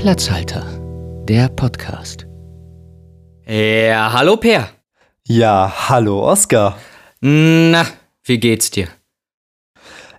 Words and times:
Platzhalter, 0.00 0.64
der 1.28 1.50
Podcast. 1.50 2.26
Ja, 3.46 4.10
hallo 4.14 4.38
Per. 4.38 4.66
Ja, 5.26 5.70
hallo 5.90 6.26
Oskar. 6.26 6.78
Na, 7.20 7.84
wie 8.24 8.40
geht's 8.40 8.70
dir? 8.70 8.88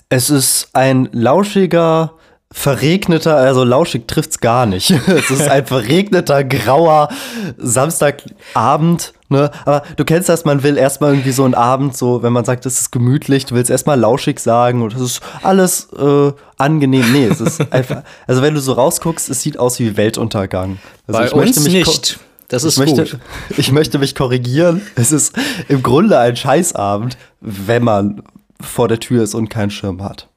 Es 0.08 0.30
ist 0.30 0.70
ein 0.74 1.10
lauschiger, 1.14 2.16
verregneter, 2.52 3.38
also 3.38 3.64
lauschig 3.64 4.08
trifft's 4.08 4.40
gar 4.40 4.66
nicht. 4.66 4.92
es 5.08 5.32
ist 5.32 5.48
ein 5.48 5.66
verregneter, 5.66 6.44
grauer 6.44 7.10
Samstagabend. 7.58 9.14
Ne? 9.30 9.50
Aber 9.66 9.84
du 9.96 10.04
kennst 10.04 10.28
das, 10.28 10.44
man 10.44 10.62
will 10.62 10.78
erstmal 10.78 11.14
irgendwie 11.14 11.32
so 11.32 11.46
einen 11.46 11.54
Abend, 11.54 11.96
so, 11.96 12.22
wenn 12.22 12.34
man 12.34 12.44
sagt, 12.44 12.66
es 12.66 12.82
ist 12.82 12.92
gemütlich, 12.92 13.46
du 13.46 13.56
willst 13.56 13.72
erstmal 13.72 13.98
lauschig 13.98 14.40
sagen 14.40 14.82
und 14.82 14.94
es 14.94 15.02
ist 15.02 15.22
alles 15.42 15.88
äh, 15.98 16.34
angenehm. 16.58 17.14
Nee, 17.14 17.28
es 17.28 17.40
ist 17.40 17.62
einfach, 17.72 18.04
also 18.28 18.42
wenn 18.42 18.54
du 18.54 18.60
so 18.60 18.74
rausguckst, 18.74 19.30
es 19.30 19.42
sieht 19.42 19.58
aus 19.58 19.80
wie 19.80 19.96
Weltuntergang. 19.96 20.80
Also 21.08 21.20
Bei 21.20 21.32
uns 21.32 21.64
nicht. 21.68 22.20
Das 22.50 22.66
ist 22.66 22.74
ich 22.74 22.80
möchte, 22.80 23.04
gut. 23.04 23.20
Ich 23.58 23.72
möchte 23.72 23.98
mich 23.98 24.14
korrigieren. 24.14 24.82
Es 24.96 25.14
ist 25.14 25.34
im 25.70 25.82
Grunde 25.82 26.20
ein 26.20 26.36
Scheißabend, 26.36 27.18
wenn 27.40 27.82
man 27.86 28.24
vor 28.60 28.90
der 28.90 29.00
Tür 29.00 29.24
ist 29.24 29.34
und 29.34 29.48
keinen 29.48 29.72
Schirm 29.72 30.04
hat. 30.04 30.28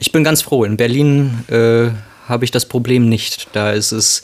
Ich 0.00 0.12
bin 0.12 0.24
ganz 0.24 0.42
froh. 0.42 0.64
In 0.64 0.76
Berlin 0.76 1.44
äh, 1.48 1.90
habe 2.28 2.44
ich 2.44 2.50
das 2.50 2.66
Problem 2.66 3.08
nicht. 3.08 3.48
Da 3.52 3.72
ist 3.72 3.92
es 3.92 4.22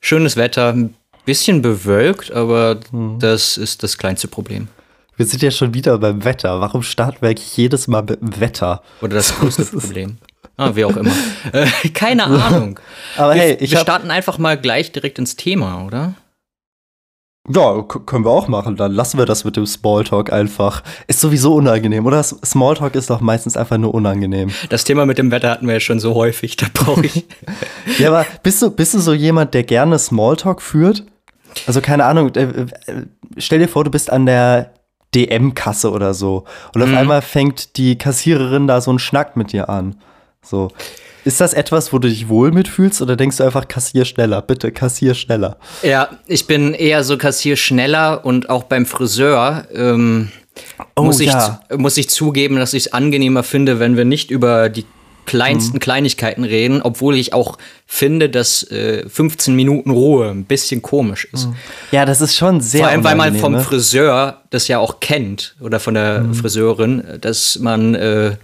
schönes 0.00 0.36
Wetter, 0.36 0.72
ein 0.72 0.94
bisschen 1.24 1.62
bewölkt, 1.62 2.32
aber 2.32 2.80
mhm. 2.90 3.18
das 3.18 3.56
ist 3.56 3.82
das 3.82 3.98
kleinste 3.98 4.28
Problem. 4.28 4.68
Wir 5.16 5.26
sind 5.26 5.42
ja 5.42 5.50
schon 5.50 5.74
wieder 5.74 5.98
beim 5.98 6.24
Wetter. 6.24 6.60
Warum 6.60 6.82
starten 6.82 7.18
wir 7.20 7.30
eigentlich 7.30 7.56
jedes 7.56 7.88
Mal 7.88 8.02
mit 8.02 8.20
dem 8.20 8.40
Wetter? 8.40 8.82
Oder 9.02 9.16
das 9.16 9.36
größte 9.38 9.64
Problem. 9.64 10.18
Ah, 10.56 10.70
wie 10.74 10.84
auch 10.84 10.96
immer. 10.96 11.12
Äh, 11.52 11.88
keine 11.90 12.24
Ahnung. 12.24 12.78
Aber 13.16 13.34
wir, 13.34 13.40
hey, 13.40 13.56
ich 13.60 13.70
wir 13.70 13.78
starten 13.78 14.10
einfach 14.10 14.38
mal 14.38 14.58
gleich 14.58 14.92
direkt 14.92 15.18
ins 15.18 15.36
Thema, 15.36 15.84
oder? 15.84 16.14
Ja, 17.48 17.82
können 17.82 18.24
wir 18.24 18.30
auch 18.30 18.48
machen. 18.48 18.76
Dann 18.76 18.92
lassen 18.92 19.18
wir 19.18 19.26
das 19.26 19.44
mit 19.44 19.56
dem 19.56 19.66
Smalltalk 19.66 20.32
einfach. 20.32 20.82
Ist 21.06 21.20
sowieso 21.20 21.54
unangenehm, 21.54 22.04
oder? 22.06 22.22
Smalltalk 22.22 22.94
ist 22.94 23.10
doch 23.10 23.20
meistens 23.20 23.56
einfach 23.56 23.78
nur 23.78 23.94
unangenehm. 23.94 24.50
Das 24.68 24.84
Thema 24.84 25.06
mit 25.06 25.18
dem 25.18 25.30
Wetter 25.30 25.50
hatten 25.50 25.66
wir 25.66 25.74
ja 25.74 25.80
schon 25.80 26.00
so 26.00 26.14
häufig, 26.14 26.56
da 26.56 26.66
brauche 26.72 27.06
ich. 27.06 27.24
ja, 27.98 28.08
aber 28.08 28.26
bist 28.42 28.60
du, 28.62 28.70
bist 28.70 28.94
du 28.94 28.98
so 28.98 29.14
jemand, 29.14 29.54
der 29.54 29.64
gerne 29.64 29.98
Smalltalk 29.98 30.60
führt? 30.60 31.04
Also 31.66 31.80
keine 31.80 32.04
Ahnung, 32.04 32.34
äh, 32.34 32.42
äh, 32.42 32.66
stell 33.38 33.58
dir 33.58 33.68
vor, 33.68 33.84
du 33.84 33.90
bist 33.90 34.10
an 34.10 34.26
der 34.26 34.72
DM-Kasse 35.14 35.90
oder 35.90 36.14
so. 36.14 36.44
Und 36.74 36.82
auf 36.82 36.88
mhm. 36.88 36.96
einmal 36.96 37.22
fängt 37.22 37.76
die 37.76 37.96
Kassiererin 37.96 38.66
da 38.66 38.80
so 38.80 38.90
einen 38.90 38.98
Schnack 38.98 39.36
mit 39.36 39.52
dir 39.52 39.68
an. 39.68 39.96
So. 40.42 40.70
Ist 41.28 41.42
das 41.42 41.52
etwas, 41.52 41.92
wo 41.92 41.98
du 41.98 42.08
dich 42.08 42.30
wohl 42.30 42.52
mitfühlst 42.52 43.02
oder 43.02 43.14
denkst 43.14 43.36
du 43.36 43.44
einfach, 43.44 43.68
kassier 43.68 44.06
schneller, 44.06 44.40
bitte 44.40 44.72
kassier 44.72 45.12
schneller? 45.12 45.58
Ja, 45.82 46.08
ich 46.26 46.46
bin 46.46 46.72
eher 46.72 47.04
so 47.04 47.18
kassier 47.18 47.56
schneller 47.56 48.24
und 48.24 48.48
auch 48.48 48.62
beim 48.62 48.86
Friseur 48.86 49.66
ähm, 49.74 50.30
oh, 50.96 51.02
muss, 51.02 51.20
ich, 51.20 51.26
ja. 51.26 51.60
muss 51.76 51.98
ich 51.98 52.08
zugeben, 52.08 52.56
dass 52.56 52.72
ich 52.72 52.86
es 52.86 52.92
angenehmer 52.94 53.42
finde, 53.42 53.78
wenn 53.78 53.94
wir 53.94 54.06
nicht 54.06 54.30
über 54.30 54.70
die 54.70 54.86
kleinsten 55.26 55.76
mhm. 55.76 55.80
Kleinigkeiten 55.80 56.44
reden, 56.44 56.80
obwohl 56.80 57.14
ich 57.14 57.34
auch 57.34 57.58
finde, 57.86 58.30
dass 58.30 58.62
äh, 58.70 59.06
15 59.06 59.54
Minuten 59.54 59.90
Ruhe 59.90 60.30
ein 60.30 60.46
bisschen 60.46 60.80
komisch 60.80 61.28
ist. 61.30 61.48
Mhm. 61.48 61.56
Ja, 61.92 62.06
das 62.06 62.22
ist 62.22 62.36
schon 62.36 62.62
sehr. 62.62 62.80
Vor 62.80 62.88
allem, 62.88 63.04
weil 63.04 63.16
man 63.16 63.36
vom 63.36 63.52
ne? 63.52 63.60
Friseur 63.60 64.40
das 64.48 64.66
ja 64.66 64.78
auch 64.78 65.00
kennt 65.00 65.56
oder 65.60 65.78
von 65.78 65.92
der 65.92 66.20
mhm. 66.20 66.32
Friseurin, 66.32 67.04
dass 67.20 67.58
man 67.58 67.94
äh, 67.94 68.36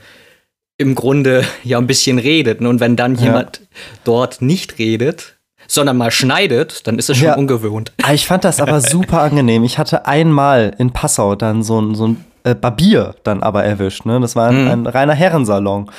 im 0.76 0.94
Grunde 0.94 1.44
ja 1.62 1.78
ein 1.78 1.86
bisschen 1.86 2.18
redet. 2.18 2.60
Und 2.60 2.80
wenn 2.80 2.96
dann 2.96 3.14
jemand 3.14 3.58
ja. 3.58 3.66
dort 4.04 4.42
nicht 4.42 4.78
redet, 4.78 5.36
sondern 5.66 5.96
mal 5.96 6.10
schneidet, 6.10 6.86
dann 6.86 6.98
ist 6.98 7.08
es 7.08 7.16
schon 7.16 7.28
ja. 7.28 7.36
ungewohnt. 7.36 7.92
Ah, 8.02 8.12
ich 8.12 8.26
fand 8.26 8.44
das 8.44 8.60
aber 8.60 8.80
super 8.80 9.22
angenehm. 9.22 9.64
Ich 9.64 9.78
hatte 9.78 10.06
einmal 10.06 10.74
in 10.78 10.92
Passau 10.92 11.36
dann 11.36 11.62
so 11.62 11.80
ein, 11.80 11.94
so 11.94 12.08
ein 12.08 12.24
äh, 12.44 12.54
Barbier 12.54 13.14
dann 13.24 13.42
aber 13.42 13.64
erwischt. 13.64 14.04
Ne? 14.04 14.20
Das 14.20 14.36
war 14.36 14.48
ein, 14.48 14.64
mhm. 14.64 14.70
ein 14.70 14.86
reiner 14.86 15.14
Herrensalon. 15.14 15.90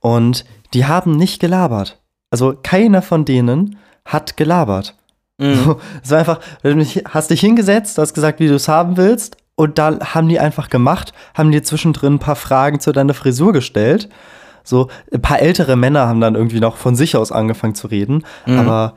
Und 0.00 0.44
die 0.74 0.84
haben 0.84 1.16
nicht 1.16 1.40
gelabert. 1.40 1.98
Also 2.30 2.54
keiner 2.62 3.00
von 3.00 3.24
denen 3.24 3.78
hat 4.04 4.36
gelabert. 4.36 4.94
Mhm. 5.38 5.76
Es 6.04 6.10
war 6.10 6.18
einfach, 6.18 6.40
du 6.62 6.84
hast 7.08 7.30
dich 7.30 7.40
hingesetzt, 7.40 7.96
hast 7.98 8.14
gesagt, 8.14 8.40
wie 8.40 8.48
du 8.48 8.54
es 8.54 8.68
haben 8.68 8.96
willst 8.96 9.38
und 9.56 9.78
dann 9.78 10.00
haben 10.00 10.28
die 10.28 10.38
einfach 10.38 10.68
gemacht, 10.68 11.12
haben 11.34 11.50
dir 11.50 11.62
zwischendrin 11.62 12.14
ein 12.14 12.18
paar 12.18 12.36
Fragen 12.36 12.78
zu 12.78 12.92
deiner 12.92 13.14
Frisur 13.14 13.52
gestellt. 13.52 14.08
So, 14.62 14.88
ein 15.12 15.22
paar 15.22 15.40
ältere 15.40 15.76
Männer 15.76 16.06
haben 16.06 16.20
dann 16.20 16.34
irgendwie 16.34 16.60
noch 16.60 16.76
von 16.76 16.94
sich 16.94 17.16
aus 17.16 17.32
angefangen 17.32 17.74
zu 17.74 17.86
reden. 17.86 18.24
Mhm. 18.44 18.58
Aber, 18.58 18.94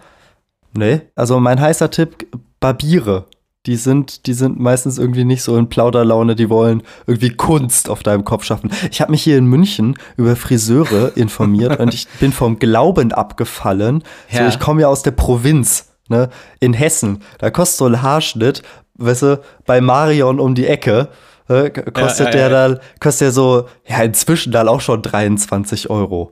ne, 0.74 1.04
also 1.16 1.40
mein 1.40 1.60
heißer 1.60 1.90
Tipp, 1.90 2.28
Barbiere. 2.60 3.26
Die 3.66 3.76
sind, 3.76 4.26
die 4.26 4.34
sind 4.34 4.60
meistens 4.60 4.98
irgendwie 4.98 5.26
nicht 5.26 5.44
so 5.44 5.58
in 5.58 5.68
Plauderlaune, 5.68 6.36
die 6.36 6.50
wollen 6.50 6.82
irgendwie 7.08 7.30
Kunst 7.30 7.90
auf 7.90 8.04
deinem 8.04 8.24
Kopf 8.24 8.46
schaffen. 8.46 8.72
Ich 8.90 9.02
habe 9.02 9.12
mich 9.12 9.22
hier 9.22 9.38
in 9.38 9.46
München 9.46 9.98
über 10.18 10.36
Friseure 10.36 11.12
informiert 11.16 11.80
und 11.80 11.94
ich 11.94 12.08
bin 12.20 12.32
vom 12.32 12.58
Glauben 12.58 13.12
abgefallen. 13.12 14.04
Ja. 14.30 14.44
So, 14.44 14.48
ich 14.48 14.60
komme 14.60 14.82
ja 14.82 14.88
aus 14.88 15.04
der 15.04 15.12
Provinz, 15.12 15.90
ne, 16.08 16.30
in 16.60 16.74
Hessen. 16.74 17.22
Da 17.38 17.52
kostet 17.52 17.78
so 17.80 17.86
ein 17.86 18.02
Haarschnitt 18.02 18.64
weißt 19.00 19.22
du, 19.24 19.42
bei 19.66 19.82
Marion 19.82 20.40
um 20.40 20.56
die 20.56 20.68
Ecke, 20.68 21.10
äh, 21.48 21.70
kostet 21.70 22.28
ja, 22.28 22.32
der 22.32 22.50
dann, 22.50 22.80
kostet 23.00 23.22
der 23.28 23.32
so, 23.32 23.68
ja, 23.88 24.04
inzwischen 24.04 24.52
dann 24.52 24.68
auch 24.68 24.82
schon 24.82 25.02
23 25.02 25.90
Euro. 25.90 26.32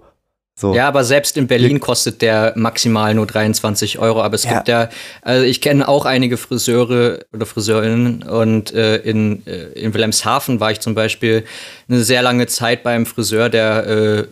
So. 0.59 0.73
Ja, 0.73 0.87
aber 0.87 1.03
selbst 1.03 1.37
in 1.37 1.45
Berlin 1.45 1.79
kostet 1.79 2.23
der 2.23 2.53
maximal 2.55 3.13
nur 3.13 3.27
23 3.27 3.99
Euro. 3.99 4.23
Aber 4.23 4.33
es 4.33 4.43
ja. 4.43 4.55
gibt 4.55 4.67
ja, 4.67 4.89
also 5.21 5.45
ich 5.45 5.61
kenne 5.61 5.87
auch 5.87 6.05
einige 6.05 6.35
Friseure 6.35 7.19
oder 7.31 7.45
Friseurinnen 7.45 8.23
und 8.23 8.73
äh, 8.73 8.97
in, 8.97 9.45
äh, 9.45 9.67
in 9.73 9.93
Wilhelmshaven 9.93 10.59
war 10.59 10.71
ich 10.71 10.79
zum 10.79 10.95
Beispiel 10.95 11.43
eine 11.87 12.03
sehr 12.03 12.23
lange 12.23 12.47
Zeit 12.47 12.81
beim 12.81 13.05
Friseur, 13.05 13.49
der, 13.49 13.85
äh, 13.87 14.23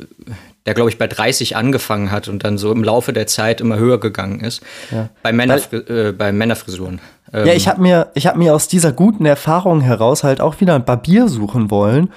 der 0.65 0.73
glaube 0.73 0.89
ich 0.89 0.97
bei 0.97 1.07
30 1.07 1.55
angefangen 1.55 2.11
hat 2.11 2.27
und 2.27 2.43
dann 2.43 2.57
so 2.57 2.71
im 2.71 2.83
Laufe 2.83 3.13
der 3.13 3.27
Zeit 3.27 3.61
immer 3.61 3.77
höher 3.77 3.99
gegangen 3.99 4.39
ist. 4.39 4.61
Ja. 4.91 5.09
Bei, 5.21 5.31
Männer, 5.31 5.59
äh, 5.71 6.11
bei 6.11 6.31
Männerfrisuren. 6.31 6.99
Ähm, 7.33 7.47
ja, 7.47 7.53
ich 7.53 7.67
habe 7.67 7.81
mir, 7.81 8.11
hab 8.15 8.35
mir 8.35 8.53
aus 8.53 8.67
dieser 8.67 8.91
guten 8.91 9.25
Erfahrung 9.25 9.81
heraus 9.81 10.23
halt 10.23 10.41
auch 10.41 10.59
wieder 10.61 10.75
ein 10.75 10.85
Barbier 10.85 11.27
suchen 11.27 11.69
wollen. 11.69 12.11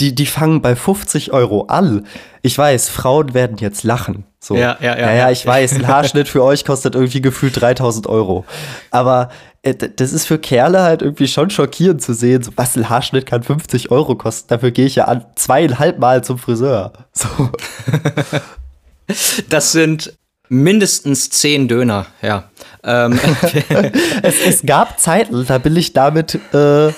Die, 0.00 0.14
die 0.14 0.26
fangen 0.26 0.62
bei 0.62 0.76
50 0.76 1.32
Euro 1.32 1.64
an. 1.64 2.06
Ich 2.42 2.56
weiß, 2.56 2.88
Frauen 2.88 3.34
werden 3.34 3.56
jetzt 3.58 3.82
lachen. 3.82 4.24
So. 4.38 4.54
Ja, 4.54 4.76
ja, 4.80 4.96
ja. 4.96 5.06
Ja, 5.08 5.14
ja, 5.14 5.30
ich 5.30 5.44
weiß, 5.44 5.74
ein 5.74 5.88
Haarschnitt 5.88 6.28
für 6.28 6.44
euch 6.44 6.64
kostet 6.64 6.94
irgendwie 6.94 7.20
gefühlt 7.20 7.60
3000 7.60 8.06
Euro. 8.06 8.44
Aber 8.90 9.30
äh, 9.62 9.74
das 9.74 10.12
ist 10.12 10.26
für 10.26 10.38
Kerle 10.38 10.82
halt 10.82 11.02
irgendwie 11.02 11.28
schon 11.28 11.50
schockierend 11.50 12.00
zu 12.00 12.14
sehen, 12.14 12.42
so, 12.42 12.52
was 12.56 12.76
ein 12.76 12.88
Haarschnitt 12.88 13.26
kann 13.26 13.42
50 13.42 13.90
Euro 13.90 14.14
kosten. 14.14 14.48
Dafür 14.48 14.70
gehe 14.70 14.86
ich 14.86 14.94
ja 14.94 15.06
an 15.06 15.24
zweieinhalb 15.34 15.98
Mal 15.98 16.22
zum 16.22 16.38
Friseur. 16.38 16.92
So. 17.12 17.28
Das 19.48 19.72
sind 19.72 20.12
mindestens 20.50 21.30
zehn 21.30 21.68
Döner, 21.68 22.06
ja. 22.22 22.44
Ähm. 22.84 23.18
es, 24.22 24.34
es, 24.46 24.66
gab 24.66 25.00
Zeiten, 25.00 25.46
da 25.46 25.58
bin 25.58 25.76
ich 25.76 25.94
damit, 25.94 26.38
äh, 26.52 26.92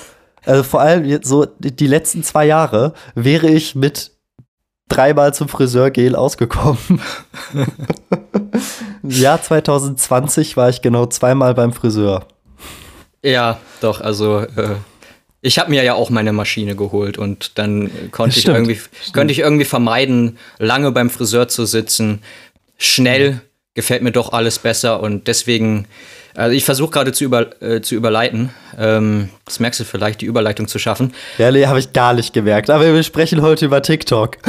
also 0.45 0.63
vor 0.63 0.81
allem 0.81 1.19
so 1.23 1.45
die 1.59 1.87
letzten 1.87 2.23
zwei 2.23 2.45
Jahre, 2.45 2.93
wäre 3.15 3.47
ich 3.49 3.75
mit 3.75 4.11
dreimal 4.89 5.33
zum 5.33 5.47
Friseurgel 5.47 6.15
ausgekommen. 6.15 7.01
Im 9.03 9.09
Jahr 9.09 9.41
2020 9.41 10.57
war 10.57 10.69
ich 10.69 10.81
genau 10.81 11.05
zweimal 11.05 11.53
beim 11.53 11.73
Friseur. 11.73 12.27
Ja, 13.23 13.59
doch, 13.81 14.01
also 14.01 14.39
äh, 14.39 14.75
ich 15.41 15.59
habe 15.59 15.69
mir 15.69 15.83
ja 15.83 15.93
auch 15.93 16.09
meine 16.09 16.33
Maschine 16.33 16.75
geholt 16.75 17.17
und 17.17 17.57
dann 17.57 17.89
konnte 18.11 18.39
ich 18.39 18.47
irgendwie 18.47 18.79
konnte 19.13 19.31
ich 19.31 19.39
irgendwie 19.39 19.65
vermeiden, 19.65 20.37
lange 20.57 20.91
beim 20.91 21.09
Friseur 21.09 21.47
zu 21.47 21.65
sitzen. 21.65 22.21
Schnell 22.77 23.33
mhm. 23.33 23.41
gefällt 23.75 24.01
mir 24.01 24.11
doch 24.11 24.33
alles 24.33 24.59
besser 24.59 25.01
und 25.01 25.27
deswegen 25.27 25.87
also 26.35 26.55
ich 26.55 26.63
versuche 26.63 26.91
gerade 26.91 27.11
zu, 27.11 27.23
über, 27.23 27.61
äh, 27.61 27.81
zu 27.81 27.95
überleiten. 27.95 28.51
Ähm, 28.77 29.29
das 29.45 29.59
merkst 29.59 29.79
du 29.79 29.83
vielleicht, 29.83 30.21
die 30.21 30.25
Überleitung 30.25 30.67
zu 30.67 30.79
schaffen. 30.79 31.13
Ja, 31.37 31.51
nee, 31.51 31.65
habe 31.65 31.79
ich 31.79 31.93
gar 31.93 32.13
nicht 32.13 32.33
gemerkt. 32.33 32.69
Aber 32.69 32.93
wir 32.93 33.03
sprechen 33.03 33.41
heute 33.41 33.65
über 33.65 33.81
TikTok. 33.81 34.37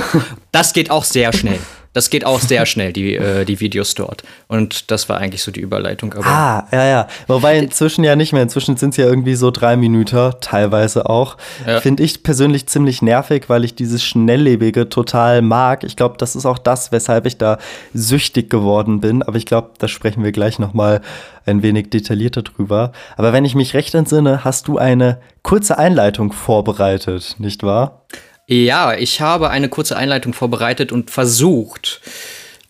Das 0.52 0.74
geht 0.74 0.90
auch 0.90 1.04
sehr 1.04 1.32
schnell. 1.32 1.58
Das 1.94 2.08
geht 2.08 2.24
auch 2.24 2.40
sehr 2.40 2.64
schnell, 2.64 2.92
die, 2.92 3.16
äh, 3.16 3.44
die 3.44 3.60
Videos 3.60 3.94
dort. 3.94 4.22
Und 4.48 4.90
das 4.90 5.10
war 5.10 5.18
eigentlich 5.18 5.42
so 5.42 5.50
die 5.50 5.60
Überleitung. 5.60 6.14
ah, 6.22 6.66
ja, 6.72 6.86
ja. 6.86 7.06
Wobei 7.26 7.58
inzwischen 7.58 8.02
ja 8.02 8.16
nicht 8.16 8.32
mehr. 8.32 8.42
Inzwischen 8.42 8.78
sind 8.78 8.90
es 8.90 8.96
ja 8.96 9.06
irgendwie 9.06 9.34
so 9.34 9.50
drei 9.50 9.76
Minuten, 9.76 10.32
teilweise 10.40 11.08
auch. 11.08 11.36
Ja. 11.66 11.80
Finde 11.80 12.02
ich 12.02 12.22
persönlich 12.22 12.66
ziemlich 12.66 13.02
nervig, 13.02 13.44
weil 13.48 13.64
ich 13.64 13.74
dieses 13.74 14.02
Schnelllebige 14.02 14.88
total 14.88 15.42
mag. 15.42 15.84
Ich 15.84 15.96
glaube, 15.96 16.16
das 16.16 16.34
ist 16.34 16.46
auch 16.46 16.58
das, 16.58 16.92
weshalb 16.92 17.26
ich 17.26 17.36
da 17.36 17.58
süchtig 17.92 18.48
geworden 18.48 19.00
bin. 19.00 19.22
Aber 19.22 19.36
ich 19.36 19.44
glaube, 19.44 19.70
da 19.78 19.86
sprechen 19.86 20.24
wir 20.24 20.32
gleich 20.32 20.58
noch 20.58 20.72
mal 20.72 21.02
ein 21.44 21.62
wenig 21.62 21.90
detaillierter 21.90 22.42
drüber. 22.42 22.92
Aber 23.16 23.32
wenn 23.32 23.44
ich 23.44 23.54
mich 23.54 23.74
recht 23.74 23.94
entsinne, 23.94 24.11
hast 24.44 24.68
du 24.68 24.78
eine 24.78 25.20
kurze 25.42 25.78
Einleitung 25.78 26.32
vorbereitet, 26.32 27.36
nicht 27.38 27.62
wahr? 27.62 28.02
Ja, 28.46 28.94
ich 28.94 29.20
habe 29.20 29.50
eine 29.50 29.68
kurze 29.68 29.96
Einleitung 29.96 30.34
vorbereitet 30.34 30.92
und 30.92 31.10
versucht, 31.10 32.00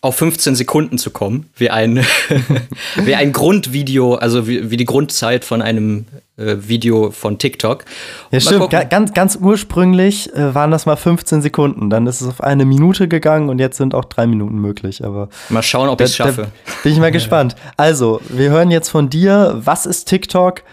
auf 0.03 0.17
15 0.17 0.55
Sekunden 0.55 0.97
zu 0.97 1.11
kommen, 1.11 1.49
wie 1.55 1.69
ein, 1.69 2.05
wie 2.97 3.15
ein 3.15 3.31
Grundvideo, 3.31 4.15
also 4.15 4.47
wie, 4.49 4.69
wie 4.69 4.75
die 4.75 4.83
Grundzeit 4.83 5.45
von 5.45 5.61
einem 5.61 6.05
äh, 6.35 6.55
Video 6.59 7.11
von 7.11 7.37
TikTok. 7.37 7.85
Ja, 8.29 8.41
stimmt. 8.41 8.69
Ga 8.69 8.83
ganz, 8.83 9.13
ganz 9.13 9.37
ursprünglich 9.37 10.33
äh, 10.33 10.53
waren 10.53 10.71
das 10.71 10.85
mal 10.85 10.97
15 10.97 11.41
Sekunden. 11.41 11.89
Dann 11.89 12.05
ist 12.05 12.19
es 12.19 12.27
auf 12.27 12.41
eine 12.41 12.65
Minute 12.65 13.07
gegangen 13.07 13.47
und 13.47 13.59
jetzt 13.59 13.77
sind 13.77 13.95
auch 13.95 14.03
drei 14.03 14.27
Minuten 14.27 14.57
möglich. 14.57 15.05
Aber 15.05 15.29
mal 15.47 15.63
schauen, 15.63 15.87
ob 15.87 16.01
ich 16.01 16.07
es 16.07 16.15
schaffe. 16.17 16.49
bin 16.83 16.91
ich 16.91 16.99
mal 16.99 17.11
gespannt. 17.13 17.55
Also, 17.77 18.19
wir 18.27 18.49
hören 18.49 18.71
jetzt 18.71 18.89
von 18.89 19.09
dir, 19.09 19.53
was 19.55 19.85
ist 19.85 20.09
TikTok 20.09 20.63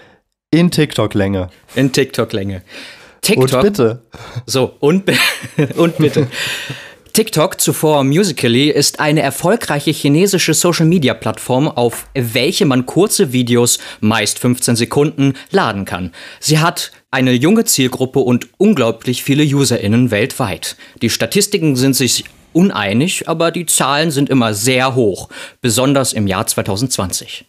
in 0.52 0.70
TikTok-Länge? 0.70 1.48
In 1.76 1.92
TikTok-Länge. 1.92 2.62
TikTok. 3.22 3.52
Und 3.52 3.62
bitte. 3.62 4.02
So, 4.46 4.74
und, 4.80 5.04
und 5.76 5.98
bitte. 5.98 6.26
TikTok, 7.12 7.60
zuvor 7.60 8.02
Musically, 8.04 8.70
ist 8.70 8.98
eine 8.98 9.20
erfolgreiche 9.20 9.90
chinesische 9.90 10.54
Social-Media-Plattform, 10.54 11.68
auf 11.68 12.06
welche 12.14 12.66
man 12.66 12.86
kurze 12.86 13.32
Videos, 13.32 13.78
meist 14.00 14.38
15 14.38 14.76
Sekunden, 14.76 15.34
laden 15.50 15.84
kann. 15.84 16.12
Sie 16.40 16.58
hat 16.58 16.92
eine 17.10 17.32
junge 17.32 17.64
Zielgruppe 17.64 18.20
und 18.20 18.48
unglaublich 18.58 19.22
viele 19.22 19.44
UserInnen 19.44 20.10
weltweit. 20.10 20.76
Die 21.02 21.10
Statistiken 21.10 21.76
sind 21.76 21.94
sich 21.94 22.24
uneinig, 22.52 23.28
aber 23.28 23.50
die 23.50 23.66
Zahlen 23.66 24.10
sind 24.10 24.28
immer 24.28 24.54
sehr 24.54 24.94
hoch, 24.94 25.28
besonders 25.60 26.12
im 26.12 26.26
Jahr 26.26 26.46
2020. 26.46 27.44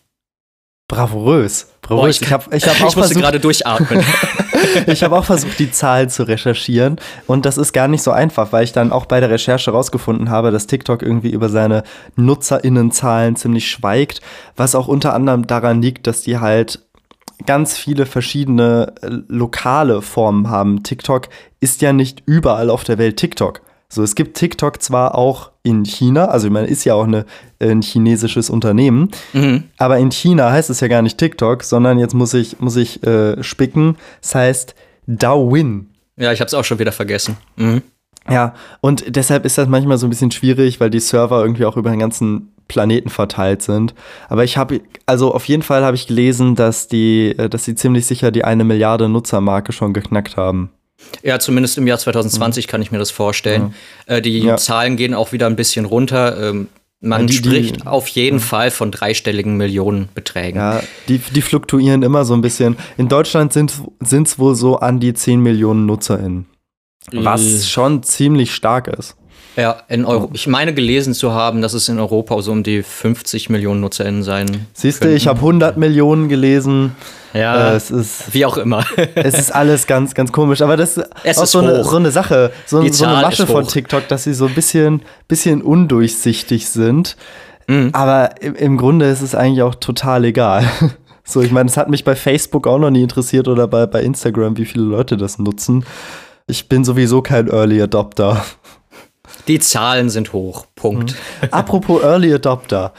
Bravourös. 0.91 1.67
Bravourös. 1.81 2.19
Boah, 2.19 2.27
ich, 2.27 2.33
hab, 2.33 2.53
ich, 2.53 2.67
hab 2.67 2.75
ich 2.89 2.95
musste 2.97 3.15
gerade 3.15 3.39
durchatmen. 3.39 4.03
ich 4.88 5.01
habe 5.03 5.17
auch 5.17 5.23
versucht, 5.23 5.57
die 5.57 5.71
Zahlen 5.71 6.09
zu 6.09 6.23
recherchieren. 6.23 6.97
Und 7.27 7.45
das 7.45 7.57
ist 7.57 7.71
gar 7.71 7.88
nicht 7.88 8.03
so 8.03 8.11
einfach, 8.11 8.51
weil 8.51 8.65
ich 8.65 8.73
dann 8.73 8.91
auch 8.91 9.05
bei 9.05 9.21
der 9.21 9.29
Recherche 9.29 9.71
rausgefunden 9.71 10.29
habe, 10.29 10.51
dass 10.51 10.67
TikTok 10.67 11.01
irgendwie 11.01 11.29
über 11.29 11.47
seine 11.47 11.83
NutzerInnenzahlen 12.17 13.38
ziemlich 13.38 13.71
schweigt. 13.71 14.19
Was 14.57 14.75
auch 14.75 14.89
unter 14.89 15.13
anderem 15.13 15.47
daran 15.47 15.81
liegt, 15.81 16.07
dass 16.07 16.23
die 16.23 16.39
halt 16.39 16.79
ganz 17.45 17.77
viele 17.77 18.05
verschiedene 18.05 18.93
äh, 19.01 19.07
lokale 19.29 20.01
Formen 20.01 20.49
haben. 20.49 20.83
TikTok 20.83 21.29
ist 21.61 21.81
ja 21.81 21.93
nicht 21.93 22.21
überall 22.25 22.69
auf 22.69 22.83
der 22.83 22.97
Welt 22.97 23.15
TikTok. 23.15 23.61
So, 23.93 24.03
es 24.03 24.15
gibt 24.15 24.38
TikTok 24.38 24.81
zwar 24.81 25.15
auch 25.15 25.51
in 25.63 25.83
China, 25.83 26.25
also 26.25 26.47
ich 26.47 26.53
meine, 26.53 26.67
ist 26.67 26.85
ja 26.85 26.93
auch 26.93 27.03
eine, 27.03 27.25
ein 27.59 27.81
chinesisches 27.81 28.49
Unternehmen, 28.49 29.11
mhm. 29.33 29.65
aber 29.77 29.97
in 29.97 30.11
China 30.11 30.49
heißt 30.49 30.69
es 30.69 30.79
ja 30.79 30.88
gar 30.88 31.01
nicht 31.01 31.17
TikTok, 31.17 31.63
sondern 31.63 31.99
jetzt 31.99 32.13
muss 32.13 32.33
ich, 32.33 32.61
muss 32.61 32.77
ich 32.77 33.05
äh, 33.05 33.43
spicken, 33.43 33.97
es 34.21 34.33
heißt 34.33 34.75
Douyin. 35.07 35.89
Ja, 36.15 36.31
ich 36.31 36.39
habe 36.39 36.47
es 36.47 36.53
auch 36.53 36.63
schon 36.63 36.79
wieder 36.79 36.93
vergessen. 36.93 37.35
Mhm. 37.57 37.81
Ja, 38.29 38.53
und 38.79 39.03
deshalb 39.13 39.45
ist 39.45 39.57
das 39.57 39.67
manchmal 39.67 39.97
so 39.97 40.07
ein 40.07 40.09
bisschen 40.09 40.31
schwierig, 40.31 40.79
weil 40.79 40.89
die 40.89 40.99
Server 41.01 41.41
irgendwie 41.41 41.65
auch 41.65 41.75
über 41.75 41.89
den 41.89 41.99
ganzen 41.99 42.53
Planeten 42.69 43.09
verteilt 43.09 43.61
sind. 43.61 43.93
Aber 44.29 44.45
ich 44.45 44.55
habe, 44.55 44.79
also 45.05 45.33
auf 45.33 45.45
jeden 45.45 45.63
Fall 45.63 45.83
habe 45.83 45.97
ich 45.97 46.07
gelesen, 46.07 46.55
dass 46.55 46.88
die, 46.88 47.35
äh, 47.38 47.49
dass 47.49 47.65
sie 47.65 47.75
ziemlich 47.75 48.05
sicher 48.05 48.31
die 48.31 48.45
eine 48.45 48.63
Milliarde 48.63 49.09
Nutzermarke 49.09 49.73
schon 49.73 49.91
geknackt 49.91 50.38
haben. 50.38 50.71
Ja, 51.24 51.39
zumindest 51.39 51.77
im 51.77 51.88
Jahr 51.88 52.00
2020 52.00 52.65
mhm. 52.65 52.69
kann 52.69 52.81
ich 52.81 52.92
mir 52.92 52.98
das 52.98 53.12
vorstellen. 53.12 53.74
Ja. 54.07 54.15
Äh, 54.15 54.21
die 54.21 54.39
ja. 54.39 54.57
Zahlen 54.57 54.98
gehen 54.98 55.13
auch 55.13 55.31
wieder 55.31 55.48
ein 55.48 55.56
bisschen 55.56 55.86
runter. 55.86 56.50
Ähm, 56.50 56.68
man 57.01 57.27
die, 57.27 57.33
spricht 57.33 57.81
die, 57.81 57.88
auf 57.88 58.07
jeden 58.09 58.38
die, 58.38 58.44
Fall 58.44 58.71
von 58.71 58.92
dreistelligen 58.92 59.57
Millionenbeträgen. 59.57 60.59
Ja, 60.62 60.83
die, 61.07 61.18
die 61.18 61.42
fluktuieren 61.42 62.03
immer 62.03 62.25
so 62.25 62.33
ein 62.33 62.42
bisschen. 62.42 62.77
In 62.98 63.07
Deutschland 63.07 63.53
sind 63.53 63.74
es 64.12 64.39
wohl 64.39 64.56
so 64.56 64.77
an 64.77 65.00
die 65.00 65.13
10 65.13 65.39
Millionen 65.42 65.86
NutzerInnen. 65.88 66.45
Was 67.12 67.42
äh. 67.42 67.68
schon 67.68 68.03
ziemlich 68.03 68.53
stark 68.53 68.88
ist. 68.88 69.15
Ja, 69.57 69.81
in 69.89 70.06
Euro 70.06 70.30
ich 70.33 70.48
meine 70.48 70.74
gelesen 70.74 71.13
zu 71.13 71.33
haben, 71.33 71.62
dass 71.62 71.74
es 71.74 71.89
in 71.89 72.00
Europa 72.00 72.42
so 72.42 72.51
um 72.51 72.63
die 72.63 72.83
50 72.83 73.50
Millionen 73.50 73.81
NutzerInnen 73.81 74.24
sein. 74.24 74.68
Siehst 74.74 75.03
du, 75.03 75.13
ich 75.13 75.27
habe 75.27 75.39
100 75.39 75.77
Millionen 75.77 76.30
gelesen. 76.30 76.95
Ja, 77.33 77.71
äh, 77.71 77.75
es 77.75 77.91
ist, 77.91 78.33
wie 78.33 78.45
auch 78.45 78.57
immer. 78.57 78.83
es 79.15 79.37
ist 79.37 79.53
alles 79.53 79.87
ganz, 79.87 80.13
ganz 80.13 80.31
komisch. 80.31 80.61
Aber 80.61 80.77
das 80.77 80.97
ist 80.97 81.37
auch 81.37 81.43
ist 81.43 81.51
so, 81.51 81.59
eine, 81.59 81.83
so, 81.83 81.95
eine, 81.95 82.11
Sache, 82.11 82.51
so, 82.65 82.85
so 82.91 83.05
eine 83.05 83.21
Masche 83.21 83.47
von 83.47 83.67
TikTok, 83.67 84.07
dass 84.07 84.23
sie 84.23 84.33
so 84.33 84.47
ein 84.47 84.53
bisschen, 84.53 85.01
bisschen 85.27 85.61
undurchsichtig 85.61 86.69
sind. 86.69 87.15
Mhm. 87.67 87.89
Aber 87.93 88.41
im, 88.41 88.55
im 88.55 88.77
Grunde 88.77 89.07
ist 89.07 89.21
es 89.21 89.35
eigentlich 89.35 89.61
auch 89.63 89.75
total 89.75 90.25
egal. 90.25 90.65
So, 91.23 91.39
ich 91.41 91.51
meine, 91.51 91.69
es 91.69 91.77
hat 91.77 91.87
mich 91.87 92.03
bei 92.03 92.15
Facebook 92.15 92.67
auch 92.67 92.79
noch 92.79 92.89
nie 92.89 93.03
interessiert 93.03 93.47
oder 93.47 93.67
bei, 93.67 93.85
bei 93.85 94.01
Instagram, 94.01 94.57
wie 94.57 94.65
viele 94.65 94.83
Leute 94.83 95.17
das 95.17 95.37
nutzen. 95.37 95.85
Ich 96.47 96.67
bin 96.67 96.83
sowieso 96.83 97.21
kein 97.21 97.47
Early 97.47 97.81
Adopter. 97.81 98.43
Die 99.47 99.59
Zahlen 99.59 100.09
sind 100.09 100.33
hoch. 100.33 100.65
Punkt. 100.75 101.11
Mhm. 101.11 101.47
Apropos 101.51 102.03
Early 102.03 102.33
Adopter. 102.33 102.91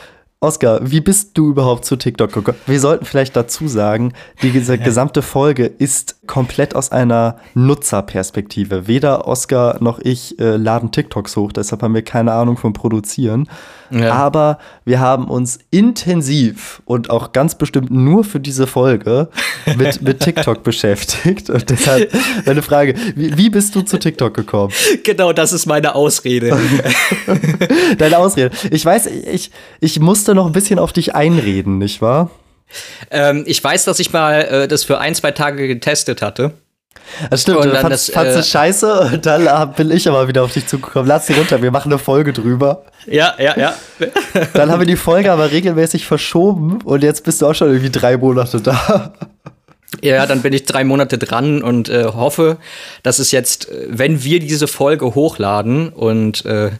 Oskar, 0.42 0.80
wie 0.82 1.00
bist 1.00 1.38
du 1.38 1.50
überhaupt 1.50 1.84
zu 1.84 1.94
TikTok 1.94 2.32
gekommen? 2.32 2.58
Wir 2.66 2.80
sollten 2.80 3.04
vielleicht 3.04 3.36
dazu 3.36 3.68
sagen, 3.68 4.12
die 4.42 4.50
gesamte 4.50 5.22
Folge 5.22 5.66
ist 5.66 6.26
komplett 6.26 6.74
aus 6.74 6.90
einer 6.90 7.36
Nutzerperspektive. 7.54 8.88
Weder 8.88 9.28
Oskar 9.28 9.80
noch 9.80 10.00
ich 10.00 10.40
äh, 10.40 10.56
laden 10.56 10.90
TikToks 10.90 11.36
hoch, 11.36 11.52
deshalb 11.52 11.82
haben 11.82 11.94
wir 11.94 12.02
keine 12.02 12.32
Ahnung 12.32 12.56
vom 12.56 12.72
Produzieren. 12.72 13.48
Ja. 13.92 14.12
Aber 14.12 14.58
wir 14.84 15.00
haben 15.00 15.28
uns 15.28 15.58
intensiv 15.70 16.82
und 16.84 17.10
auch 17.10 17.32
ganz 17.32 17.56
bestimmt 17.56 17.90
nur 17.90 18.24
für 18.24 18.40
diese 18.40 18.66
Folge 18.66 19.28
mit, 19.76 20.00
mit 20.02 20.20
TikTok 20.20 20.62
beschäftigt. 20.64 21.50
Und 21.50 21.68
deshalb 21.68 22.12
meine 22.46 22.62
Frage, 22.62 22.94
wie, 23.14 23.36
wie 23.36 23.50
bist 23.50 23.74
du 23.74 23.82
zu 23.82 23.98
TikTok 23.98 24.34
gekommen? 24.34 24.72
Genau, 25.04 25.32
das 25.32 25.52
ist 25.52 25.66
meine 25.66 25.94
Ausrede. 25.94 26.56
Deine 27.98 28.18
Ausrede. 28.18 28.50
Ich 28.70 28.84
weiß, 28.84 29.06
ich, 29.06 29.50
ich 29.80 30.00
musste 30.00 30.34
noch 30.34 30.46
ein 30.46 30.52
bisschen 30.52 30.78
auf 30.78 30.92
dich 30.92 31.14
einreden, 31.14 31.78
nicht 31.78 32.00
wahr? 32.00 32.30
Ähm, 33.10 33.44
ich 33.46 33.62
weiß, 33.62 33.84
dass 33.84 33.98
ich 33.98 34.12
mal 34.12 34.40
äh, 34.42 34.68
das 34.68 34.84
für 34.84 34.98
ein, 34.98 35.14
zwei 35.14 35.32
Tage 35.32 35.68
getestet 35.68 36.22
hatte. 36.22 36.54
Das 37.30 37.42
stimmt, 37.42 37.58
und 37.58 37.66
du 37.66 37.76
fandst, 37.76 38.08
das, 38.08 38.14
fandst 38.14 38.38
äh, 38.38 38.42
scheiße 38.42 39.10
und 39.12 39.26
dann 39.26 39.72
bin 39.74 39.90
ich 39.90 40.08
aber 40.08 40.28
wieder 40.28 40.42
auf 40.44 40.52
dich 40.52 40.66
zugekommen. 40.66 41.06
Lass 41.08 41.26
sie 41.26 41.34
runter, 41.34 41.60
wir 41.62 41.70
machen 41.70 41.92
eine 41.92 41.98
Folge 41.98 42.32
drüber. 42.32 42.84
Ja, 43.06 43.34
ja, 43.38 43.56
ja. 43.58 43.74
dann 44.54 44.70
haben 44.70 44.80
wir 44.80 44.86
die 44.86 44.96
Folge 45.10 45.30
aber 45.30 45.50
regelmäßig 45.50 46.06
verschoben 46.06 46.80
und 46.82 47.02
jetzt 47.02 47.24
bist 47.24 47.42
du 47.42 47.46
auch 47.46 47.54
schon 47.54 47.68
irgendwie 47.68 47.90
drei 47.90 48.16
Monate 48.16 48.60
da. 48.60 49.12
Ja, 50.00 50.26
dann 50.26 50.40
bin 50.42 50.52
ich 50.52 50.64
drei 50.64 50.84
Monate 50.84 51.18
dran 51.18 51.62
und 51.62 51.88
äh, 51.88 52.04
hoffe, 52.04 52.56
dass 53.02 53.18
es 53.18 53.30
jetzt, 53.30 53.68
äh, 53.68 53.86
wenn 53.88 54.24
wir 54.24 54.40
diese 54.40 54.66
Folge 54.66 55.14
hochladen 55.14 55.90
und 55.90 56.44
äh, 56.46 56.70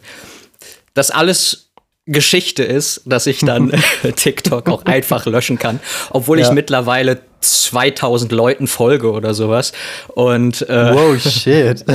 das 0.93 1.11
alles 1.11 1.69
Geschichte 2.05 2.63
ist, 2.63 3.01
dass 3.05 3.27
ich 3.27 3.39
dann 3.39 3.71
TikTok 4.15 4.67
auch 4.69 4.85
einfach 4.85 5.25
löschen 5.25 5.59
kann, 5.59 5.79
obwohl 6.09 6.39
ja. 6.39 6.47
ich 6.47 6.53
mittlerweile 6.53 7.19
2000 7.43 8.31
Leuten 8.31 8.67
folge 8.67 9.11
oder 9.11 9.33
sowas. 9.33 9.73
Und 10.15 10.67
äh, 10.69 10.93
wow, 10.93 11.19
shit. 11.19 11.85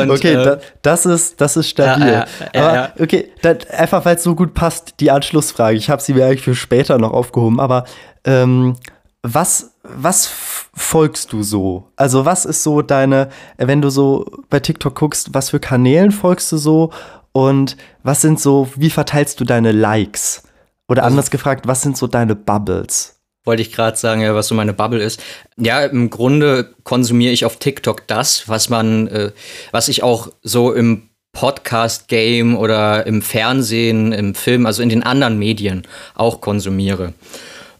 und, 0.00 0.10
okay, 0.10 0.34
äh, 0.34 0.44
da, 0.44 0.58
das 0.82 1.06
ist 1.06 1.40
das 1.40 1.56
ist 1.56 1.68
stabil. 1.68 2.06
Ja, 2.06 2.26
ja, 2.54 2.66
aber 2.66 2.92
okay, 3.02 3.30
da, 3.42 3.54
einfach 3.70 4.04
weil 4.04 4.16
es 4.16 4.22
so 4.22 4.34
gut 4.34 4.54
passt, 4.54 4.94
die 5.00 5.10
Anschlussfrage. 5.10 5.76
Ich 5.76 5.90
habe 5.90 6.02
sie 6.02 6.14
mir 6.14 6.26
eigentlich 6.26 6.42
für 6.42 6.54
später 6.54 6.98
noch 6.98 7.12
aufgehoben. 7.12 7.60
Aber 7.60 7.84
ähm, 8.24 8.76
was 9.22 9.74
was 9.82 10.30
folgst 10.74 11.32
du 11.32 11.42
so? 11.42 11.88
Also 11.96 12.24
was 12.24 12.44
ist 12.44 12.62
so 12.62 12.82
deine, 12.82 13.28
wenn 13.58 13.82
du 13.82 13.90
so 13.90 14.26
bei 14.50 14.60
TikTok 14.60 14.94
guckst, 14.94 15.34
was 15.34 15.50
für 15.50 15.60
Kanälen 15.60 16.10
folgst 16.10 16.50
du 16.52 16.56
so 16.56 16.90
und 17.32 17.76
was 18.02 18.20
sind 18.20 18.40
so, 18.40 18.68
wie 18.76 18.90
verteilst 18.90 19.40
du 19.40 19.44
deine 19.44 19.72
Likes? 19.72 20.44
Oder 20.88 21.02
also, 21.02 21.12
anders 21.12 21.30
gefragt, 21.30 21.66
was 21.66 21.82
sind 21.82 21.96
so 21.96 22.06
deine 22.06 22.36
Bubbles? 22.36 23.13
Wollte 23.44 23.62
ich 23.62 23.72
gerade 23.72 23.96
sagen, 23.96 24.22
ja, 24.22 24.34
was 24.34 24.48
so 24.48 24.54
meine 24.54 24.72
Bubble 24.72 25.02
ist. 25.02 25.22
Ja, 25.56 25.84
im 25.84 26.10
Grunde 26.10 26.74
konsumiere 26.82 27.32
ich 27.32 27.44
auf 27.44 27.58
TikTok 27.58 28.06
das, 28.06 28.48
was 28.48 28.68
man, 28.68 29.06
äh, 29.08 29.32
was 29.70 29.88
ich 29.88 30.02
auch 30.02 30.28
so 30.42 30.72
im 30.72 31.10
Podcast-Game 31.32 32.56
oder 32.56 33.06
im 33.06 33.20
Fernsehen, 33.20 34.12
im 34.12 34.34
Film, 34.34 34.66
also 34.66 34.82
in 34.82 34.88
den 34.88 35.02
anderen 35.02 35.38
Medien 35.38 35.82
auch 36.14 36.40
konsumiere 36.40 37.12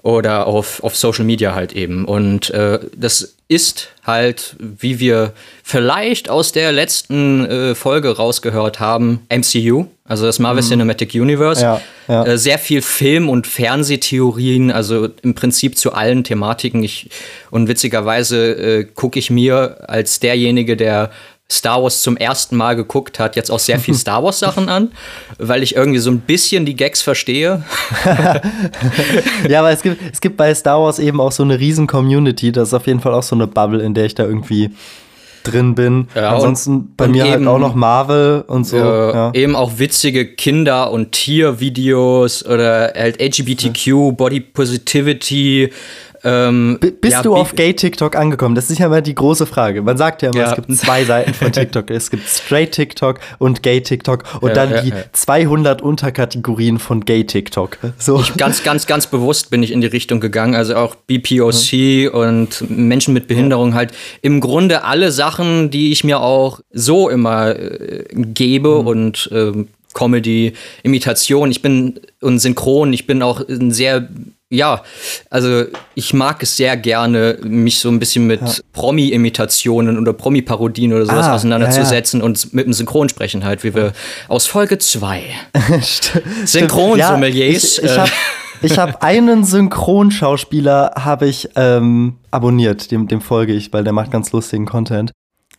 oder 0.04 0.46
auf, 0.46 0.84
auf 0.84 0.94
Social 0.94 1.24
Media 1.24 1.54
halt 1.54 1.72
eben. 1.72 2.04
Und 2.04 2.50
äh, 2.50 2.78
das 2.94 3.36
ist 3.48 3.88
halt, 4.02 4.54
wie 4.58 5.00
wir 5.00 5.32
vielleicht 5.62 6.28
aus 6.28 6.52
der 6.52 6.72
letzten 6.72 7.46
äh, 7.46 7.74
Folge 7.74 8.14
rausgehört 8.14 8.80
haben, 8.80 9.26
MCU, 9.30 9.86
also 10.04 10.26
das 10.26 10.38
Marvel 10.38 10.62
mhm. 10.62 10.68
Cinematic 10.68 11.14
Universe. 11.14 11.62
Ja, 11.62 11.80
ja. 12.06 12.26
Äh, 12.26 12.36
sehr 12.36 12.58
viel 12.58 12.82
Film- 12.82 13.30
und 13.30 13.46
Fernsehtheorien, 13.46 14.70
also 14.70 15.08
im 15.22 15.34
Prinzip 15.34 15.78
zu 15.78 15.94
allen 15.94 16.22
Thematiken. 16.22 16.82
Ich, 16.82 17.08
und 17.50 17.68
witzigerweise 17.68 18.52
äh, 18.52 18.84
gucke 18.84 19.18
ich 19.18 19.30
mir 19.30 19.88
als 19.88 20.20
derjenige, 20.20 20.76
der 20.76 21.12
Star 21.52 21.82
Wars 21.82 22.00
zum 22.02 22.16
ersten 22.16 22.56
Mal 22.56 22.74
geguckt 22.74 23.18
hat, 23.18 23.36
jetzt 23.36 23.50
auch 23.50 23.58
sehr 23.58 23.78
viel 23.78 23.94
Star 24.04 24.22
Wars 24.24 24.38
Sachen 24.38 24.68
an, 24.68 24.92
weil 25.38 25.62
ich 25.62 25.76
irgendwie 25.76 25.98
so 25.98 26.10
ein 26.10 26.20
bisschen 26.20 26.64
die 26.66 26.74
Gags 26.74 27.02
verstehe. 27.02 27.62
ja, 29.48 29.60
aber 29.60 29.70
es 29.70 29.82
gibt, 29.82 30.00
es 30.12 30.20
gibt 30.20 30.36
bei 30.36 30.54
Star 30.54 30.80
Wars 30.80 30.98
eben 30.98 31.20
auch 31.20 31.32
so 31.32 31.42
eine 31.42 31.58
riesen 31.58 31.86
Community. 31.86 32.52
Das 32.52 32.68
ist 32.68 32.74
auf 32.74 32.86
jeden 32.86 33.00
Fall 33.00 33.14
auch 33.14 33.22
so 33.22 33.34
eine 33.36 33.46
Bubble, 33.46 33.82
in 33.82 33.94
der 33.94 34.06
ich 34.06 34.14
da 34.14 34.24
irgendwie 34.24 34.70
drin 35.42 35.74
bin. 35.74 36.08
Ja, 36.14 36.34
Ansonsten 36.34 36.94
bei 36.96 37.06
mir 37.06 37.24
halt 37.24 37.34
eben- 37.36 37.48
auch 37.48 37.58
noch 37.58 37.74
Marvel 37.74 38.44
und 38.46 38.64
so. 38.66 38.78
äh, 38.78 39.12
ja. 39.12 39.30
eben 39.34 39.54
auch 39.54 39.72
witzige 39.78 40.24
Kinder- 40.26 40.90
und 40.90 41.12
Tiervideos 41.12 42.46
oder 42.46 42.92
halt 42.96 43.20
LGBTQ, 43.20 44.12
Body 44.16 44.40
Positivity. 44.40 45.70
Ähm, 46.24 46.78
Bist 47.00 47.12
ja, 47.12 47.22
du 47.22 47.34
auf 47.36 47.54
Gay-TikTok 47.54 48.16
angekommen? 48.16 48.54
Das 48.54 48.70
ist 48.70 48.78
ja 48.78 48.86
immer 48.86 49.02
die 49.02 49.14
große 49.14 49.44
Frage. 49.46 49.82
Man 49.82 49.96
sagt 49.98 50.22
ja 50.22 50.30
immer, 50.30 50.38
Ja. 50.40 50.50
es 50.50 50.54
gibt 50.56 50.74
zwei 50.76 51.04
Seiten 51.04 51.34
von 51.34 51.52
TikTok. 51.52 51.90
Es 51.90 52.10
gibt 52.10 52.26
Straight-TikTok 52.28 53.20
und 53.38 53.62
Gay-TikTok 53.62 54.24
und 54.40 54.48
Ja, 54.48 54.54
dann 54.54 54.84
die 54.84 54.90
ja. 54.90 54.96
200 55.12 55.82
Unterkategorien 55.82 56.78
von 56.78 57.04
Gay-TikTok. 57.04 57.76
So. 57.98 58.24
ganz, 58.38 58.62
ganz, 58.62 58.86
ganz 58.86 59.06
bewusst 59.06 59.50
bin 59.50 59.62
ich 59.62 59.70
in 59.70 59.80
die 59.82 59.86
Richtung 59.86 60.20
gegangen. 60.20 60.54
Also 60.54 60.76
auch 60.76 60.94
BPOC 60.94 62.10
und 62.12 62.64
Menschen 62.70 63.12
mit 63.12 63.28
Behinderung 63.28 63.74
halt. 63.74 63.92
Im 64.22 64.40
Grunde 64.40 64.84
alle 64.84 65.12
Sachen, 65.12 65.70
die 65.70 65.92
ich 65.92 66.04
mir 66.04 66.20
auch 66.20 66.60
so 66.72 67.08
immer 67.10 67.54
äh, 67.54 68.04
gebe 68.14 68.76
und 68.76 69.28
ähm, 69.32 69.68
Comedy, 69.92 70.54
Imitation. 70.82 71.50
Ich 71.50 71.62
bin 71.62 72.00
und 72.20 72.38
Synchron. 72.40 72.92
Ich 72.92 73.06
bin 73.06 73.22
auch 73.22 73.46
ein 73.48 73.70
sehr 73.70 74.08
ja, 74.50 74.82
also 75.30 75.64
ich 75.94 76.14
mag 76.14 76.42
es 76.42 76.56
sehr 76.56 76.76
gerne, 76.76 77.38
mich 77.42 77.78
so 77.80 77.88
ein 77.88 77.98
bisschen 77.98 78.26
mit 78.26 78.62
Promi-Imitationen 78.72 79.98
oder 79.98 80.12
Promi-Parodien 80.12 80.92
oder 80.92 81.06
sowas 81.06 81.26
Ah, 81.26 81.34
auseinanderzusetzen 81.34 82.22
und 82.22 82.52
mit 82.54 82.66
dem 82.66 82.72
Synchronsprechen 82.72 83.44
halt, 83.44 83.64
wie 83.64 83.74
wir 83.74 83.92
aus 84.28 84.46
Folge 84.46 84.78
2. 84.78 85.22
St- 85.80 86.22
Synchronsommeliers, 86.44 87.78
Ja, 87.82 88.04
ich 88.04 88.12
ich 88.62 88.72
äh. 88.72 88.76
habe 88.76 88.92
hab 88.92 89.02
einen 89.02 89.44
Synchronschauspieler 89.44 90.92
habe 90.96 91.26
ich 91.26 91.48
ähm, 91.56 92.16
abonniert, 92.30 92.90
dem, 92.90 93.08
dem 93.08 93.20
folge 93.20 93.52
ich, 93.54 93.72
weil 93.72 93.84
der 93.84 93.92
macht 93.92 94.10
ganz 94.10 94.32
lustigen 94.32 94.66
Content. 94.66 95.12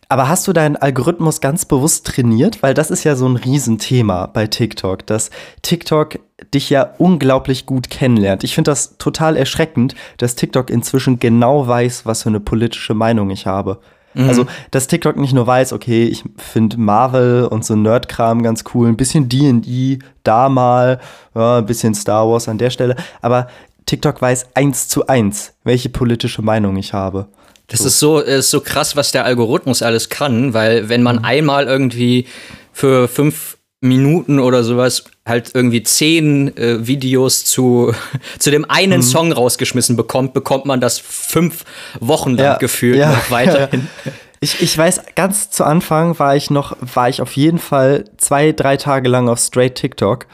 Aber 0.08 0.28
hast 0.28 0.46
du 0.46 0.52
deinen 0.52 0.76
Algorithmus 0.76 1.40
ganz 1.40 1.64
bewusst 1.64 2.06
trainiert? 2.06 2.62
Weil 2.62 2.74
das 2.74 2.90
ist 2.92 3.02
ja 3.04 3.16
so 3.16 3.26
ein 3.28 3.36
Riesenthema 3.36 4.26
bei 4.26 4.46
TikTok, 4.46 5.04
dass 5.06 5.30
TikTok 5.62 6.18
dich 6.52 6.70
ja 6.70 6.94
unglaublich 6.98 7.64
gut 7.66 7.88
kennenlernt. 7.90 8.44
Ich 8.44 8.54
finde 8.54 8.70
das 8.70 8.98
total 8.98 9.36
erschreckend, 9.36 9.94
dass 10.18 10.34
TikTok 10.34 10.70
inzwischen 10.70 11.18
genau 11.18 11.66
weiß, 11.66 12.04
was 12.04 12.22
für 12.22 12.28
eine 12.28 12.40
politische 12.40 12.94
Meinung 12.94 13.30
ich 13.30 13.46
habe. 13.46 13.78
Also, 14.18 14.46
dass 14.70 14.86
TikTok 14.86 15.18
nicht 15.18 15.34
nur 15.34 15.46
weiß, 15.46 15.74
okay, 15.74 16.04
ich 16.04 16.24
finde 16.38 16.78
Marvel 16.78 17.44
und 17.44 17.66
so 17.66 17.76
Nerdkram 17.76 18.42
ganz 18.42 18.64
cool, 18.72 18.88
ein 18.88 18.96
bisschen 18.96 19.28
D&D 19.28 19.98
da 20.22 20.48
mal, 20.48 21.00
ja, 21.34 21.58
ein 21.58 21.66
bisschen 21.66 21.94
Star 21.94 22.26
Wars 22.26 22.48
an 22.48 22.56
der 22.56 22.70
Stelle, 22.70 22.96
aber 23.20 23.48
TikTok 23.84 24.22
weiß 24.22 24.46
eins 24.54 24.88
zu 24.88 25.06
eins, 25.06 25.52
welche 25.64 25.90
politische 25.90 26.40
Meinung 26.40 26.78
ich 26.78 26.94
habe. 26.94 27.26
Das 27.66 27.80
ist 27.82 27.98
so, 27.98 28.18
ist 28.20 28.50
so 28.50 28.62
krass, 28.62 28.96
was 28.96 29.12
der 29.12 29.26
Algorithmus 29.26 29.82
alles 29.82 30.08
kann, 30.08 30.54
weil 30.54 30.88
wenn 30.88 31.02
Mhm. 31.02 31.04
man 31.04 31.24
einmal 31.24 31.66
irgendwie 31.66 32.26
für 32.72 33.08
fünf 33.08 33.55
Minuten 33.88 34.38
oder 34.38 34.62
sowas 34.64 35.04
halt 35.24 35.50
irgendwie 35.54 35.82
zehn 35.82 36.56
äh, 36.56 36.86
Videos 36.86 37.44
zu, 37.44 37.92
zu 38.38 38.50
dem 38.50 38.62
Mhm. 38.62 38.66
einen 38.70 39.02
Song 39.02 39.32
rausgeschmissen 39.32 39.96
bekommt, 39.96 40.34
bekommt 40.34 40.64
man 40.66 40.80
das 40.80 40.98
fünf 40.98 41.64
Wochen 42.00 42.30
lang 42.36 42.46
Ja, 42.46 42.56
gefühlt 42.56 42.98
ja, 42.98 43.10
noch 43.12 43.30
weiterhin. 43.30 43.88
Ich, 44.40 44.60
ich 44.60 44.76
weiß, 44.76 45.00
ganz 45.14 45.48
zu 45.50 45.64
Anfang 45.64 46.18
war 46.18 46.36
ich 46.36 46.50
noch, 46.50 46.76
war 46.80 47.08
ich 47.08 47.22
auf 47.22 47.32
jeden 47.36 47.58
Fall 47.58 48.04
zwei, 48.18 48.52
drei 48.52 48.76
Tage 48.76 49.08
lang 49.08 49.30
auf 49.30 49.38
Straight 49.38 49.76
TikTok. 49.76 50.26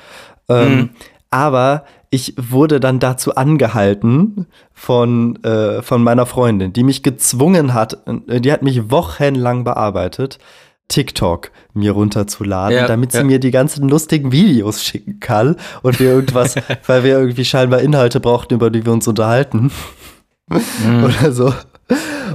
Ähm, 0.49 0.90
Aber 1.30 1.85
ich 2.11 2.35
wurde 2.37 2.80
dann 2.80 2.99
dazu 2.99 3.37
angehalten 3.37 4.47
von, 4.75 5.42
äh, 5.44 5.82
von 5.82 6.02
meiner 6.02 6.26
Freundin, 6.26 6.73
die 6.73 6.82
mich 6.82 7.04
gezwungen 7.04 7.75
hat, 7.75 7.99
äh, 8.26 8.40
die 8.40 8.52
hat 8.52 8.62
mich 8.62 8.90
wochenlang 8.90 9.62
bearbeitet, 9.62 10.38
TikTok 10.88 11.50
mir 11.74 11.92
runterzuladen, 11.92 12.76
Ja, 12.76 12.86
damit 12.86 13.12
sie 13.12 13.18
ja. 13.18 13.24
mir 13.24 13.38
die 13.38 13.50
ganzen 13.50 13.88
lustigen 13.88 14.32
Videos 14.32 14.84
schicken 14.84 15.20
kann 15.20 15.56
und 15.82 15.98
wir 16.00 16.10
irgendwas, 16.10 16.54
weil 16.86 17.04
wir 17.04 17.18
irgendwie 17.18 17.44
scheinbar 17.44 17.80
Inhalte 17.80 18.20
brauchten, 18.20 18.54
über 18.54 18.70
die 18.70 18.84
wir 18.84 18.92
uns 18.92 19.08
unterhalten 19.08 19.70
oder 20.50 21.32
so. 21.32 21.52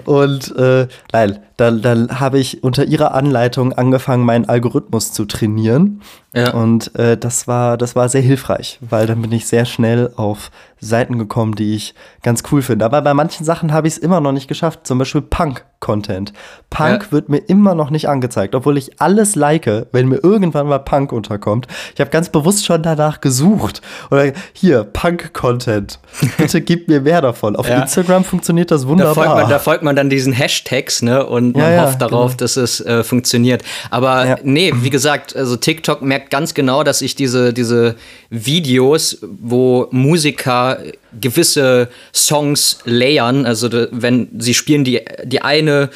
Und 0.06 0.56
äh, 0.58 0.88
nein, 1.12 1.40
dann, 1.58 1.82
dann 1.82 2.20
habe 2.20 2.40
ich 2.40 2.64
unter 2.64 2.86
ihrer 2.86 3.14
Anleitung 3.14 3.74
angefangen, 3.74 4.24
meinen 4.26 4.48
Algorithmus 4.48 5.12
zu 5.14 5.26
trainieren. 5.26 6.02
Ja. 6.36 6.54
Und 6.54 6.94
äh, 6.96 7.18
das, 7.18 7.48
war, 7.48 7.78
das 7.78 7.96
war 7.96 8.10
sehr 8.10 8.22
hilfreich, 8.22 8.78
weil 8.88 9.08
dann 9.08 9.22
bin 9.22 9.32
ich 9.32 9.48
sehr 9.48 9.66
schnell 9.66 10.12
auf 10.18 10.52
Seiten 10.80 11.18
gekommen, 11.18 11.56
die 11.56 11.74
ich 11.74 11.96
ganz 12.22 12.44
cool 12.52 12.62
finde. 12.62 12.86
Aber 12.86 13.02
bei 13.02 13.16
manchen 13.16 13.44
Sachen 13.44 13.74
habe 13.74 13.88
ich 13.88 13.96
es 13.96 13.98
immer 13.98 14.22
noch 14.22 14.32
nicht 14.34 14.48
geschafft, 14.48 14.86
zum 14.86 15.00
Beispiel 15.00 15.22
Punk-Content. 15.22 16.34
Punk 16.70 17.06
Ja. 17.06 17.12
wird 17.12 17.30
mir 17.30 17.38
immer 17.40 17.74
noch 17.74 17.90
nicht 17.90 18.08
angezeigt, 18.08 18.54
obwohl 18.54 18.78
ich 18.78 19.02
alles 19.02 19.34
like, 19.36 19.66
wenn 19.92 20.08
mir 20.08 20.24
irgendwann 20.24 20.68
mal 20.68 20.78
Punk 20.80 21.12
unterkommt. 21.12 21.66
Ich 21.96 22.00
habe 22.02 22.12
ganz 22.12 22.30
bewusst 22.30 22.66
schon 22.68 22.84
danach 22.84 23.20
gesucht. 23.22 23.82
Oder 24.12 24.34
hier, 24.54 24.84
Punk-Content. 24.84 26.00
Bitte 26.38 26.62
gib 26.62 26.88
mir 26.88 27.02
mehr 27.02 27.22
davon. 27.22 27.56
Auf 27.56 27.68
Ja. 27.68 27.82
Instagram 27.82 28.24
funktioniert 28.24 28.70
das 28.70 28.84
Da 28.84 28.88
wunderbar. 28.88 29.16
folgt, 29.16 29.36
man, 29.42 29.50
da 29.50 29.60
folgt 29.60 29.84
man 29.84 29.87
dann 29.96 30.10
diesen 30.10 30.34
Hashtags, 30.34 31.02
ne? 31.02 31.26
Und 31.26 31.56
man 31.56 31.64
Ja, 31.64 31.72
ja, 31.72 31.82
hofft 31.86 32.02
darauf, 32.02 32.32
genau. 32.32 32.38
dass 32.38 32.58
es 32.58 32.82
äh, 32.82 33.04
funktioniert. 33.04 33.64
Aber 33.90 34.26
Ja. 34.26 34.36
nee, 34.44 34.72
wie 34.82 34.90
gesagt, 34.90 35.36
also 35.36 35.56
TikTok 35.56 36.02
merkt 36.02 36.30
ganz 36.30 36.54
genau, 36.54 36.84
dass 36.84 37.02
ich 37.02 37.16
diese, 37.16 37.54
diese 37.54 37.96
Videos, 38.30 39.20
wo 39.22 39.88
Musiker 39.92 40.80
gewisse 41.20 41.90
Songs 42.14 42.80
layern, 42.86 43.46
also 43.46 43.70
wenn 43.92 44.28
sie 44.38 44.54
spielen 44.54 44.84
die, 44.84 45.02
die 45.24 45.42
eine, 45.42 45.90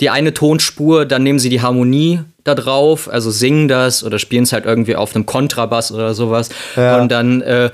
die 0.00 0.10
eine 0.10 0.34
Tonspur, 0.34 1.04
dann 1.06 1.22
nehmen 1.22 1.38
sie 1.38 1.48
die 1.50 1.62
Harmonie 1.62 2.20
da 2.42 2.54
drauf, 2.54 3.08
also 3.08 3.30
singen 3.30 3.68
das 3.68 4.04
oder 4.04 4.18
spielen 4.18 4.42
es 4.42 4.52
halt 4.52 4.66
irgendwie 4.66 4.96
auf 4.96 5.14
einem 5.14 5.26
Kontrabass 5.26 5.92
oder 5.92 6.14
sowas. 6.14 6.48
Ja. 6.76 7.00
Und 7.00 7.10
dann, 7.10 7.40
äh, 7.42 7.70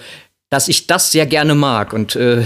dass 0.50 0.66
ich 0.66 0.88
das 0.88 1.12
sehr 1.12 1.26
gerne 1.26 1.54
mag 1.54 1.92
und 1.92 2.16
äh, 2.16 2.42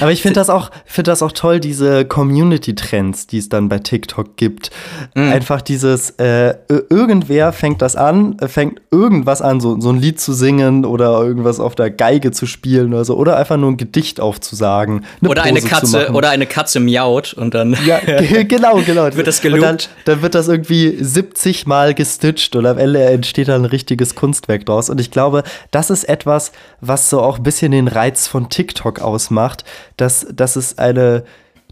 Aber 0.00 0.12
ich 0.12 0.20
finde 0.20 0.38
das 0.38 0.50
auch, 0.50 0.70
finde 0.84 1.10
das 1.10 1.22
auch 1.22 1.32
toll, 1.32 1.58
diese 1.58 2.04
Community-Trends, 2.04 3.26
die 3.26 3.38
es 3.38 3.48
dann 3.48 3.68
bei 3.70 3.78
TikTok 3.78 4.36
gibt. 4.36 4.70
Mhm. 5.14 5.32
Einfach 5.32 5.62
dieses, 5.62 6.10
äh, 6.18 6.54
ir- 6.68 6.84
irgendwer 6.90 7.52
fängt 7.54 7.80
das 7.80 7.96
an, 7.96 8.36
äh, 8.38 8.48
fängt 8.48 8.82
irgendwas 8.90 9.40
an, 9.40 9.60
so, 9.60 9.80
so 9.80 9.88
ein 9.90 9.98
Lied 10.00 10.20
zu 10.20 10.34
singen 10.34 10.84
oder 10.84 11.22
irgendwas 11.22 11.58
auf 11.58 11.74
der 11.74 11.90
Geige 11.90 12.32
zu 12.32 12.44
spielen 12.46 12.92
oder 12.92 13.04
so, 13.06 13.16
oder 13.16 13.36
einfach 13.38 13.56
nur 13.56 13.70
ein 13.70 13.76
Gedicht 13.78 14.20
aufzusagen. 14.20 15.04
oder 15.26 15.42
eine 15.42 15.60
Pose 15.60 15.68
zu 15.68 15.74
Katze 15.74 16.12
oder 16.12 16.30
eine 16.30 16.46
Katze 16.46 16.80
miaut 16.80 17.32
und 17.32 17.54
dann 17.54 17.76
Ja, 17.86 17.98
ge- 18.04 18.44
genau, 18.44 18.76
genau. 18.84 19.04
Wird 19.14 19.26
das 19.26 19.42
Und 19.42 19.60
dann, 19.60 19.78
dann 20.04 20.20
wird 20.22 20.34
das 20.34 20.48
irgendwie 20.48 20.96
70 21.02 21.66
Mal 21.66 21.94
gestitcht 21.94 22.54
und 22.56 22.66
am 22.66 22.76
Ende 22.76 23.02
entsteht 23.04 23.48
dann 23.48 23.62
ein 23.62 23.66
richtiges 23.66 24.14
Kunstwerk 24.14 24.66
draus. 24.66 24.90
Und 24.90 25.00
ich 25.00 25.10
glaube, 25.10 25.44
das 25.70 25.88
ist 25.88 26.04
etwas, 26.04 26.52
was 26.80 27.10
so 27.10 27.20
auch 27.20 27.38
ein 27.38 27.42
bisschen 27.42 27.72
den 27.72 27.88
Reiz 27.88 28.26
von 28.26 28.48
TikTok 28.48 29.00
ausmacht, 29.00 29.64
dass, 29.96 30.26
dass 30.32 30.56
es 30.56 30.78
eine, 30.78 31.24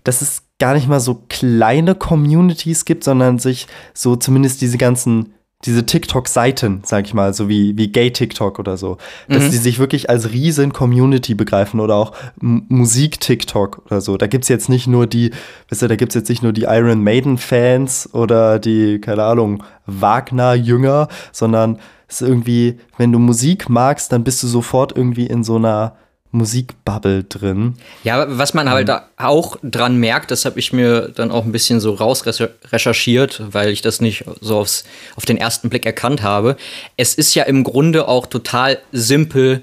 dass 0.04 0.22
es 0.22 0.44
gar 0.58 0.74
nicht 0.74 0.88
mal 0.88 1.00
so 1.00 1.24
kleine 1.28 1.94
Communities 1.94 2.84
gibt, 2.84 3.04
sondern 3.04 3.38
sich 3.38 3.66
so 3.94 4.16
zumindest 4.16 4.60
diese 4.60 4.78
ganzen 4.78 5.34
diese 5.64 5.86
TikTok-Seiten, 5.86 6.82
sag 6.84 7.06
ich 7.06 7.14
mal, 7.14 7.32
so 7.32 7.48
wie, 7.48 7.76
wie 7.76 7.92
Gay-TikTok 7.92 8.58
oder 8.58 8.76
so, 8.76 8.98
dass 9.28 9.50
die 9.50 9.56
sich 9.58 9.78
wirklich 9.78 10.10
als 10.10 10.32
riesen 10.32 10.72
Community 10.72 11.34
begreifen 11.34 11.78
oder 11.78 11.94
auch 11.94 12.12
Musik-TikTok 12.40 13.82
oder 13.86 14.00
so. 14.00 14.16
Da 14.16 14.26
gibt's 14.26 14.48
jetzt 14.48 14.68
nicht 14.68 14.88
nur 14.88 15.06
die, 15.06 15.30
weißt 15.70 15.82
du, 15.82 15.88
da 15.88 15.96
gibt's 15.96 16.16
jetzt 16.16 16.28
nicht 16.28 16.42
nur 16.42 16.52
die 16.52 16.62
Iron 16.62 17.04
Maiden-Fans 17.04 18.12
oder 18.12 18.58
die, 18.58 19.00
keine 19.00 19.22
Ahnung, 19.22 19.62
Wagner-Jünger, 19.86 21.08
sondern 21.30 21.78
es 22.08 22.20
ist 22.20 22.28
irgendwie, 22.28 22.78
wenn 22.98 23.12
du 23.12 23.18
Musik 23.20 23.68
magst, 23.68 24.12
dann 24.12 24.24
bist 24.24 24.42
du 24.42 24.48
sofort 24.48 24.96
irgendwie 24.96 25.26
in 25.26 25.44
so 25.44 25.56
einer 25.56 25.94
Musikbubble 26.32 27.24
drin. 27.24 27.74
Ja, 28.04 28.26
was 28.38 28.54
man 28.54 28.68
halt 28.68 28.88
da 28.88 29.08
auch 29.16 29.56
dran 29.62 29.98
merkt, 29.98 30.30
das 30.30 30.44
habe 30.44 30.58
ich 30.58 30.72
mir 30.72 31.12
dann 31.14 31.30
auch 31.30 31.44
ein 31.44 31.52
bisschen 31.52 31.78
so 31.78 31.92
rausrecherchiert, 31.94 33.42
weil 33.52 33.70
ich 33.70 33.82
das 33.82 34.00
nicht 34.00 34.24
so 34.40 34.58
aufs, 34.58 34.84
auf 35.14 35.26
den 35.26 35.36
ersten 35.36 35.68
Blick 35.68 35.86
erkannt 35.86 36.22
habe. 36.22 36.56
Es 36.96 37.14
ist 37.14 37.34
ja 37.34 37.44
im 37.44 37.64
Grunde 37.64 38.08
auch 38.08 38.26
total 38.26 38.78
simpel, 38.92 39.62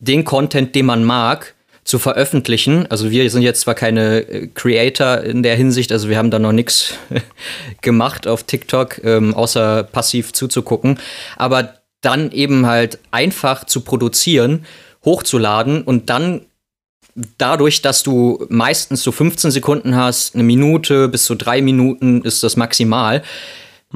den 0.00 0.24
Content, 0.24 0.74
den 0.74 0.86
man 0.86 1.04
mag, 1.04 1.54
zu 1.84 2.00
veröffentlichen. 2.00 2.86
Also 2.90 3.10
wir 3.10 3.30
sind 3.30 3.42
jetzt 3.42 3.60
zwar 3.60 3.74
keine 3.74 4.20
äh, 4.28 4.46
Creator 4.48 5.20
in 5.20 5.42
der 5.42 5.54
Hinsicht, 5.54 5.92
also 5.92 6.08
wir 6.08 6.18
haben 6.18 6.32
da 6.32 6.38
noch 6.38 6.52
nichts 6.52 6.94
gemacht 7.80 8.26
auf 8.26 8.42
TikTok, 8.42 9.04
ähm, 9.04 9.34
außer 9.34 9.84
passiv 9.84 10.32
zuzugucken, 10.32 10.98
aber 11.36 11.74
dann 12.00 12.32
eben 12.32 12.66
halt 12.66 12.98
einfach 13.12 13.64
zu 13.64 13.80
produzieren, 13.80 14.66
hochzuladen 15.06 15.82
und 15.82 16.10
dann 16.10 16.42
dadurch, 17.38 17.80
dass 17.80 18.02
du 18.02 18.44
meistens 18.50 19.02
so 19.02 19.10
15 19.12 19.50
Sekunden 19.50 19.96
hast, 19.96 20.34
eine 20.34 20.44
Minute 20.44 21.08
bis 21.08 21.24
zu 21.24 21.34
drei 21.34 21.62
Minuten 21.62 22.20
ist 22.22 22.42
das 22.42 22.56
maximal, 22.56 23.22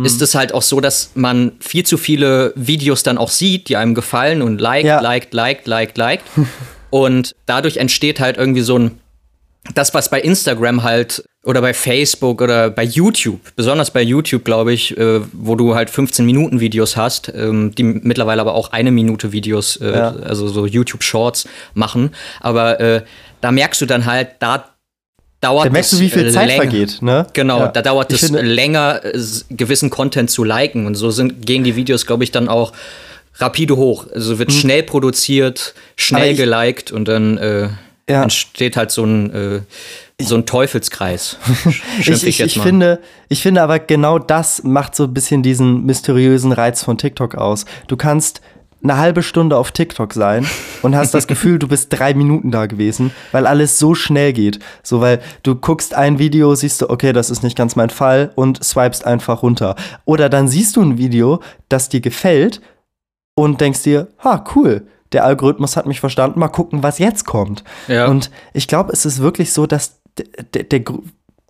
ist 0.03 0.23
es 0.23 0.35
halt 0.35 0.55
auch 0.55 0.63
so, 0.63 0.81
dass 0.81 1.11
man 1.17 1.53
viel 1.61 1.85
zu 1.85 1.99
viele 1.99 2.55
Videos 2.57 3.03
dann 3.03 3.19
auch 3.19 3.29
sieht, 3.29 3.69
die 3.69 3.77
einem 3.77 3.95
gefallen 3.95 4.41
und 4.41 4.59
liked, 4.61 4.87
Ja. 4.87 5.01
liked, 5.01 5.35
liked, 5.35 5.67
liked, 5.67 5.99
liked. 5.99 6.25
und 6.91 7.35
dadurch 7.45 7.77
entsteht 7.77 8.21
halt 8.21 8.39
irgendwie 8.39 8.63
so 8.63 8.79
ein 8.79 9.00
das, 9.75 9.95
was 9.95 10.09
bei 10.09 10.21
Instagram 10.21 10.83
halt 10.83 11.25
oder 11.45 11.61
bei 11.61 11.73
Facebook 11.73 12.43
oder 12.43 12.71
bei 12.71 12.85
YouTube, 12.85 13.41
besonders 13.57 13.91
bei 13.91 14.03
YouTube, 14.03 14.45
glaube 14.45 14.73
ich, 14.73 14.97
äh, 14.97 15.21
wo 15.33 15.55
du 15.55 15.75
halt 15.75 15.89
15 15.89 16.25
Minuten 16.27 16.61
Videos 16.61 16.97
hast, 16.97 17.33
ähm, 17.35 17.75
die 17.75 17.83
mittlerweile 17.83 18.41
aber 18.43 18.55
auch 18.55 18.73
eine 18.73 18.91
Minute 18.91 19.33
Videos, 19.33 19.77
äh, 19.77 19.91
ja. 19.91 20.15
also 20.17 20.49
so 20.49 20.67
YouTube 20.67 21.03
Shorts 21.03 21.49
machen. 21.75 22.11
Aber 22.41 22.81
äh, 22.81 23.03
da 23.41 23.53
merkst 23.53 23.81
du 23.81 23.87
dann 23.87 24.05
halt, 24.05 24.31
da 24.41 24.67
dauert 25.41 25.67
da 25.67 25.71
merkst 25.71 25.95
du, 25.95 26.01
wie 26.01 26.11
viel 26.11 26.31
Zeit 26.31 26.49
länger. 26.49 26.63
vergeht, 26.63 27.03
ne? 27.03 27.27
Genau, 27.33 27.61
ja. 27.61 27.69
da 27.69 27.81
dauert 27.81 28.13
es 28.13 28.29
länger, 28.31 29.01
gewissen 29.51 29.89
Content 29.89 30.31
zu 30.31 30.45
liken. 30.45 30.87
Und 30.87 30.95
so 30.95 31.11
sind, 31.11 31.47
gehen 31.47 31.65
die 31.65 31.77
Videos, 31.77 32.07
glaube 32.07 32.25
ich, 32.25 32.31
dann 32.31 32.49
auch 32.49 32.73
rapide 33.37 33.77
hoch. 33.77 34.07
Also 34.15 34.39
wird 34.39 34.51
hm. 34.51 34.59
schnell 34.59 34.83
produziert, 34.83 35.75
schnell 35.97 36.35
geliked 36.35 36.93
und 36.93 37.07
dann 37.07 37.39
äh, 37.39 37.69
ja. 38.11 38.23
entsteht 38.23 38.77
halt 38.77 38.91
so 38.91 39.05
ein, 39.05 39.33
äh, 39.33 39.61
so 40.21 40.35
ein 40.35 40.47
Teufelskreis. 40.47 41.39
ich, 41.99 42.27
ich, 42.27 42.41
ich 42.41 42.61
finde, 42.61 43.01
ich 43.29 43.43
finde 43.43 43.63
aber 43.63 43.79
genau 43.79 44.19
das 44.19 44.63
macht 44.63 44.95
so 44.95 45.05
ein 45.05 45.15
bisschen 45.15 45.43
diesen 45.43 45.85
mysteriösen 45.87 46.53
Reiz 46.53 46.83
von 46.83 46.99
TikTok 46.99 47.35
aus. 47.35 47.65
Du 47.87 47.97
kannst 47.97 48.41
eine 48.83 48.97
halbe 48.97 49.23
Stunde 49.23 49.57
auf 49.57 49.73
TikTok 49.73 50.15
sein 50.15 50.47
und 50.83 50.97
hast 50.97 51.13
das 51.13 51.27
Gefühl, 51.29 51.59
du 51.59 51.69
bist 51.69 51.89
drei 51.91 52.15
Minuten 52.15 52.51
da 52.51 52.67
gewesen, 52.67 53.13
weil 53.33 53.47
alles 53.47 53.79
so 53.79 53.95
schnell 53.95 54.33
geht. 54.33 54.59
So, 54.83 55.01
weil 55.01 55.21
du 55.43 55.55
guckst 55.55 55.95
ein 55.95 56.19
Video, 56.19 56.55
siehst 56.55 56.81
du, 56.83 56.91
okay, 56.91 57.13
das 57.13 57.31
ist 57.31 57.43
nicht 57.43 57.57
ganz 57.57 57.77
mein 57.77 57.91
Fall 57.91 58.33
und 58.37 58.63
swipest 58.63 59.07
einfach 59.07 59.43
runter. 59.43 59.77
Oder 60.05 60.29
dann 60.29 60.49
siehst 60.49 60.77
du 60.77 60.83
ein 60.83 60.99
Video, 60.99 61.43
das 61.69 61.89
dir 61.89 62.01
gefällt 62.01 62.61
und 63.35 63.61
denkst 63.61 63.83
dir, 63.83 64.09
ha, 64.25 64.45
cool, 64.55 64.87
der 65.13 65.25
Algorithmus 65.25 65.77
hat 65.77 65.87
mich 65.87 66.01
verstanden, 66.01 66.39
mal 66.39 66.49
gucken, 66.49 66.83
was 66.83 66.99
jetzt 66.99 67.25
kommt. 67.25 67.65
Ja. 67.89 68.07
Und 68.07 68.31
ich 68.53 68.69
glaube, 68.69 68.93
es 68.93 69.05
ist 69.05 69.21
wirklich 69.21 69.53
so, 69.53 69.67
dass 69.67 70.01
der, 70.55 70.65
der, 70.65 70.85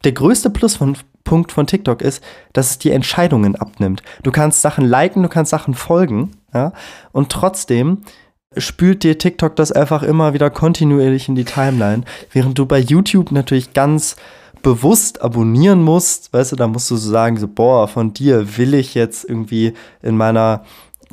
der 0.05 0.13
größte 0.13 0.51
Pluspunkt 0.51 1.05
von, 1.27 1.49
von 1.49 1.67
TikTok 1.67 2.03
ist, 2.03 2.23
dass 2.53 2.71
es 2.71 2.79
die 2.79 2.91
Entscheidungen 2.91 3.57
abnimmt. 3.57 4.03
Du 4.23 4.31
kannst 4.31 4.63
Sachen 4.63 4.85
liken, 4.85 5.23
du 5.23 5.29
kannst 5.29 5.51
Sachen 5.51 5.75
folgen, 5.75 6.33
ja, 6.55 6.73
und 7.13 7.31
trotzdem 7.31 7.99
spült 8.57 9.05
dir 9.05 9.17
TikTok 9.17 9.55
das 9.55 9.71
einfach 9.71 10.03
immer 10.03 10.35
wieder 10.35 10.51
kontinuierlich 10.51 11.29
in 11.29 11.37
die 11.37 11.45
Timeline, 11.45 12.03
während 12.33 12.59
du 12.59 12.67
bei 12.67 12.79
YouTube 12.79 13.31
natürlich 13.31 13.75
ganz 13.75 14.17
bewusst 14.63 15.23
abonnieren 15.23 15.83
musst, 15.83 16.33
weißt 16.33 16.53
du, 16.53 16.57
da 16.57 16.67
musst 16.67 16.91
du 16.91 16.97
so 16.97 17.11
sagen, 17.11 17.39
so, 17.39 17.49
boah, 17.49 17.87
von 17.87 18.13
dir 18.13 18.59
will 18.59 18.75
ich 18.75 18.95
jetzt 18.95 19.25
irgendwie 19.25 19.75
in 20.03 20.17
meiner, 20.17 20.65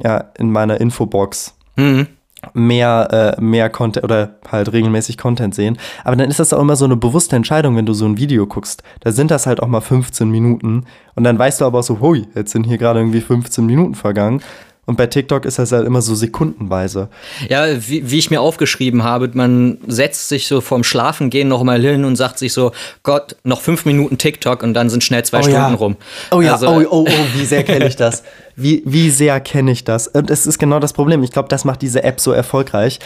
ja, 0.04 0.26
in 0.38 0.52
meiner 0.52 0.82
Infobox 0.82 1.54
mhm 1.76 2.08
mehr, 2.54 3.36
äh, 3.38 3.42
mehr 3.42 3.70
Content 3.70 4.04
oder 4.04 4.36
halt 4.52 4.72
regelmäßig 4.72 5.18
Content 5.18 5.56
sehen. 5.56 5.78
Aber 6.04 6.16
dann 6.16 6.30
ist 6.30 6.40
das 6.40 6.54
auch 6.54 6.62
immer 6.62 6.76
so 6.76 6.86
eine 6.86 6.96
bewusste 6.96 7.36
Entscheidung, 7.36 7.76
wenn 7.76 7.86
du 7.86 7.94
so 7.94 8.06
ein 8.06 8.18
Video 8.18 8.46
guckst. 8.46 8.84
Da 9.00 9.12
sind 9.12 9.32
das 9.32 9.48
halt 9.48 9.62
auch 9.62 9.68
mal 9.68 9.82
15 9.82 10.30
Minuten 10.30 10.86
und 11.16 11.24
dann 11.24 11.40
weißt 11.40 11.62
du 11.62 11.66
aber 11.66 11.82
so, 11.84 12.00
hui, 12.00 12.28
jetzt 12.36 12.52
sind 12.52 12.66
hier 12.66 12.78
gerade 12.78 13.00
irgendwie 13.00 13.22
15 13.22 13.66
Minuten 13.66 13.96
vergangen. 13.96 14.42
Und 14.88 14.96
bei 14.96 15.06
TikTok 15.06 15.44
ist 15.44 15.60
das 15.60 15.74
halt 15.74 15.86
immer 15.86 16.02
so 16.02 16.16
sekundenweise. 16.16 17.10
Ja, 17.50 17.66
wie, 17.90 18.10
wie 18.10 18.18
ich 18.18 18.32
mir 18.32 18.40
aufgeschrieben 18.40 19.04
habe, 19.04 19.30
man 19.34 19.80
setzt 19.86 20.30
sich 20.30 20.48
so 20.48 20.62
vorm 20.62 20.86
Schlafengehen 20.86 21.50
noch 21.50 21.62
mal 21.64 21.82
hin 21.82 22.06
und 22.06 22.16
sagt 22.16 22.40
sich 22.40 22.54
so, 22.54 22.72
Gott, 23.04 23.36
noch 23.44 23.60
fünf 23.60 23.84
Minuten 23.84 24.18
TikTok 24.18 24.64
und 24.64 24.74
dann 24.74 24.90
sind 24.90 25.04
schnell 25.04 25.26
zwei 25.26 25.40
oh, 25.40 25.44
Stunden 25.44 25.58
ja. 25.60 25.74
rum. 25.74 25.98
Oh 26.32 26.40
ja, 26.40 26.54
also, 26.54 26.70
oh, 26.70 26.84
oh, 26.90 27.06
oh, 27.06 27.26
wie 27.36 27.44
sehr 27.44 27.64
kenne 27.64 27.86
ich 27.86 27.98
das. 27.98 28.24
Wie, 28.60 28.82
wie 28.88 29.12
sehr 29.12 29.40
kenne 29.40 29.70
ich 29.70 29.84
das. 29.84 30.08
Und 30.08 30.32
es 30.32 30.48
ist 30.48 30.58
genau 30.58 30.80
das 30.80 30.92
Problem. 30.92 31.22
Ich 31.22 31.30
glaube, 31.30 31.48
das 31.48 31.64
macht 31.64 31.84
diese 31.84 32.02
App 32.04 32.20
so 32.20 32.32
erfolgreich. 32.32 32.98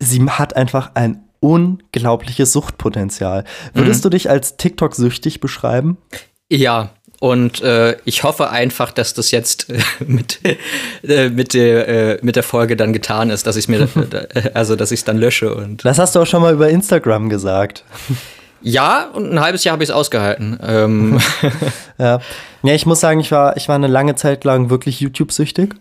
Sie 0.00 0.20
hat 0.28 0.56
einfach 0.56 0.90
ein 0.94 1.22
unglaubliches 1.38 2.52
Suchtpotenzial. 2.52 3.44
Würdest 3.74 4.00
mhm. 4.00 4.02
du 4.02 4.08
dich 4.10 4.28
als 4.28 4.56
TikTok-süchtig 4.56 5.38
beschreiben? 5.38 5.98
Ja, 6.50 6.90
und 7.20 7.62
äh, 7.62 7.96
ich 8.04 8.22
hoffe 8.22 8.50
einfach, 8.50 8.92
dass 8.92 9.12
das 9.12 9.32
jetzt 9.32 9.70
äh, 9.70 9.80
mit, 10.06 10.40
äh, 11.02 11.28
mit, 11.30 11.54
der, 11.54 11.88
äh, 11.88 12.18
mit 12.22 12.36
der 12.36 12.44
Folge 12.44 12.76
dann 12.76 12.92
getan 12.92 13.30
ist, 13.30 13.46
dass 13.46 13.56
ich 13.56 13.68
mir, 13.68 13.88
also 14.54 14.76
dass 14.76 14.92
ich 14.92 15.00
es 15.00 15.04
dann 15.04 15.18
lösche. 15.18 15.54
Und 15.54 15.84
das 15.84 15.98
hast 15.98 16.14
du 16.14 16.20
auch 16.20 16.26
schon 16.26 16.42
mal 16.42 16.52
über 16.52 16.68
Instagram 16.68 17.28
gesagt. 17.28 17.84
Ja, 18.60 19.08
und 19.14 19.30
ein 19.30 19.40
halbes 19.40 19.62
Jahr 19.62 19.74
habe 19.74 19.84
ich 19.84 19.90
es 19.90 19.94
ausgehalten. 19.94 20.58
Ähm. 20.66 21.20
ja. 21.96 22.18
ja, 22.64 22.74
ich 22.74 22.86
muss 22.86 22.98
sagen, 22.98 23.20
ich 23.20 23.30
war, 23.30 23.56
ich 23.56 23.68
war 23.68 23.76
eine 23.76 23.86
lange 23.86 24.16
Zeit 24.16 24.42
lang 24.42 24.68
wirklich 24.68 24.98
YouTube-süchtig. 24.98 25.76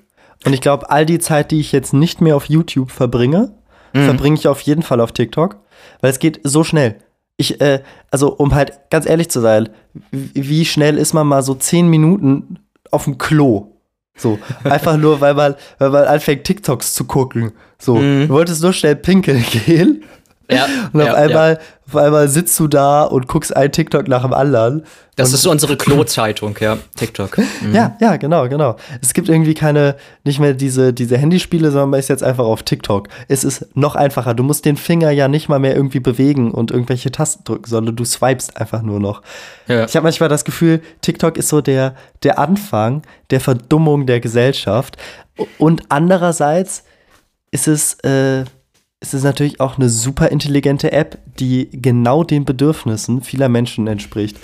Und 0.46 0.54
ich 0.54 0.62
glaube, 0.62 0.92
all 0.92 1.08
die 1.08 1.18
Zeit, 1.18 1.50
die 1.50 1.60
ich 1.60 1.72
jetzt 1.72 1.94
nicht 1.94 2.22
mehr 2.22 2.36
auf 2.36 2.46
YouTube 2.46 2.92
verbringe, 2.92 3.52
mhm. 3.94 4.06
verbringe 4.06 4.36
ich 4.36 4.48
auf 4.48 4.62
jeden 4.62 4.84
Fall 4.84 5.02
auf 5.02 5.12
TikTok. 5.12 5.56
Weil 6.02 6.12
es 6.12 6.20
geht 6.20 6.40
so 6.44 6.64
schnell 6.64 6.98
ich, 7.38 7.62
äh, 7.62 7.84
also 8.12 8.34
um 8.36 8.54
halt 8.54 8.90
ganz 8.90 9.08
ehrlich 9.08 9.30
zu 9.30 9.40
sein, 9.40 9.70
wie 10.12 10.66
schnell 10.66 10.98
ist 10.98 11.14
man 11.14 11.28
mal 11.28 11.44
so 11.44 11.54
zehn 11.54 11.88
Minuten 11.88 12.60
auf 12.92 13.06
dem 13.06 13.18
Klo? 13.18 13.78
So, 14.18 14.40
einfach 14.64 14.98
nur, 14.98 15.22
weil 15.22 15.36
man, 15.36 15.56
weil 15.78 15.92
man 15.92 16.06
anfängt, 16.06 16.44
TikToks 16.44 16.94
zu 16.94 17.06
gucken. 17.06 17.54
So, 17.80 17.96
mhm. 17.96 18.28
du 18.28 18.30
wolltest 18.30 18.64
nur 18.64 18.74
schnell 18.74 18.96
pinkeln 18.96 19.46
gehen. 19.66 20.04
Ja, 20.50 20.66
und 20.94 21.02
auf, 21.02 21.08
ja, 21.08 21.14
einmal, 21.14 21.54
ja. 21.54 21.60
auf 21.88 21.96
einmal 21.98 22.28
sitzt 22.30 22.58
du 22.60 22.68
da 22.68 23.04
und 23.04 23.28
guckst 23.28 23.56
ein 23.56 23.72
TikTok 23.72 24.08
nach 24.08 24.22
dem 24.22 24.34
anderen. 24.34 24.86
Das 25.18 25.34
ist 25.34 25.42
so 25.42 25.52
unsere 25.52 25.76
Klo-Zeitung, 25.76 26.56
ja, 26.62 26.78
TikTok. 26.96 27.38
Mhm. 27.38 27.76
Ja, 27.76 27.98
ja, 28.00 28.16
genau, 28.18 28.48
genau. 28.48 28.78
Es 29.02 29.14
gibt 29.14 29.28
irgendwie 29.28 29.56
keine, 29.56 29.96
nicht 30.24 30.40
mehr 30.40 30.54
diese, 30.54 30.94
diese 30.94 31.18
Handyspiele, 31.18 31.72
sondern 31.72 31.90
man 31.90 32.00
ist 32.00 32.08
jetzt 32.08 32.24
einfach 32.24 32.46
auf 32.46 32.64
TikTok. 32.64 33.10
Es 33.28 33.44
ist 33.44 33.76
noch 33.76 33.96
einfacher. 33.96 34.36
Du 34.36 34.44
musst 34.44 34.64
den 34.64 34.78
Finger 34.78 35.12
ja 35.12 35.28
nicht 35.28 35.50
mal 35.50 35.60
mehr 35.60 35.76
irgendwie 35.76 36.00
bewegen 36.00 36.52
und 36.52 36.72
irgendwelche 36.72 37.12
Tasten 37.12 37.44
drücken, 37.44 37.68
sondern 37.68 37.96
du 37.96 38.06
swipest 38.06 38.56
einfach 38.56 38.84
nur 38.84 39.00
noch. 39.00 39.24
Ja. 39.68 39.84
Ich 39.86 39.96
habe 39.96 40.04
manchmal 40.04 40.30
das 40.30 40.46
Gefühl, 40.46 40.82
TikTok 41.02 41.38
ist 41.38 41.50
so 41.50 41.62
der, 41.62 41.96
der 42.24 42.40
Anfang 42.40 43.02
der 43.32 43.42
Verdummung 43.42 44.06
der 44.06 44.22
Gesellschaft. 44.22 44.98
Und 45.58 45.84
andererseits 45.90 46.84
ist 47.52 47.68
es, 47.68 47.96
äh, 48.04 48.46
es 49.00 49.14
ist 49.14 49.24
natürlich 49.24 49.60
auch 49.60 49.78
eine 49.78 49.90
super 49.90 50.30
intelligente 50.30 50.92
App, 50.92 51.20
die 51.40 51.70
genau 51.72 52.24
den 52.24 52.46
Bedürfnissen 52.46 53.22
vieler 53.22 53.50
Menschen 53.50 53.88
entspricht. 53.88 54.38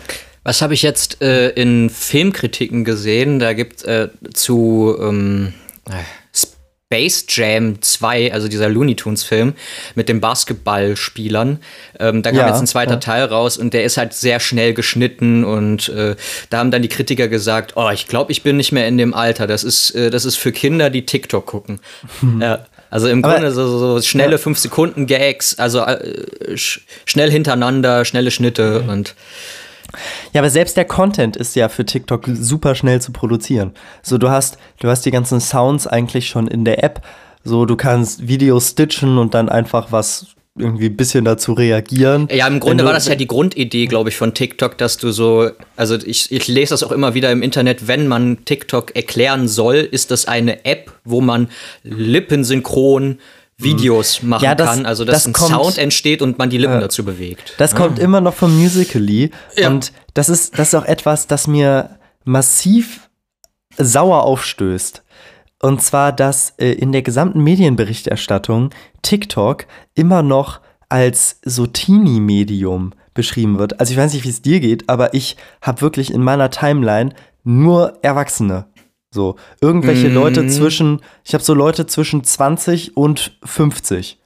Was 0.44 0.62
habe 0.62 0.74
ich 0.74 0.82
jetzt 0.82 1.22
äh, 1.22 1.50
in 1.50 1.90
Filmkritiken 1.90 2.84
gesehen? 2.84 3.40
Da 3.40 3.54
gibt 3.54 3.78
es 3.78 3.84
äh, 3.84 4.10
zu 4.34 4.96
ähm, 5.00 5.54
Space 6.94 7.26
Jam 7.30 7.82
2, 7.82 8.34
also 8.34 8.48
dieser 8.48 8.70
Looney 8.70 8.96
Tunes 8.96 9.24
Film 9.24 9.54
mit 9.96 10.10
den 10.10 10.22
Basketballspielern. 10.22 11.60
Ähm, 12.00 12.22
da 12.22 12.30
kam 12.30 12.40
ja, 12.40 12.50
jetzt 12.50 12.60
ein 12.60 12.68
zweiter 12.68 12.94
ja. 12.94 13.00
Teil 13.00 13.24
raus 13.24 13.58
und 13.58 13.74
der 13.74 13.86
ist 13.86 13.98
halt 13.98 14.14
sehr 14.14 14.40
schnell 14.40 14.76
geschnitten 14.76 15.44
und 15.44 15.90
äh, 15.90 16.16
da 16.52 16.60
haben 16.60 16.70
dann 16.70 16.84
die 16.84 16.90
Kritiker 16.90 17.30
gesagt, 17.30 17.74
oh, 17.78 17.90
ich 17.90 18.08
glaube, 18.08 18.32
ich 18.32 18.44
bin 18.44 18.58
nicht 18.58 18.74
mehr 18.74 18.88
in 18.88 19.00
dem 19.00 19.16
Alter. 19.16 19.48
Das 19.48 19.64
ist, 19.64 19.92
äh, 19.92 20.12
das 20.12 20.26
ist 20.26 20.36
für 20.36 20.52
Kinder, 20.52 20.92
die 20.92 21.06
TikTok 21.06 21.46
gucken. 21.46 21.80
Hm. 22.20 22.42
Ja. 22.44 22.66
Also 22.94 23.08
im 23.08 23.24
Aber, 23.24 23.34
Grunde 23.34 23.52
so, 23.52 23.80
so 23.80 24.02
schnelle 24.04 24.38
5-Sekunden-Gags, 24.38 25.58
also 25.58 25.80
äh, 25.80 26.56
sch 26.56 26.82
schnell 27.06 27.32
hintereinander, 27.32 28.06
schnelle 28.06 28.30
Schnitte 28.30 28.84
mhm. 28.84 28.90
und 28.90 29.16
ja, 30.32 30.42
aber 30.42 30.52
selbst 30.52 30.78
der 30.78 30.86
Content 30.86 31.36
ist 31.36 31.56
ja 31.56 31.70
für 31.70 31.88
TikTok 31.88 32.26
super 32.36 32.76
schnell 32.76 33.02
zu 33.02 33.12
produzieren. 33.12 33.74
So, 34.04 34.20
du 34.20 34.30
hast, 34.30 34.60
du 34.80 34.90
hast 34.90 35.08
die 35.08 35.12
ganzen 35.12 35.40
Sounds 35.40 35.88
eigentlich 35.88 36.28
schon 36.28 36.48
in 36.48 36.66
der 36.66 36.84
App. 36.84 37.02
So, 37.44 37.66
du 37.66 37.76
kannst 37.76 38.28
Videos 38.28 38.70
stitchen 38.70 39.18
und 39.18 39.34
dann 39.34 39.50
einfach 39.50 39.92
was 39.92 40.28
irgendwie 40.58 40.86
ein 40.86 40.96
bisschen 40.96 41.26
dazu 41.26 41.54
reagieren. 41.54 42.28
Ja, 42.32 42.48
im 42.48 42.60
Grunde 42.60 42.86
war 42.86 42.94
das 42.94 43.08
ja 43.08 43.16
die 43.16 43.26
Grundidee, 43.26 43.88
glaube 43.88 44.10
ich, 44.10 44.18
von 44.18 44.34
TikTok, 44.34 44.78
dass 44.78 44.98
du 44.98 45.12
so, 45.12 45.50
also 45.76 45.96
ich, 45.96 46.32
ich 46.32 46.48
lese 46.48 46.72
das 46.72 46.84
auch 46.84 46.92
immer 46.92 47.16
wieder 47.16 47.32
im 47.32 47.42
Internet, 47.42 47.88
wenn 47.88 48.08
man 48.08 48.46
TikTok 48.46 48.96
erklären 48.96 49.48
soll, 49.48 49.78
ist 49.78 50.12
das 50.12 50.28
eine 50.28 50.64
App, 50.66 50.92
wo 51.04 51.22
man 51.22 51.50
lippensynchron 51.84 53.18
Videos 53.58 54.22
hm. 54.22 54.30
machen 54.30 54.44
ja, 54.44 54.56
das, 54.56 54.70
kann, 54.70 54.86
also 54.86 55.06
dass 55.06 55.24
das 55.24 55.28
ein 55.28 55.34
kommt, 55.34 55.50
Sound 55.50 55.78
entsteht 55.78 56.22
und 56.22 56.38
man 56.38 56.50
die 56.50 56.58
Lippen 56.58 56.78
äh, 56.78 56.82
dazu 56.82 57.04
bewegt. 57.04 57.56
Das 57.58 57.74
ah. 57.74 57.78
kommt 57.78 58.00
immer 58.00 58.22
noch 58.22 58.34
vom 58.34 58.56
Musically 58.56 59.32
ja. 59.56 59.70
und 59.70 59.92
das 60.14 60.30
ist, 60.30 60.58
das 60.58 60.70
ist 60.70 60.76
auch 60.76 60.86
etwas, 60.86 61.28
das 61.28 61.48
mir 61.48 61.98
massiv 62.26 63.10
sauer 63.78 64.24
aufstößt. 64.24 65.03
Und 65.64 65.82
zwar, 65.82 66.12
dass 66.12 66.56
äh, 66.58 66.74
in 66.74 66.92
der 66.92 67.04
gesamten 67.04 67.42
Medienberichterstattung 67.42 68.72
TikTok 69.02 69.66
immer 69.96 70.22
noch 70.22 70.60
als 70.90 71.40
so 71.46 71.66
Teenie-Medium 71.66 72.92
beschrieben 73.14 73.58
wird. 73.60 73.80
Also 73.80 73.94
ich 73.94 73.98
weiß 73.98 74.14
nicht, 74.14 74.26
wie 74.26 74.30
es 74.30 74.42
dir 74.42 74.60
geht, 74.60 74.90
aber 74.90 75.14
ich 75.14 75.38
habe 75.62 75.80
wirklich 75.80 76.14
in 76.14 76.22
meiner 76.22 76.50
Timeline 76.50 77.14
nur 77.46 77.98
Erwachsene. 78.02 78.66
So, 79.10 79.38
irgendwelche 79.62 80.10
mm. 80.10 80.14
Leute 80.14 80.48
zwischen, 80.48 81.00
ich 81.24 81.34
habe 81.34 81.46
so 81.46 81.54
Leute 81.54 81.86
zwischen 81.86 82.26
20 82.26 82.98
und 82.98 83.38
50. 83.46 84.18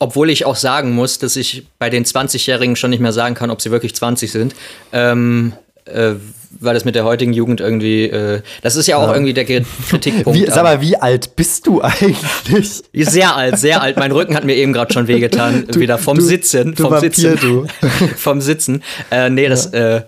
Obwohl 0.00 0.28
ich 0.28 0.44
auch 0.44 0.56
sagen 0.56 0.94
muss, 0.94 1.18
dass 1.18 1.36
ich 1.36 1.66
bei 1.78 1.88
den 1.88 2.04
20-Jährigen 2.04 2.76
schon 2.76 2.90
nicht 2.90 3.00
mehr 3.00 3.14
sagen 3.14 3.34
kann, 3.34 3.50
ob 3.50 3.62
sie 3.62 3.70
wirklich 3.70 3.94
20 3.94 4.30
sind. 4.30 4.54
Ähm, 4.92 5.54
äh, 5.90 6.14
weil 6.60 6.74
das 6.74 6.84
mit 6.84 6.94
der 6.94 7.04
heutigen 7.04 7.32
Jugend 7.32 7.60
irgendwie, 7.60 8.04
äh, 8.04 8.40
das 8.62 8.76
ist 8.76 8.86
ja 8.86 8.96
auch 8.96 9.08
ja. 9.08 9.14
irgendwie 9.14 9.34
der 9.34 9.44
Kritikpunkt. 9.44 10.38
Wie, 10.38 10.46
sag 10.46 10.62
mal, 10.62 10.80
wie 10.80 10.96
alt 10.96 11.36
bist 11.36 11.66
du 11.66 11.80
eigentlich? 11.82 12.82
Sehr 12.92 13.36
alt, 13.36 13.58
sehr 13.58 13.82
alt. 13.82 13.96
Mein 13.96 14.12
Rücken 14.12 14.34
hat 14.34 14.44
mir 14.44 14.56
eben 14.56 14.72
gerade 14.72 14.92
schon 14.92 15.08
wehgetan, 15.08 15.66
du, 15.70 15.80
wieder 15.80 15.98
vom 15.98 16.18
du, 16.18 16.24
Sitzen, 16.24 16.74
du 16.74 16.84
vom 16.84 16.92
Vampir, 16.92 17.12
Sitzen, 17.12 17.68
vom 18.16 18.40
Sitzen. 18.40 18.82
Äh, 19.10 19.30
nee, 19.30 19.48
das, 19.48 19.66
äh, 19.66 20.02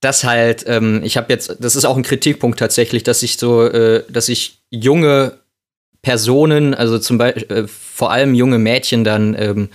das 0.00 0.24
halt, 0.24 0.64
ähm, 0.66 1.00
ich 1.04 1.16
habe 1.16 1.32
jetzt, 1.32 1.56
das 1.60 1.76
ist 1.76 1.84
auch 1.84 1.96
ein 1.96 2.02
Kritikpunkt 2.02 2.58
tatsächlich, 2.58 3.02
dass 3.02 3.22
ich 3.22 3.38
so, 3.38 3.66
äh, 3.66 4.04
dass 4.08 4.28
ich 4.28 4.58
junge 4.70 5.38
Personen, 6.02 6.74
also 6.74 6.98
zum 6.98 7.18
Beispiel 7.18 7.44
äh, 7.50 7.64
vor 7.66 8.10
allem 8.10 8.34
junge 8.34 8.58
Mädchen 8.58 9.04
dann 9.04 9.34
ähm, 9.38 9.68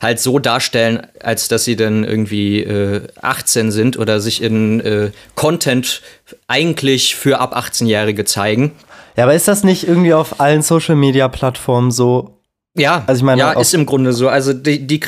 halt 0.00 0.20
so 0.20 0.38
darstellen, 0.38 1.06
als 1.20 1.48
dass 1.48 1.64
sie 1.64 1.76
dann 1.76 2.04
irgendwie 2.04 2.62
äh, 2.62 3.02
18 3.20 3.70
sind 3.70 3.98
oder 3.98 4.20
sich 4.20 4.42
in 4.42 4.80
äh, 4.80 5.10
Content 5.34 6.02
eigentlich 6.46 7.16
für 7.16 7.40
ab 7.40 7.56
18-Jährige 7.56 8.24
zeigen. 8.24 8.72
Ja, 9.16 9.24
aber 9.24 9.34
ist 9.34 9.48
das 9.48 9.64
nicht 9.64 9.86
irgendwie 9.86 10.14
auf 10.14 10.40
allen 10.40 10.62
Social-Media-Plattformen 10.62 11.90
so? 11.90 12.38
Ja, 12.76 13.02
also 13.06 13.20
ich 13.20 13.24
meine, 13.24 13.40
ja, 13.40 13.52
ist 13.52 13.74
im 13.74 13.86
Grunde 13.86 14.12
so. 14.12 14.28
Also 14.28 14.52
die, 14.52 14.86
die 14.86 15.00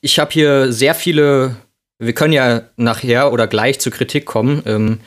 ich 0.00 0.18
habe 0.18 0.30
hier 0.30 0.72
sehr 0.72 0.94
viele. 0.94 1.56
Wir 1.98 2.12
können 2.12 2.32
ja 2.32 2.62
nachher 2.76 3.32
oder 3.32 3.46
gleich 3.48 3.80
zur 3.80 3.92
Kritik 3.92 4.24
kommen. 4.24 4.62
Ähm, 4.66 5.00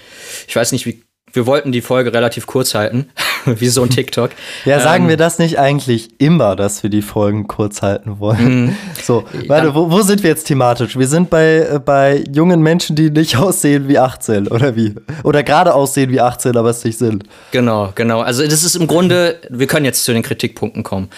ich 0.48 0.56
weiß 0.56 0.74
nicht, 0.74 0.86
wie 0.86 1.02
wir 1.34 1.46
wollten 1.46 1.72
die 1.72 1.82
Folge 1.82 2.14
relativ 2.14 2.48
kurz 2.48 2.74
halten, 2.76 3.10
wie 3.46 3.68
so 3.68 3.84
ein 3.84 3.90
TikTok. 3.90 4.32
ja, 4.66 4.80
sagen 4.80 5.04
ähm, 5.04 5.10
wir 5.10 5.18
das 5.18 5.40
nicht 5.40 5.60
eigentlich 5.60 6.20
immer, 6.20 6.56
dass 6.56 6.84
wir 6.84 6.90
die 6.90 7.02
Folgen 7.02 7.48
kurz 7.48 7.82
halten 7.82 8.20
wollen? 8.20 8.66
Mm, 8.66 8.76
so, 9.04 9.26
warte, 9.48 9.74
wo, 9.76 9.92
wo, 9.92 10.02
sind 10.02 10.24
wir 10.24 10.30
jetzt 10.30 10.46
thematisch? 10.46 10.98
Wir 10.98 11.08
sind 11.08 11.30
bei, 11.30 11.68
äh, 11.74 11.80
bei 11.80 12.24
jungen 12.32 12.62
Menschen, 12.62 12.96
die 12.96 13.10
nicht 13.10 13.38
aussehen 13.38 13.88
wie 13.88 13.98
18, 13.98 14.48
oder 14.48 14.76
wie? 14.76 14.96
Oder 15.24 15.44
gerade 15.44 15.74
aussehen 15.74 16.12
wie 16.12 16.22
18, 16.22 16.56
aber 16.58 16.70
es 16.70 16.84
nicht 16.84 16.98
sind. 16.98 17.24
Genau, 17.52 17.92
genau. 17.96 18.22
Also 18.22 18.44
das 18.44 18.64
ist 18.64 18.76
im 18.76 18.88
Grunde, 18.88 19.40
wir 19.50 19.68
können 19.68 19.86
jetzt 19.86 20.04
zu 20.04 20.14
den 20.14 20.24
Kritikpunkten 20.24 20.84
kommen. 20.84 21.10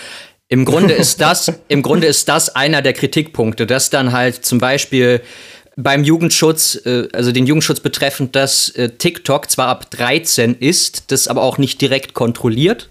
Im 0.49 0.65
Grunde 0.65 0.93
ist 0.93 1.19
das, 1.19 1.52
im 1.67 1.82
Grunde 1.82 2.06
ist 2.06 2.30
das 2.30 2.56
einer 2.56 2.82
der 2.84 2.93
Kritikpunkte, 2.93 3.65
dass 3.65 3.89
dann 3.89 4.12
halt 4.12 4.45
zum 4.45 4.60
Beispiel 4.60 5.21
beim 5.75 6.03
Jugendschutz, 6.03 6.79
äh, 6.86 7.07
also 7.13 7.31
den 7.31 7.45
Jugendschutz 7.45 7.79
betreffend, 7.79 8.36
dass 8.36 8.69
äh, 8.69 8.89
TikTok 8.89 9.49
zwar 9.49 9.67
ab 9.67 9.89
13 9.91 10.55
ist, 10.55 11.12
das 11.12 11.27
aber 11.27 11.41
auch 11.41 11.57
nicht 11.57 11.81
direkt 11.81 12.13
kontrolliert 12.13 12.89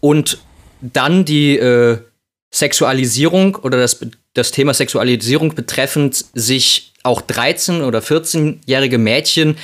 und 0.00 0.38
dann 0.80 1.24
die 1.24 1.56
äh, 1.58 1.98
Sexualisierung 2.52 3.56
oder 3.56 3.78
das, 3.78 4.00
das 4.34 4.50
Thema 4.50 4.74
Sexualisierung 4.74 5.54
betreffend 5.54 6.24
sich 6.34 6.92
auch 7.02 7.22
13- 7.22 7.82
oder 7.82 8.00
14-jährige 8.00 8.98
Mädchen 8.98 9.56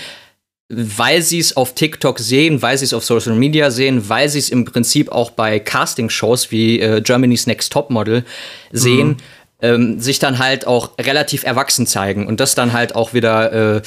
weil 0.70 1.20
sie 1.20 1.38
es 1.38 1.58
auf 1.58 1.74
TikTok 1.74 2.18
sehen, 2.18 2.62
weil 2.62 2.78
sie 2.78 2.86
es 2.86 2.94
auf 2.94 3.04
Social 3.04 3.34
Media 3.34 3.70
sehen, 3.70 4.08
weil 4.08 4.30
sie 4.30 4.38
es 4.38 4.48
im 4.48 4.64
Prinzip 4.64 5.12
auch 5.12 5.30
bei 5.30 5.60
Casting-Shows 5.60 6.50
wie 6.50 6.80
äh, 6.80 7.02
Germany's 7.02 7.46
Next 7.46 7.70
Top 7.70 7.90
Model 7.90 8.24
sehen, 8.72 9.08
mhm 9.08 9.16
ähm, 9.64 9.98
sich 9.98 10.18
dann 10.18 10.38
halt 10.38 10.66
auch 10.66 10.90
relativ 11.00 11.44
erwachsen 11.44 11.86
zeigen 11.86 12.26
und 12.26 12.38
das 12.38 12.54
dann 12.54 12.72
halt 12.72 12.94
auch 12.94 13.14
wieder 13.14 13.76
äh, 13.76 13.82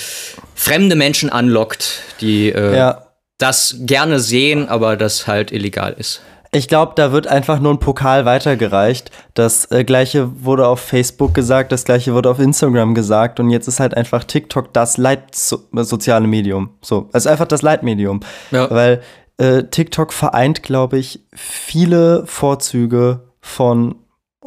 fremde 0.55 0.95
Menschen 0.95 1.29
anlockt, 1.29 2.01
die 2.19 2.49
äh, 2.49 2.75
ja. 2.75 3.03
das 3.37 3.75
gerne 3.81 4.19
sehen, 4.19 4.67
aber 4.67 4.97
das 4.97 5.27
halt 5.27 5.51
illegal 5.51 5.95
ist. 5.97 6.21
Ich 6.51 6.67
glaube, 6.67 6.93
da 6.95 7.11
wird 7.11 7.27
einfach 7.27 7.59
nur 7.59 7.73
ein 7.73 7.79
Pokal 7.79 8.25
weitergereicht. 8.25 9.11
Das 9.33 9.69
äh, 9.69 9.83
gleiche 9.83 10.43
wurde 10.43 10.67
auf 10.67 10.79
Facebook 10.79 11.33
gesagt, 11.33 11.71
das 11.71 11.83
gleiche 11.83 12.13
wurde 12.13 12.29
auf 12.29 12.39
Instagram 12.39 12.95
gesagt 12.95 13.39
und 13.39 13.49
jetzt 13.49 13.67
ist 13.67 13.79
halt 13.79 13.95
einfach 13.95 14.23
TikTok 14.23 14.73
das 14.73 14.97
leitsoziale 14.97 16.25
Medium. 16.25 16.71
So, 16.81 17.09
ist 17.13 17.27
einfach 17.27 17.47
das 17.47 17.61
Leitmedium. 17.61 18.21
Ja. 18.51 18.71
Weil 18.71 19.01
äh, 19.37 19.63
TikTok 19.63 20.13
vereint, 20.13 20.63
glaube 20.63 20.97
ich, 20.97 21.19
viele 21.35 22.25
Vorzüge 22.25 23.27
von 23.41 23.95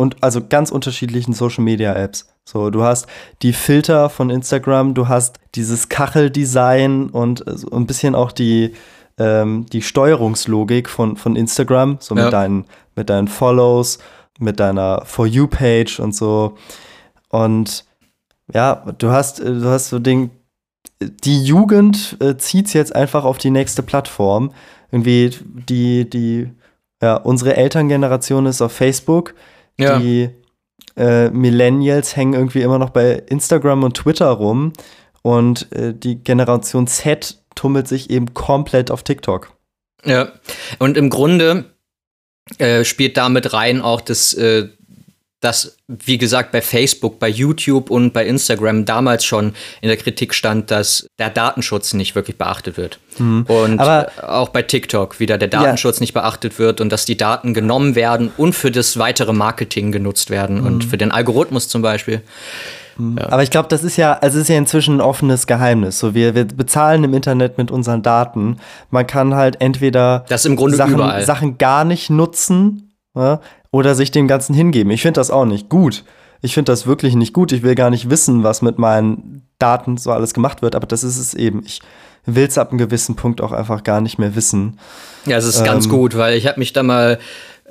und 0.01 0.23
also 0.23 0.41
ganz 0.49 0.71
unterschiedlichen 0.71 1.35
Social 1.35 1.63
Media 1.63 1.93
Apps. 1.93 2.27
So, 2.47 2.71
du 2.71 2.83
hast 2.83 3.07
die 3.43 3.53
Filter 3.53 4.09
von 4.09 4.31
Instagram, 4.31 4.95
du 4.95 5.09
hast 5.09 5.39
dieses 5.55 5.91
Kacheldesign 5.91 7.11
und 7.11 7.45
so 7.47 7.71
ein 7.73 7.87
bisschen 7.87 8.15
auch 8.15 8.33
die, 8.33 8.73
ähm, 9.19 9.67
die 9.71 9.83
Steuerungslogik 9.83 10.89
von, 10.89 11.17
von 11.17 11.37
Instagram, 11.37 11.99
so 12.01 12.17
ja. 12.17 12.25
mit, 12.25 12.33
deinen, 12.33 12.65
mit 12.97 13.11
deinen 13.11 13.29
Follows, 13.29 13.99
mit 14.39 14.59
deiner 14.59 15.03
For 15.05 15.27
You-Page 15.27 16.01
und 16.01 16.15
so. 16.15 16.57
Und 17.29 17.85
ja, 18.55 18.83
du 18.97 19.11
hast, 19.11 19.41
du 19.41 19.67
hast 19.67 19.91
so 19.91 19.99
den, 19.99 20.31
die 21.03 21.45
Jugend 21.45 22.17
äh, 22.21 22.39
zieht 22.39 22.69
es 22.69 22.73
jetzt 22.73 22.97
einfach 22.97 23.25
auf 23.25 23.37
die 23.37 23.51
nächste 23.51 23.83
Plattform. 23.83 24.53
Irgendwie 24.91 25.31
die, 25.69 26.09
die, 26.09 26.51
ja, 27.03 27.17
unsere 27.17 27.55
Elterngeneration 27.57 28.47
ist 28.47 28.63
auf 28.63 28.73
Facebook 28.73 29.35
ja. 29.81 29.99
Die 29.99 30.31
äh, 30.97 31.31
Millennials 31.31 32.17
hängen 32.17 32.35
irgendwie 32.35 32.63
immer 32.63 32.79
noch 32.79 32.91
bei 32.91 33.23
Instagram 33.29 33.85
und 33.85 33.97
Twitter 33.97 34.29
rum 34.29 34.73
und 35.23 35.71
äh, 35.73 35.95
die 35.95 36.17
Generation 36.23 36.87
Z 36.87 37.43
tummelt 37.55 37.89
sich 37.89 38.11
eben 38.11 38.35
komplett 38.35 38.91
auf 38.91 39.03
TikTok. 39.03 39.53
Ja, 40.05 40.33
und 40.79 40.97
im 40.97 41.11
Grunde 41.11 41.75
äh, 42.59 42.85
spielt 42.85 43.17
damit 43.17 43.53
rein 43.53 43.83
auch 43.83 44.01
das 44.01 44.33
äh, 45.41 45.47
dass, 45.47 45.77
wie 45.89 46.19
gesagt, 46.19 46.53
bei 46.53 46.61
Facebook, 46.61 47.19
bei 47.19 47.29
YouTube 47.29 47.91
und 47.91 48.13
bei 48.13 48.27
Instagram 48.27 48.85
damals 48.85 49.25
schon 49.25 49.55
in 49.81 49.89
der 49.89 49.97
Kritik 49.97 50.35
stand, 50.35 50.71
dass 50.71 51.07
der 51.19 51.31
Datenschutz 51.31 51.95
nicht 51.95 52.15
wirklich 52.15 52.37
beachtet 52.37 52.77
wird. 52.77 52.99
Mhm. 53.19 53.47
Und 53.49 53.81
Aber 53.81 54.11
auch 54.23 54.51
bei 54.51 54.63
TikTok 54.63 55.19
wieder 55.19 55.39
der 55.39 55.49
Datenschutz 55.49 55.97
ja. 55.97 56.03
nicht 56.03 56.13
beachtet 56.13 56.59
wird 56.59 56.81
und 56.81 56.91
dass 56.91 57.07
die 57.07 57.17
Daten 57.17 57.55
genommen 57.55 57.95
werden 57.95 58.31
und 58.37 58.55
für 58.55 58.71
das 58.71 58.99
weitere 58.99 59.33
Marketing 59.33 59.93
genutzt 59.93 60.31
werden 60.31 60.61
mhm. 60.61 60.67
und 60.67 60.85
für 60.85 60.99
den 60.99 61.11
Algorithmus 61.11 61.69
zum 61.69 61.83
Beispiel. 61.83 62.23
Mhm. 62.99 63.17
Ja. 63.19 63.33
Aber 63.33 63.43
ich 63.43 63.51
glaube, 63.51 63.69
das 63.69 63.83
ist 63.83 63.97
ja, 63.97 64.13
also 64.13 64.39
ist 64.39 64.49
ja 64.49 64.59
inzwischen 64.59 64.97
ein 64.97 65.01
offenes 65.01 65.47
Geheimnis. 65.47 65.99
So, 65.99 66.15
wir, 66.15 66.35
wir 66.35 66.45
bezahlen 66.45 67.03
im 67.05 67.15
Internet 67.15 67.57
mit 67.59 67.71
unseren 67.71 68.03
Daten. 68.03 68.59
Man 68.91 69.07
kann 69.07 69.35
halt 69.35 69.61
entweder 69.61 70.25
das 70.29 70.45
im 70.45 70.57
Grunde 70.57 70.77
Sachen, 70.77 71.25
Sachen 71.25 71.59
gar 71.59 71.85
nicht 71.85 72.11
nutzen, 72.11 72.93
ja, 73.15 73.41
oder 73.71 73.95
sich 73.95 74.11
dem 74.11 74.29
Ganzen 74.29 74.55
hingeben. 74.55 74.91
Ich 74.91 75.03
finde 75.03 75.21
das 75.21 75.31
auch 75.31 75.45
nicht 75.45 75.69
gut. 75.69 76.05
Ich 76.43 76.55
finde 76.55 76.73
das 76.73 76.87
wirklich 76.87 77.15
nicht 77.15 77.33
gut. 77.33 77.53
Ich 77.53 77.63
will 77.63 77.75
gar 77.75 77.91
nicht 77.91 78.11
wissen, 78.11 78.43
was 78.43 78.63
mit 78.63 78.79
meinen 78.79 79.43
Daten 79.59 79.97
so 79.97 80.11
alles 80.11 80.35
gemacht 80.35 80.63
wird, 80.63 80.75
aber 80.75 80.87
das 80.87 81.05
ist 81.05 81.19
es 81.19 81.35
eben. 81.35 81.63
Ich 81.65 81.81
will 82.27 82.47
es 82.47 82.59
ab 82.59 82.71
einem 82.71 82.79
gewissen 82.79 83.17
Punkt 83.17 83.41
auch 83.41 83.53
einfach 83.53 83.85
gar 83.85 84.01
nicht 84.01 84.19
mehr 84.19 84.35
wissen. 84.35 84.79
Ja, 85.27 85.37
es 85.37 85.45
ist 85.45 85.59
ähm, 85.59 85.65
ganz 85.65 85.89
gut, 85.89 86.17
weil 86.17 86.37
ich 86.37 86.47
habe 86.47 86.59
mich 86.59 86.73
da 86.73 86.83
mal 86.83 87.19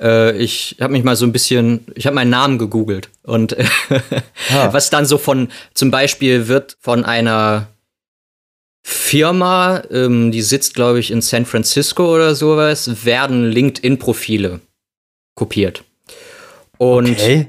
äh, 0.00 0.36
ich 0.36 0.76
habe 0.80 0.92
mich 0.92 1.04
mal 1.04 1.16
so 1.16 1.26
ein 1.26 1.32
bisschen, 1.32 1.84
ich 1.94 2.06
habe 2.06 2.14
meinen 2.14 2.30
Namen 2.30 2.58
gegoogelt 2.58 3.10
und 3.22 3.56
ah. 4.52 4.72
was 4.72 4.90
dann 4.90 5.06
so 5.06 5.18
von, 5.18 5.48
zum 5.74 5.90
Beispiel 5.90 6.48
wird 6.48 6.76
von 6.80 7.04
einer 7.04 7.68
Firma, 8.82 9.82
ähm, 9.90 10.32
die 10.32 10.42
sitzt, 10.42 10.74
glaube 10.74 11.00
ich, 11.00 11.10
in 11.10 11.20
San 11.20 11.44
Francisco 11.44 12.14
oder 12.14 12.34
sowas, 12.34 13.04
werden 13.04 13.50
LinkedIn-Profile 13.50 14.60
kopiert. 15.34 15.84
Und 16.80 17.10
okay. 17.10 17.46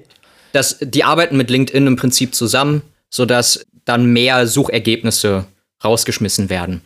das, 0.52 0.76
die 0.82 1.06
arbeiten 1.06 1.38
mit 1.38 1.50
LinkedIn 1.50 1.88
im 1.88 1.96
Prinzip 1.96 2.36
zusammen, 2.36 2.82
sodass 3.10 3.66
dann 3.86 4.08
mehr 4.08 4.46
Suchergebnisse 4.46 5.46
rausgeschmissen 5.82 6.50
werden. 6.50 6.82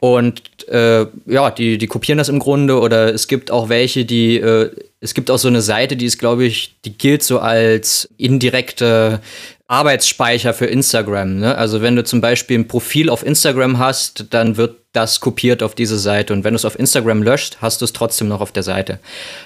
Und 0.00 0.42
äh, 0.66 1.06
ja, 1.26 1.50
die, 1.52 1.78
die 1.78 1.86
kopieren 1.86 2.18
das 2.18 2.28
im 2.28 2.40
Grunde 2.40 2.80
oder 2.80 3.14
es 3.14 3.28
gibt 3.28 3.52
auch 3.52 3.68
welche, 3.68 4.04
die, 4.04 4.36
äh, 4.36 4.72
es 4.98 5.14
gibt 5.14 5.30
auch 5.30 5.38
so 5.38 5.46
eine 5.46 5.62
Seite, 5.62 5.96
die 5.96 6.06
ist, 6.06 6.18
glaube 6.18 6.44
ich, 6.44 6.74
die 6.84 6.98
gilt 6.98 7.22
so 7.22 7.38
als 7.38 8.08
indirekte 8.16 9.20
Arbeitsspeicher 9.68 10.54
für 10.54 10.66
Instagram. 10.66 11.38
Ne? 11.38 11.56
Also 11.56 11.82
wenn 11.82 11.94
du 11.94 12.02
zum 12.02 12.20
Beispiel 12.20 12.58
ein 12.58 12.66
Profil 12.66 13.10
auf 13.10 13.24
Instagram 13.24 13.78
hast, 13.78 14.26
dann 14.30 14.56
wird 14.56 14.74
das 14.92 15.20
kopiert 15.20 15.62
auf 15.62 15.76
diese 15.76 16.00
Seite. 16.00 16.32
Und 16.32 16.42
wenn 16.42 16.54
du 16.54 16.56
es 16.56 16.64
auf 16.64 16.80
Instagram 16.80 17.22
löscht, 17.22 17.58
hast 17.60 17.80
du 17.80 17.84
es 17.84 17.92
trotzdem 17.92 18.26
noch 18.26 18.40
auf 18.40 18.50
der 18.50 18.64
Seite. 18.64 18.98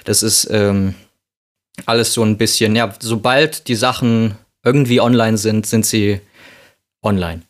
Das 0.05 0.23
ist 0.23 0.49
ähm, 0.51 0.95
alles 1.85 2.13
so 2.13 2.23
ein 2.23 2.37
bisschen, 2.37 2.75
ja, 2.75 2.93
sobald 2.99 3.67
die 3.67 3.75
Sachen 3.75 4.35
irgendwie 4.63 5.01
online 5.01 5.37
sind, 5.37 5.65
sind 5.65 5.85
sie 5.85 6.21
online. 7.01 7.41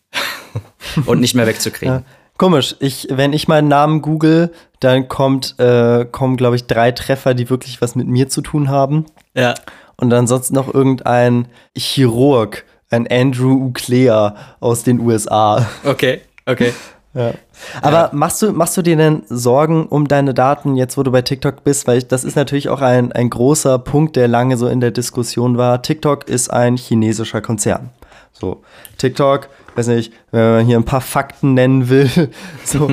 Und 1.06 1.20
nicht 1.20 1.36
mehr 1.36 1.48
wegzukriegen. 1.48 1.96
Ja. 1.96 2.04
Komisch, 2.38 2.76
ich, 2.80 3.08
wenn 3.12 3.34
ich 3.34 3.48
meinen 3.48 3.68
Namen 3.68 4.02
google, 4.02 4.52
dann 4.80 5.08
kommt, 5.08 5.60
äh, 5.60 6.06
kommen, 6.06 6.38
glaube 6.38 6.56
ich, 6.56 6.66
drei 6.66 6.92
Treffer, 6.92 7.34
die 7.34 7.50
wirklich 7.50 7.82
was 7.82 7.96
mit 7.96 8.08
mir 8.08 8.30
zu 8.30 8.42
tun 8.42 8.70
haben. 8.70 9.06
Ja. 9.36 9.54
Und 9.98 10.12
ansonsten 10.12 10.56
noch 10.56 10.74
irgendein 10.74 11.48
Chirurg, 11.78 12.66
ein 12.90 13.08
Andrew 13.08 13.54
Uclea 13.68 14.36
aus 14.60 14.84
den 14.84 15.00
USA. 15.00 15.70
Okay, 15.84 16.22
okay. 16.46 16.74
Ja. 17.14 17.34
Aber 17.82 17.98
ja. 17.98 18.10
machst, 18.14 18.42
du, 18.42 18.52
machst 18.52 18.78
du 18.78 18.82
dir 18.82 18.96
denn 18.96 19.24
Sorgen 19.28 19.86
um 19.88 20.08
deine 20.08 20.34
Daten, 20.34 20.76
jetzt 20.76 20.98
wo 20.98 21.04
du 21.04 21.12
bei 21.12 21.22
TikTok 21.22 21.64
bist? 21.64 21.88
Weil 21.88 21.98
ich, 22.00 22.08
das 22.08 22.24
ist 22.24 22.36
natürlich 22.36 22.70
auch 22.70 22.82
ein, 22.82 23.12
ein 23.12 23.30
großer 23.30 23.80
Punkt, 23.80 24.16
der 24.16 24.28
lange 24.28 24.58
so 24.58 24.68
in 24.68 24.80
der 24.80 24.92
Diskussion 24.92 25.58
war. 25.58 25.82
TikTok 25.82 26.30
ist 26.30 26.52
ein 26.52 26.78
chinesischer 26.78 27.42
Konzern. 27.42 27.90
So, 28.32 28.64
TikTok, 28.98 29.50
weiß 29.76 29.88
nicht, 29.88 30.14
wenn 30.32 30.52
man 30.52 30.66
hier 30.66 30.78
ein 30.78 30.86
paar 30.86 31.02
Fakten 31.02 31.54
nennen 31.54 31.90
will, 31.90 32.10
so, 32.64 32.92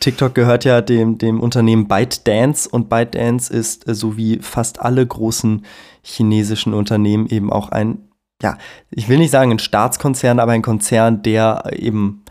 TikTok 0.00 0.34
gehört 0.34 0.66
ja 0.66 0.82
dem, 0.82 1.16
dem 1.16 1.40
Unternehmen 1.40 1.88
ByteDance 1.88 2.68
und 2.68 2.90
ByteDance 2.90 3.52
ist 3.52 3.88
äh, 3.88 3.94
so 3.94 4.16
wie 4.16 4.38
fast 4.40 4.80
alle 4.80 5.06
großen 5.06 5.64
chinesischen 6.02 6.74
Unternehmen 6.74 7.26
eben 7.28 7.50
auch 7.50 7.70
ein, 7.70 8.08
ja, 8.42 8.58
ich 8.90 9.08
will 9.08 9.16
nicht 9.18 9.30
sagen 9.30 9.52
ein 9.52 9.58
Staatskonzern, 9.58 10.40
aber 10.40 10.52
ein 10.52 10.60
Konzern, 10.60 11.22
der 11.22 11.70
eben 11.72 12.23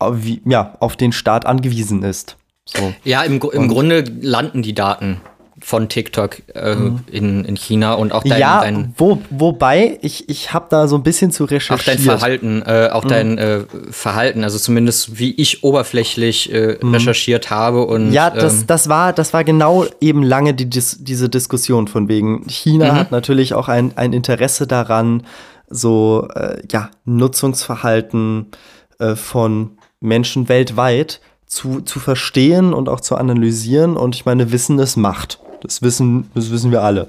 wie, 0.00 0.42
ja, 0.44 0.74
auf 0.80 0.96
den 0.96 1.12
Staat 1.12 1.46
angewiesen 1.46 2.02
ist. 2.02 2.36
So. 2.64 2.92
Ja, 3.04 3.22
im, 3.22 3.40
im 3.40 3.68
Grunde 3.68 4.04
landen 4.20 4.62
die 4.62 4.74
Daten 4.74 5.20
von 5.58 5.88
TikTok 5.88 6.42
äh, 6.54 6.74
mhm. 6.74 7.00
in, 7.10 7.44
in 7.44 7.56
China 7.56 7.94
und 7.94 8.12
auch 8.12 8.24
dein, 8.24 8.38
ja, 8.38 8.60
dein 8.60 8.92
wo, 8.98 9.22
wobei 9.30 9.98
ich, 10.02 10.28
ich 10.28 10.52
habe 10.52 10.66
da 10.68 10.86
so 10.86 10.96
ein 10.96 11.02
bisschen 11.02 11.30
zu 11.30 11.44
recherchiert. 11.44 11.80
Auch 11.80 11.84
dein 11.84 11.98
Verhalten, 11.98 12.62
äh, 12.66 12.90
auch 12.92 13.04
mhm. 13.04 13.08
dein 13.08 13.38
äh, 13.38 13.60
Verhalten, 13.90 14.44
also 14.44 14.58
zumindest 14.58 15.18
wie 15.18 15.32
ich 15.32 15.64
oberflächlich 15.64 16.52
äh, 16.52 16.76
mhm. 16.80 16.92
recherchiert 16.92 17.50
habe 17.50 17.86
und 17.86 18.12
ja, 18.12 18.28
das, 18.28 18.60
ähm, 18.60 18.64
das 18.66 18.88
war 18.90 19.12
das 19.14 19.32
war 19.32 19.44
genau 19.44 19.86
eben 20.00 20.22
lange 20.22 20.52
die, 20.52 20.68
dis, 20.68 20.98
diese 21.00 21.30
Diskussion 21.30 21.88
von 21.88 22.08
wegen 22.08 22.46
China 22.48 22.92
mhm. 22.92 22.96
hat 22.96 23.10
natürlich 23.10 23.54
auch 23.54 23.68
ein, 23.68 23.96
ein 23.96 24.12
Interesse 24.12 24.66
daran, 24.66 25.22
so 25.70 26.28
äh, 26.34 26.62
ja 26.70 26.90
Nutzungsverhalten 27.06 28.48
äh, 28.98 29.16
von 29.16 29.78
Menschen 30.00 30.48
weltweit 30.48 31.20
zu, 31.46 31.80
zu 31.80 32.00
verstehen 32.00 32.74
und 32.74 32.88
auch 32.88 33.00
zu 33.00 33.16
analysieren. 33.16 33.96
Und 33.96 34.14
ich 34.14 34.26
meine, 34.26 34.52
Wissen 34.52 34.78
ist 34.78 34.96
Macht. 34.96 35.40
Das 35.62 35.82
wissen, 35.82 36.30
das 36.34 36.50
wissen 36.50 36.70
wir 36.70 36.82
alle. 36.82 37.08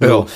Ja. 0.00 0.08
So. 0.08 0.26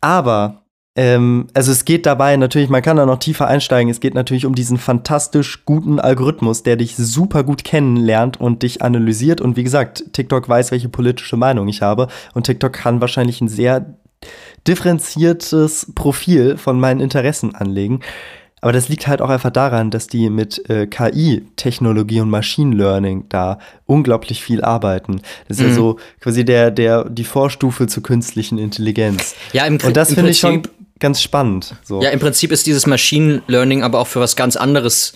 Aber, 0.00 0.62
ähm, 0.96 1.48
also 1.52 1.72
es 1.72 1.84
geht 1.84 2.06
dabei 2.06 2.36
natürlich, 2.36 2.68
man 2.68 2.82
kann 2.82 2.96
da 2.96 3.06
noch 3.06 3.18
tiefer 3.18 3.46
einsteigen, 3.46 3.90
es 3.90 4.00
geht 4.00 4.14
natürlich 4.14 4.46
um 4.46 4.54
diesen 4.54 4.78
fantastisch 4.78 5.64
guten 5.64 6.00
Algorithmus, 6.00 6.62
der 6.62 6.76
dich 6.76 6.96
super 6.96 7.44
gut 7.44 7.64
kennenlernt 7.64 8.40
und 8.40 8.62
dich 8.62 8.82
analysiert. 8.82 9.40
Und 9.40 9.56
wie 9.56 9.64
gesagt, 9.64 10.04
TikTok 10.12 10.48
weiß, 10.48 10.70
welche 10.70 10.88
politische 10.88 11.36
Meinung 11.36 11.68
ich 11.68 11.82
habe. 11.82 12.08
Und 12.34 12.46
TikTok 12.46 12.72
kann 12.72 13.00
wahrscheinlich 13.00 13.40
ein 13.40 13.48
sehr 13.48 13.94
differenziertes 14.66 15.92
Profil 15.94 16.56
von 16.56 16.78
meinen 16.78 17.00
Interessen 17.00 17.54
anlegen. 17.54 18.00
Aber 18.60 18.72
das 18.72 18.88
liegt 18.88 19.06
halt 19.06 19.22
auch 19.22 19.30
einfach 19.30 19.50
daran, 19.50 19.90
dass 19.90 20.06
die 20.06 20.28
mit 20.30 20.68
äh, 20.68 20.86
KI, 20.86 21.46
Technologie 21.56 22.20
und 22.20 22.30
Machine 22.30 22.76
Learning 22.76 23.24
da 23.28 23.58
unglaublich 23.86 24.42
viel 24.42 24.62
arbeiten. 24.62 25.22
Das 25.48 25.58
ist 25.58 25.62
mhm. 25.62 25.68
ja 25.68 25.74
so 25.74 25.98
quasi 26.20 26.44
der, 26.44 26.70
der, 26.70 27.08
die 27.08 27.24
Vorstufe 27.24 27.86
zur 27.86 28.02
künstlichen 28.02 28.58
Intelligenz. 28.58 29.34
Ja, 29.52 29.64
im, 29.64 29.78
und 29.82 29.96
das 29.96 30.12
finde 30.12 30.30
ich 30.30 30.38
schon 30.38 30.62
ganz 30.98 31.22
spannend. 31.22 31.74
So. 31.82 32.02
Ja, 32.02 32.10
im 32.10 32.20
Prinzip 32.20 32.52
ist 32.52 32.66
dieses 32.66 32.86
Machine 32.86 33.42
Learning 33.46 33.82
aber 33.82 33.98
auch 33.98 34.06
für 34.06 34.20
was 34.20 34.36
ganz 34.36 34.56
anderes 34.56 35.14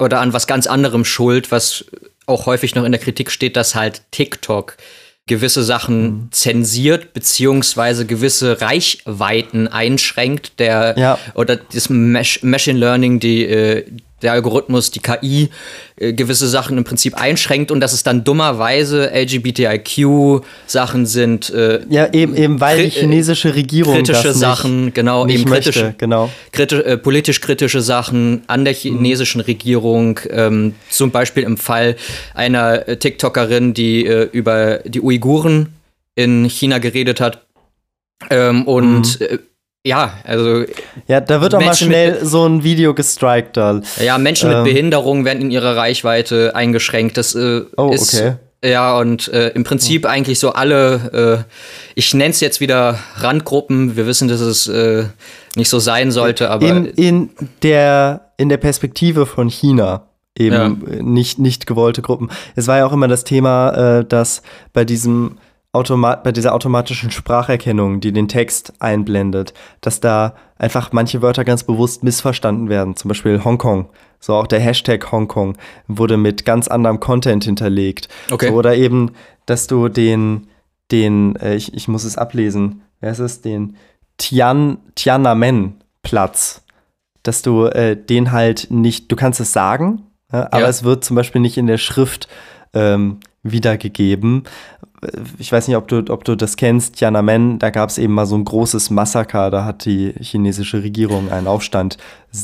oder 0.00 0.20
an 0.20 0.32
was 0.32 0.46
ganz 0.46 0.66
anderem 0.66 1.04
schuld, 1.04 1.52
was 1.52 1.84
auch 2.26 2.46
häufig 2.46 2.74
noch 2.74 2.84
in 2.84 2.92
der 2.92 3.00
Kritik 3.00 3.30
steht, 3.30 3.56
dass 3.56 3.76
halt 3.76 4.02
TikTok 4.10 4.76
gewisse 5.26 5.64
Sachen 5.64 6.02
mhm. 6.02 6.28
zensiert 6.30 7.12
beziehungsweise 7.12 8.06
gewisse 8.06 8.60
Reichweiten 8.60 9.66
einschränkt, 9.66 10.60
der 10.60 10.94
ja. 10.96 11.18
oder 11.34 11.56
das 11.56 11.88
Machine 11.90 12.78
Learning, 12.78 13.18
die 13.18 13.44
äh, 13.44 13.84
der 14.22 14.32
Algorithmus, 14.32 14.90
die 14.90 15.00
KI 15.00 15.50
äh, 15.96 16.12
gewisse 16.12 16.48
Sachen 16.48 16.78
im 16.78 16.84
Prinzip 16.84 17.14
einschränkt 17.14 17.70
und 17.70 17.80
dass 17.80 17.92
es 17.92 18.02
dann 18.02 18.24
dummerweise 18.24 19.10
LGBTIQ-Sachen 19.12 21.06
sind. 21.06 21.50
Äh, 21.50 21.80
ja, 21.90 22.12
eben, 22.12 22.34
eben 22.34 22.60
weil 22.60 22.84
die 22.84 22.90
chinesische 22.90 23.54
Regierung 23.54 23.96
kritische 23.96 24.32
Sachen, 24.32 24.94
genau, 24.94 25.26
eben 25.26 25.44
kritische, 25.44 25.84
möchte, 25.84 25.98
genau. 25.98 26.30
Kriti 26.52 26.76
äh, 26.76 26.96
politisch 26.96 27.40
kritische 27.40 27.82
Sachen 27.82 28.42
an 28.46 28.64
der 28.64 28.74
chinesischen 28.74 29.40
mhm. 29.40 29.46
Regierung. 29.46 30.20
Ähm, 30.30 30.74
zum 30.88 31.10
Beispiel 31.10 31.42
im 31.42 31.58
Fall 31.58 31.96
einer 32.34 32.88
äh, 32.88 32.96
TikTokerin, 32.96 33.74
die 33.74 34.06
äh, 34.06 34.28
über 34.32 34.78
die 34.84 35.02
Uiguren 35.02 35.74
in 36.14 36.46
China 36.48 36.78
geredet 36.78 37.20
hat. 37.20 37.46
Ähm, 38.30 38.66
und 38.66 39.20
mhm 39.20 39.26
äh, 39.26 39.38
ja, 39.86 40.14
also. 40.24 40.64
Ja, 41.06 41.20
da 41.20 41.40
wird 41.40 41.54
auch 41.54 41.60
mal 41.60 41.74
schnell 41.74 42.14
mit, 42.14 42.26
so 42.26 42.44
ein 42.44 42.64
Video 42.64 42.92
gestrikt 42.92 43.56
dann. 43.56 43.84
Ja, 44.04 44.18
Menschen 44.18 44.50
ähm. 44.50 44.62
mit 44.62 44.72
Behinderung 44.72 45.24
werden 45.24 45.42
in 45.42 45.50
ihrer 45.52 45.76
Reichweite 45.76 46.56
eingeschränkt. 46.56 47.16
Das 47.16 47.36
äh, 47.36 47.62
oh, 47.76 47.90
ist. 47.90 48.14
Okay. 48.14 48.34
Ja, 48.64 48.98
und 48.98 49.28
äh, 49.28 49.50
im 49.50 49.62
Prinzip 49.62 50.04
oh. 50.04 50.08
eigentlich 50.08 50.40
so 50.40 50.52
alle, 50.54 51.44
äh, 51.46 51.52
ich 51.94 52.12
nenne 52.14 52.30
es 52.30 52.40
jetzt 52.40 52.60
wieder 52.60 52.98
Randgruppen. 53.16 53.96
Wir 53.96 54.08
wissen, 54.08 54.26
dass 54.26 54.40
es 54.40 54.66
äh, 54.66 55.04
nicht 55.54 55.68
so 55.68 55.78
sein 55.78 56.10
sollte, 56.10 56.50
aber. 56.50 56.66
In, 56.66 56.86
in, 56.86 57.30
der, 57.62 58.32
in 58.38 58.48
der 58.48 58.56
Perspektive 58.56 59.24
von 59.24 59.48
China 59.48 60.08
eben 60.36 60.54
ja. 60.54 61.02
nicht, 61.02 61.38
nicht 61.38 61.66
gewollte 61.66 62.02
Gruppen. 62.02 62.30
Es 62.56 62.66
war 62.66 62.78
ja 62.78 62.86
auch 62.86 62.92
immer 62.92 63.08
das 63.08 63.22
Thema, 63.22 63.98
äh, 64.00 64.04
dass 64.04 64.42
bei 64.72 64.84
diesem 64.84 65.38
Automat 65.76 66.24
bei 66.24 66.32
dieser 66.32 66.54
automatischen 66.54 67.10
Spracherkennung, 67.10 68.00
die 68.00 68.12
den 68.12 68.28
Text 68.28 68.72
einblendet, 68.80 69.54
dass 69.80 70.00
da 70.00 70.34
einfach 70.58 70.92
manche 70.92 71.22
Wörter 71.22 71.44
ganz 71.44 71.64
bewusst 71.64 72.02
missverstanden 72.02 72.68
werden. 72.68 72.96
Zum 72.96 73.08
Beispiel 73.08 73.44
Hongkong. 73.44 73.90
So 74.18 74.34
auch 74.34 74.46
der 74.46 74.60
Hashtag 74.60 75.12
Hongkong 75.12 75.56
wurde 75.86 76.16
mit 76.16 76.44
ganz 76.44 76.68
anderem 76.68 76.98
Content 76.98 77.44
hinterlegt. 77.44 78.08
Okay. 78.30 78.48
So, 78.48 78.54
oder 78.54 78.74
eben, 78.74 79.12
dass 79.44 79.66
du 79.66 79.88
den, 79.88 80.48
den, 80.90 81.36
äh, 81.36 81.54
ich, 81.54 81.74
ich 81.74 81.88
muss 81.88 82.04
es 82.04 82.16
ablesen, 82.16 82.82
wer 83.00 83.12
ist 83.12 83.18
es, 83.18 83.42
den 83.42 83.76
Tian, 84.16 84.78
Tiananmen-Platz, 84.94 86.64
dass 87.22 87.42
du 87.42 87.66
äh, 87.66 87.96
den 87.96 88.32
halt 88.32 88.68
nicht, 88.70 89.12
du 89.12 89.16
kannst 89.16 89.40
es 89.40 89.52
sagen, 89.52 90.06
äh, 90.32 90.38
aber 90.38 90.60
ja. 90.60 90.68
es 90.68 90.84
wird 90.84 91.04
zum 91.04 91.16
Beispiel 91.16 91.42
nicht 91.42 91.58
in 91.58 91.66
der 91.66 91.78
Schrift 91.78 92.28
ähm, 92.72 93.20
wiedergegeben, 93.52 94.44
ich 95.38 95.52
weiß 95.52 95.68
nicht, 95.68 95.76
ob 95.76 95.88
du, 95.88 96.04
ob 96.08 96.24
du 96.24 96.36
das 96.36 96.56
kennst, 96.56 96.96
Tiananmen, 96.96 97.58
da 97.58 97.70
gab 97.70 97.90
es 97.90 97.98
eben 97.98 98.14
mal 98.14 98.26
so 98.26 98.36
ein 98.36 98.44
großes 98.44 98.90
Massaker, 98.90 99.50
da 99.50 99.64
hat 99.64 99.84
die 99.84 100.14
chinesische 100.20 100.82
Regierung 100.82 101.30
einen 101.30 101.46
Aufstand 101.46 101.98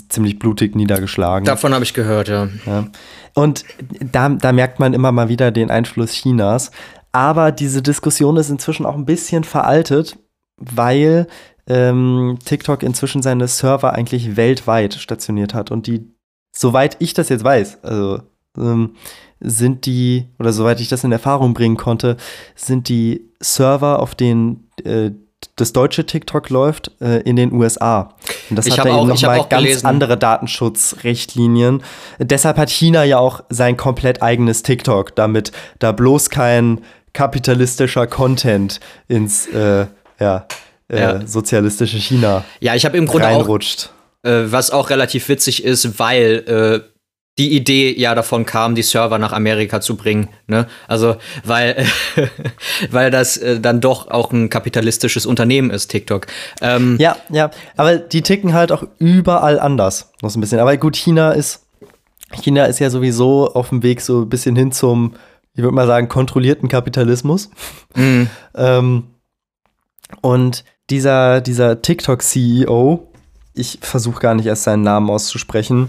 ziemlich 0.08 0.38
blutig 0.38 0.74
niedergeschlagen. 0.74 1.44
Davon 1.46 1.74
habe 1.74 1.84
ich 1.84 1.94
gehört, 1.94 2.28
ja. 2.28 2.48
ja. 2.66 2.86
Und 3.34 3.64
da, 4.12 4.28
da 4.28 4.52
merkt 4.52 4.78
man 4.80 4.94
immer 4.94 5.12
mal 5.12 5.28
wieder 5.28 5.50
den 5.50 5.70
Einfluss 5.70 6.12
Chinas. 6.12 6.70
Aber 7.12 7.52
diese 7.52 7.82
Diskussion 7.82 8.36
ist 8.36 8.50
inzwischen 8.50 8.86
auch 8.86 8.94
ein 8.94 9.04
bisschen 9.04 9.44
veraltet, 9.44 10.16
weil 10.56 11.26
ähm, 11.66 12.38
TikTok 12.44 12.82
inzwischen 12.82 13.22
seine 13.22 13.48
Server 13.48 13.92
eigentlich 13.92 14.36
weltweit 14.36 14.94
stationiert 14.94 15.54
hat 15.54 15.70
und 15.70 15.86
die, 15.86 16.10
soweit 16.54 16.96
ich 17.00 17.12
das 17.14 17.28
jetzt 17.28 17.44
weiß, 17.44 17.84
also 17.84 18.22
ähm, 18.56 18.94
sind 19.42 19.86
die, 19.86 20.28
oder 20.38 20.52
soweit 20.52 20.80
ich 20.80 20.88
das 20.88 21.04
in 21.04 21.12
Erfahrung 21.12 21.54
bringen 21.54 21.76
konnte, 21.76 22.16
sind 22.54 22.88
die 22.88 23.28
Server, 23.40 24.00
auf 24.00 24.14
denen 24.14 24.68
äh, 24.84 25.10
das 25.56 25.72
deutsche 25.72 26.06
TikTok 26.06 26.50
läuft, 26.50 26.92
äh, 27.00 27.20
in 27.22 27.36
den 27.36 27.52
USA. 27.52 28.14
Und 28.48 28.56
das 28.56 28.66
ich 28.66 28.78
hat 28.78 28.86
da 28.86 28.98
eben 28.98 29.08
nochmal 29.08 29.46
ganz 29.48 29.64
gelesen. 29.64 29.86
andere 29.86 30.16
Datenschutzrichtlinien. 30.16 31.82
Deshalb 32.18 32.56
hat 32.58 32.70
China 32.70 33.04
ja 33.04 33.18
auch 33.18 33.42
sein 33.48 33.76
komplett 33.76 34.22
eigenes 34.22 34.62
TikTok, 34.62 35.14
damit 35.16 35.52
da 35.78 35.92
bloß 35.92 36.30
kein 36.30 36.80
kapitalistischer 37.12 38.06
Content 38.06 38.80
ins 39.08 39.46
äh, 39.48 39.86
ja, 40.18 40.46
äh, 40.88 41.00
ja. 41.00 41.26
sozialistische 41.26 41.98
China 41.98 42.44
ja, 42.60 42.74
ich 42.74 42.84
im 42.84 43.06
Grunde 43.06 43.26
reinrutscht. 43.26 43.90
Auch, 44.22 44.28
äh, 44.30 44.52
was 44.52 44.70
auch 44.70 44.90
relativ 44.90 45.28
witzig 45.28 45.64
ist, 45.64 45.98
weil 45.98 46.84
äh, 46.86 46.91
die 47.38 47.56
Idee 47.56 47.98
ja 47.98 48.14
davon 48.14 48.44
kam, 48.44 48.74
die 48.74 48.82
Server 48.82 49.18
nach 49.18 49.32
Amerika 49.32 49.80
zu 49.80 49.96
bringen. 49.96 50.28
Ne? 50.46 50.66
Also, 50.86 51.16
weil, 51.44 51.86
weil 52.90 53.10
das 53.10 53.38
äh, 53.38 53.58
dann 53.58 53.80
doch 53.80 54.08
auch 54.08 54.32
ein 54.32 54.50
kapitalistisches 54.50 55.24
Unternehmen 55.24 55.70
ist, 55.70 55.88
TikTok. 55.88 56.26
Ähm, 56.60 56.96
ja, 57.00 57.16
ja, 57.30 57.50
aber 57.76 57.96
die 57.96 58.22
ticken 58.22 58.52
halt 58.52 58.70
auch 58.70 58.84
überall 58.98 59.58
anders. 59.58 60.12
Noch 60.20 60.30
so 60.30 60.38
ein 60.38 60.42
bisschen. 60.42 60.58
Aber 60.58 60.76
gut, 60.76 60.94
China 60.94 61.32
ist, 61.32 61.64
China 62.32 62.66
ist 62.66 62.80
ja 62.80 62.90
sowieso 62.90 63.54
auf 63.54 63.70
dem 63.70 63.82
Weg 63.82 64.02
so 64.02 64.22
ein 64.22 64.28
bisschen 64.28 64.54
hin 64.54 64.70
zum, 64.70 65.14
ich 65.54 65.62
würde 65.62 65.74
mal 65.74 65.86
sagen, 65.86 66.08
kontrollierten 66.08 66.68
Kapitalismus. 66.68 67.48
Mhm. 67.94 68.28
ähm, 68.54 69.04
und 70.20 70.64
dieser, 70.90 71.40
dieser 71.40 71.80
TikTok-CEO, 71.80 73.08
ich 73.54 73.78
versuche 73.80 74.20
gar 74.20 74.34
nicht 74.34 74.44
erst 74.44 74.64
seinen 74.64 74.82
Namen 74.82 75.08
auszusprechen, 75.08 75.86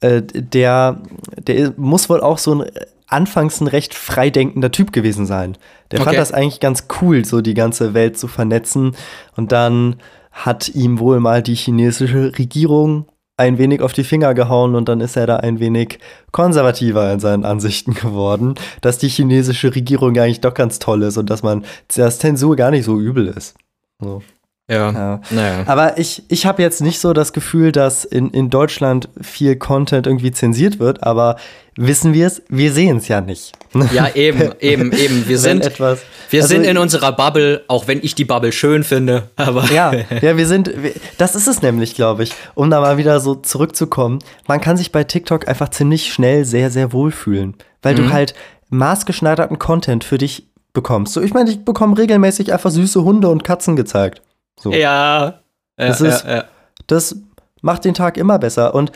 äh, 0.00 0.22
der, 0.22 1.00
der 1.36 1.72
muss 1.76 2.08
wohl 2.08 2.20
auch 2.20 2.38
so 2.38 2.54
ein 2.54 2.70
anfangs 3.06 3.60
ein 3.60 3.66
recht 3.66 3.92
freidenkender 3.94 4.70
Typ 4.70 4.92
gewesen 4.92 5.26
sein. 5.26 5.58
Der 5.90 5.98
okay. 5.98 6.06
fand 6.06 6.18
das 6.18 6.32
eigentlich 6.32 6.60
ganz 6.60 6.86
cool, 7.00 7.24
so 7.24 7.40
die 7.40 7.54
ganze 7.54 7.92
Welt 7.92 8.16
zu 8.16 8.28
vernetzen. 8.28 8.94
Und 9.36 9.52
dann 9.52 9.96
hat 10.30 10.68
ihm 10.68 10.98
wohl 11.00 11.18
mal 11.18 11.42
die 11.42 11.56
chinesische 11.56 12.38
Regierung 12.38 13.06
ein 13.36 13.58
wenig 13.58 13.80
auf 13.80 13.94
die 13.94 14.04
Finger 14.04 14.34
gehauen 14.34 14.74
und 14.74 14.88
dann 14.88 15.00
ist 15.00 15.16
er 15.16 15.26
da 15.26 15.36
ein 15.36 15.60
wenig 15.60 15.98
konservativer 16.30 17.10
in 17.10 17.20
seinen 17.20 17.44
Ansichten 17.44 17.94
geworden, 17.94 18.54
dass 18.82 18.98
die 18.98 19.08
chinesische 19.08 19.74
Regierung 19.74 20.16
eigentlich 20.18 20.42
doch 20.42 20.54
ganz 20.54 20.78
toll 20.78 21.02
ist 21.02 21.16
und 21.16 21.30
dass 21.30 21.42
man 21.42 21.64
das 21.94 22.18
Zensur 22.18 22.54
gar 22.54 22.70
nicht 22.70 22.84
so 22.84 23.00
übel 23.00 23.28
ist. 23.28 23.54
So. 23.98 24.22
Ja. 24.70 24.92
ja. 24.92 25.20
Naja. 25.30 25.64
Aber 25.66 25.98
ich, 25.98 26.22
ich 26.28 26.46
habe 26.46 26.62
jetzt 26.62 26.80
nicht 26.80 27.00
so 27.00 27.12
das 27.12 27.32
Gefühl, 27.32 27.72
dass 27.72 28.04
in, 28.04 28.30
in 28.30 28.50
Deutschland 28.50 29.08
viel 29.20 29.56
Content 29.56 30.06
irgendwie 30.06 30.30
zensiert 30.30 30.78
wird, 30.78 31.02
aber 31.02 31.36
wissen 31.76 32.14
wir 32.14 32.28
es? 32.28 32.42
Wir 32.48 32.72
sehen 32.72 32.98
es 32.98 33.08
ja 33.08 33.20
nicht. 33.20 33.52
Ja, 33.92 34.08
eben, 34.14 34.52
eben, 34.60 34.92
eben. 34.92 35.26
Wir 35.26 35.38
sind, 35.40 35.64
etwas, 35.66 36.00
wir 36.30 36.42
also, 36.42 36.54
sind 36.54 36.64
in 36.64 36.78
unserer 36.78 37.12
Bubble, 37.12 37.64
auch 37.66 37.88
wenn 37.88 37.98
ich 38.02 38.14
die 38.14 38.24
Bubble 38.24 38.52
schön 38.52 38.84
finde. 38.84 39.30
Aber 39.36 39.64
ja, 39.72 39.92
ja, 40.22 40.36
wir 40.36 40.46
sind, 40.46 40.70
das 41.18 41.34
ist 41.34 41.48
es 41.48 41.62
nämlich, 41.62 41.96
glaube 41.96 42.22
ich. 42.22 42.32
Um 42.54 42.70
da 42.70 42.80
mal 42.80 42.96
wieder 42.96 43.18
so 43.18 43.34
zurückzukommen. 43.34 44.20
Man 44.46 44.60
kann 44.60 44.76
sich 44.76 44.92
bei 44.92 45.02
TikTok 45.02 45.48
einfach 45.48 45.70
ziemlich 45.70 46.12
schnell 46.12 46.44
sehr, 46.44 46.70
sehr 46.70 46.92
wohlfühlen, 46.92 47.54
weil 47.82 47.94
mhm. 47.94 47.98
du 47.98 48.12
halt 48.12 48.34
maßgeschneiderten 48.68 49.58
Content 49.58 50.04
für 50.04 50.18
dich 50.18 50.46
bekommst. 50.72 51.14
So, 51.14 51.20
ich 51.20 51.34
meine, 51.34 51.50
ich 51.50 51.64
bekomme 51.64 51.98
regelmäßig 51.98 52.52
einfach 52.52 52.70
süße 52.70 53.02
Hunde 53.02 53.28
und 53.28 53.42
Katzen 53.42 53.74
gezeigt. 53.74 54.22
So. 54.60 54.72
Ja. 54.72 55.40
Das 55.76 56.00
ja, 56.00 56.06
ist, 56.06 56.24
ja, 56.24 56.36
ja. 56.36 56.44
das 56.86 57.16
macht 57.62 57.84
den 57.84 57.94
Tag 57.94 58.16
immer 58.16 58.38
besser. 58.38 58.74
Und 58.74 58.92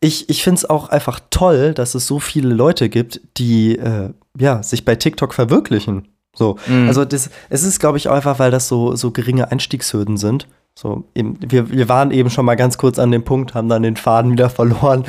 ich, 0.00 0.28
ich 0.28 0.42
finde 0.42 0.58
es 0.58 0.68
auch 0.68 0.88
einfach 0.88 1.20
toll, 1.30 1.74
dass 1.74 1.94
es 1.94 2.06
so 2.06 2.18
viele 2.18 2.52
Leute 2.52 2.88
gibt, 2.88 3.20
die 3.36 3.78
äh, 3.78 4.10
ja, 4.38 4.62
sich 4.62 4.84
bei 4.84 4.96
TikTok 4.96 5.34
verwirklichen. 5.34 6.08
So. 6.34 6.56
Mhm. 6.66 6.88
Also 6.88 7.04
das, 7.04 7.30
es 7.50 7.62
ist, 7.62 7.78
glaube 7.78 7.98
ich, 7.98 8.08
auch 8.08 8.14
einfach, 8.14 8.38
weil 8.38 8.50
das 8.50 8.68
so, 8.68 8.96
so 8.96 9.10
geringe 9.10 9.52
Einstiegshürden 9.52 10.16
sind. 10.16 10.48
So, 10.74 11.04
eben, 11.14 11.38
wir, 11.40 11.70
wir 11.70 11.88
waren 11.90 12.10
eben 12.10 12.30
schon 12.30 12.46
mal 12.46 12.54
ganz 12.54 12.78
kurz 12.78 12.98
an 12.98 13.10
dem 13.10 13.24
Punkt, 13.24 13.52
haben 13.52 13.68
dann 13.68 13.82
den 13.82 13.96
Faden 13.96 14.32
wieder 14.32 14.48
verloren, 14.48 15.04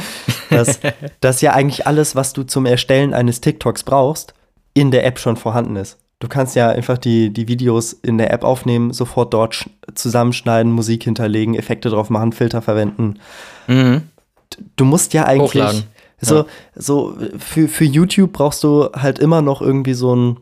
dass, 0.50 0.82
dass 1.22 1.40
ja 1.40 1.54
eigentlich 1.54 1.88
alles, 1.88 2.18
was 2.18 2.34
du 2.34 2.44
zum 2.44 2.66
Erstellen 2.66 3.14
eines 3.14 3.40
TikToks 3.40 3.84
brauchst, 3.84 4.34
in 4.74 4.92
der 4.92 5.06
App 5.06 5.20
schon 5.20 5.38
vorhanden 5.38 5.78
ist. 5.78 5.98
Du 6.24 6.30
kannst 6.30 6.56
ja 6.56 6.70
einfach 6.70 6.98
die, 6.98 7.34
die 7.34 7.50
Videos 7.50 7.92
in 7.92 8.18
der 8.18 8.32
App 8.32 8.46
aufnehmen, 8.46 8.94
sofort 8.94 9.34
dort 9.34 9.70
zusammenschneiden, 9.94 10.72
Musik 10.72 11.04
hinterlegen, 11.04 11.54
Effekte 11.54 11.90
drauf 11.90 12.10
machen, 12.10 12.32
Filter 12.32 12.62
verwenden. 12.62 13.20
Mhm. 13.68 14.04
Du 14.78 14.86
musst 14.86 15.14
ja 15.14 15.26
eigentlich 15.26 15.50
Hochladen. 15.52 15.84
so, 16.22 16.36
ja. 16.38 16.46
so 16.76 17.18
für, 17.38 17.68
für 17.68 17.84
YouTube 17.84 18.32
brauchst 18.32 18.64
du 18.64 18.90
halt 18.94 19.20
immer 19.20 19.42
noch 19.42 19.62
irgendwie 19.62 19.96
so 19.96 20.16
ein 20.16 20.38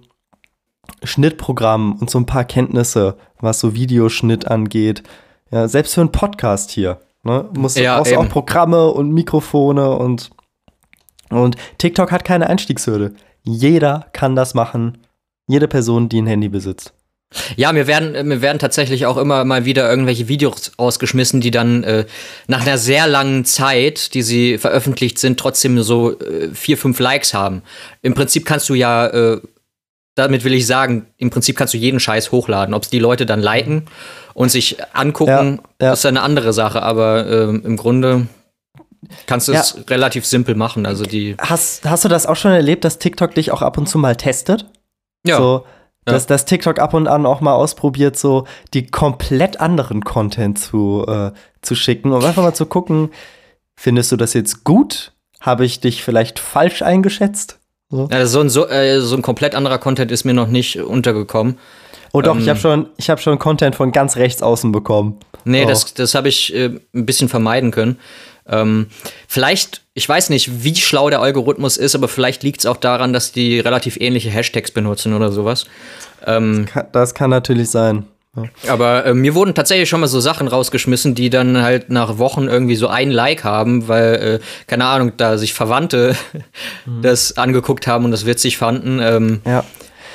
Schnittprogramm 1.01 1.93
und 1.93 2.11
so 2.11 2.19
ein 2.19 2.27
paar 2.27 2.45
Kenntnisse, 2.45 3.17
was 3.39 3.59
so 3.59 3.73
Videoschnitt 3.73 4.47
angeht. 4.47 5.01
Ja, 5.49 5.67
selbst 5.67 5.95
für 5.95 6.01
einen 6.01 6.11
Podcast 6.11 6.69
hier. 6.69 6.99
Ne, 7.23 7.49
musst, 7.57 7.79
ja, 7.79 7.97
brauchst 7.97 8.15
auch 8.15 8.29
Programme 8.29 8.89
und 8.89 9.09
Mikrofone 9.09 9.97
und, 9.97 10.29
und 11.31 11.55
TikTok 11.79 12.11
hat 12.11 12.23
keine 12.23 12.45
Einstiegshürde. 12.51 13.15
Jeder 13.41 14.05
kann 14.13 14.35
das 14.35 14.53
machen 14.53 14.99
jede 15.51 15.67
Person, 15.67 16.09
die 16.09 16.21
ein 16.21 16.27
Handy 16.27 16.49
besitzt. 16.49 16.93
Ja, 17.55 17.71
mir 17.71 17.87
werden, 17.87 18.27
mir 18.27 18.41
werden 18.41 18.59
tatsächlich 18.59 19.05
auch 19.05 19.15
immer 19.15 19.45
mal 19.45 19.63
wieder 19.63 19.89
irgendwelche 19.89 20.27
Videos 20.27 20.73
ausgeschmissen, 20.75 21.39
die 21.39 21.51
dann 21.51 21.83
äh, 21.83 22.05
nach 22.47 22.61
einer 22.61 22.77
sehr 22.77 23.07
langen 23.07 23.45
Zeit, 23.45 24.13
die 24.13 24.21
sie 24.21 24.57
veröffentlicht 24.57 25.17
sind, 25.17 25.39
trotzdem 25.39 25.81
so 25.81 26.19
äh, 26.19 26.49
vier, 26.53 26.77
fünf 26.77 26.99
Likes 26.99 27.33
haben. 27.33 27.61
Im 28.01 28.13
Prinzip 28.15 28.45
kannst 28.45 28.67
du 28.67 28.73
ja, 28.73 29.07
äh, 29.07 29.39
damit 30.15 30.43
will 30.43 30.53
ich 30.53 30.67
sagen, 30.67 31.05
im 31.17 31.29
Prinzip 31.29 31.55
kannst 31.55 31.73
du 31.73 31.77
jeden 31.77 32.01
Scheiß 32.01 32.33
hochladen. 32.33 32.73
Ob 32.73 32.83
es 32.83 32.89
die 32.89 32.99
Leute 32.99 33.25
dann 33.25 33.41
liken 33.41 33.85
und 34.33 34.49
sich 34.51 34.77
angucken, 34.93 35.61
ja, 35.79 35.87
ja. 35.87 35.93
ist 35.93 36.05
eine 36.05 36.23
andere 36.23 36.51
Sache. 36.51 36.83
Aber 36.83 37.27
ähm, 37.27 37.61
im 37.65 37.77
Grunde 37.77 38.27
kannst 39.25 39.47
du 39.47 39.53
es 39.53 39.77
relativ 39.89 40.25
simpel 40.25 40.55
machen. 40.55 40.85
Also 40.85 41.05
die 41.05 41.35
hast, 41.39 41.89
hast 41.89 42.03
du 42.03 42.09
das 42.09 42.25
auch 42.25 42.35
schon 42.35 42.51
erlebt, 42.51 42.83
dass 42.83 42.99
TikTok 42.99 43.33
dich 43.35 43.51
auch 43.51 43.61
ab 43.61 43.77
und 43.77 43.87
zu 43.87 43.97
mal 43.97 44.17
testet? 44.17 44.65
Ja. 45.25 45.37
So, 45.37 45.65
dass 46.05 46.23
ja. 46.23 46.27
das 46.29 46.45
TikTok 46.45 46.79
ab 46.79 46.93
und 46.93 47.07
an 47.07 47.25
auch 47.25 47.41
mal 47.41 47.53
ausprobiert, 47.53 48.17
so 48.17 48.45
die 48.73 48.87
komplett 48.87 49.59
anderen 49.59 50.03
Content 50.03 50.57
zu, 50.57 51.05
äh, 51.07 51.31
zu 51.61 51.75
schicken 51.75 52.11
und 52.11 52.23
einfach 52.23 52.43
mal 52.43 52.53
zu 52.53 52.65
gucken, 52.65 53.11
findest 53.75 54.11
du 54.11 54.17
das 54.17 54.33
jetzt 54.33 54.63
gut? 54.63 55.13
Habe 55.39 55.65
ich 55.65 55.79
dich 55.79 56.03
vielleicht 56.03 56.39
falsch 56.39 56.81
eingeschätzt? 56.81 57.59
So, 57.89 58.07
ja, 58.11 58.25
so, 58.25 58.39
ein, 58.39 58.49
so, 58.49 58.67
äh, 58.67 59.01
so 59.01 59.15
ein 59.15 59.21
komplett 59.21 59.53
anderer 59.53 59.77
Content 59.77 60.11
ist 60.11 60.23
mir 60.23 60.33
noch 60.33 60.47
nicht 60.47 60.79
untergekommen. 60.79 61.57
Oh 62.13 62.21
doch, 62.21 62.35
ähm, 62.35 62.41
ich 62.41 62.49
habe 62.49 62.59
schon, 62.59 62.89
hab 62.99 63.19
schon 63.19 63.37
Content 63.37 63.75
von 63.75 63.91
ganz 63.91 64.15
rechts 64.17 64.41
außen 64.41 64.71
bekommen. 64.71 65.19
Nee, 65.43 65.65
oh. 65.65 65.67
das, 65.67 65.93
das 65.93 66.15
habe 66.15 66.29
ich 66.29 66.53
äh, 66.55 66.79
ein 66.93 67.05
bisschen 67.05 67.29
vermeiden 67.29 67.71
können. 67.71 67.99
Ähm, 68.47 68.87
vielleicht, 69.27 69.80
ich 69.93 70.07
weiß 70.07 70.29
nicht, 70.29 70.63
wie 70.63 70.75
schlau 70.75 71.09
der 71.09 71.21
Algorithmus 71.21 71.77
ist, 71.77 71.95
aber 71.95 72.07
vielleicht 72.07 72.43
liegt 72.43 72.61
es 72.61 72.65
auch 72.65 72.77
daran, 72.77 73.11
dass 73.11 73.31
die 73.31 73.59
relativ 73.59 73.97
ähnliche 73.99 74.29
Hashtags 74.29 74.71
benutzen 74.71 75.13
oder 75.13 75.31
sowas. 75.31 75.65
Ähm, 76.25 76.63
das, 76.65 76.73
kann, 76.73 76.87
das, 76.91 77.13
kann, 77.13 77.29
natürlich 77.29 77.69
sein. 77.69 78.05
Ja. 78.35 78.43
Aber 78.71 79.05
äh, 79.05 79.13
mir 79.13 79.35
wurden 79.35 79.53
tatsächlich 79.53 79.89
schon 79.89 79.99
mal 79.99 80.07
so 80.07 80.21
Sachen 80.21 80.47
rausgeschmissen, 80.47 81.15
die 81.15 81.29
dann 81.29 81.61
halt 81.61 81.89
nach 81.89 82.17
Wochen 82.17 82.47
irgendwie 82.47 82.77
so 82.77 82.87
ein 82.87 83.11
Like 83.11 83.43
haben, 83.43 83.89
weil, 83.89 84.13
äh, 84.15 84.39
keine 84.67 84.85
Ahnung, 84.85 85.13
da 85.17 85.37
sich 85.37 85.53
Verwandte 85.53 86.15
mhm. 86.85 87.01
das 87.01 87.35
angeguckt 87.37 87.87
haben 87.87 88.05
und 88.05 88.11
das 88.11 88.25
witzig 88.25 88.57
fanden. 88.57 88.99
Ähm, 89.01 89.41
ja. 89.45 89.65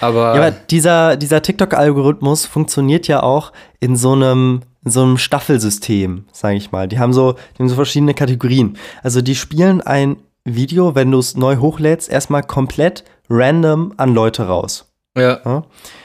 Aber, 0.00 0.34
ja, 0.34 0.46
aber 0.46 0.50
dieser, 0.50 1.16
dieser 1.16 1.42
TikTok-Algorithmus 1.42 2.46
funktioniert 2.46 3.08
ja 3.08 3.22
auch 3.22 3.52
in 3.80 3.96
so 3.96 4.12
einem 4.12 4.62
in 4.86 4.92
so 4.92 5.02
einem 5.02 5.18
Staffelsystem, 5.18 6.26
sage 6.30 6.56
ich 6.56 6.70
mal. 6.70 6.86
Die 6.86 7.00
haben 7.00 7.12
so, 7.12 7.32
die 7.32 7.58
haben 7.58 7.68
so 7.68 7.74
verschiedene 7.74 8.14
Kategorien. 8.14 8.78
Also 9.02 9.20
die 9.20 9.34
spielen 9.34 9.80
ein 9.80 10.16
Video, 10.44 10.94
wenn 10.94 11.10
du 11.10 11.18
es 11.18 11.36
neu 11.36 11.56
hochlädst, 11.56 12.08
erstmal 12.08 12.44
komplett 12.44 13.02
random 13.28 13.94
an 13.96 14.14
Leute 14.14 14.46
raus. 14.46 14.88
Ja. 15.16 15.40
ja. 15.44 15.64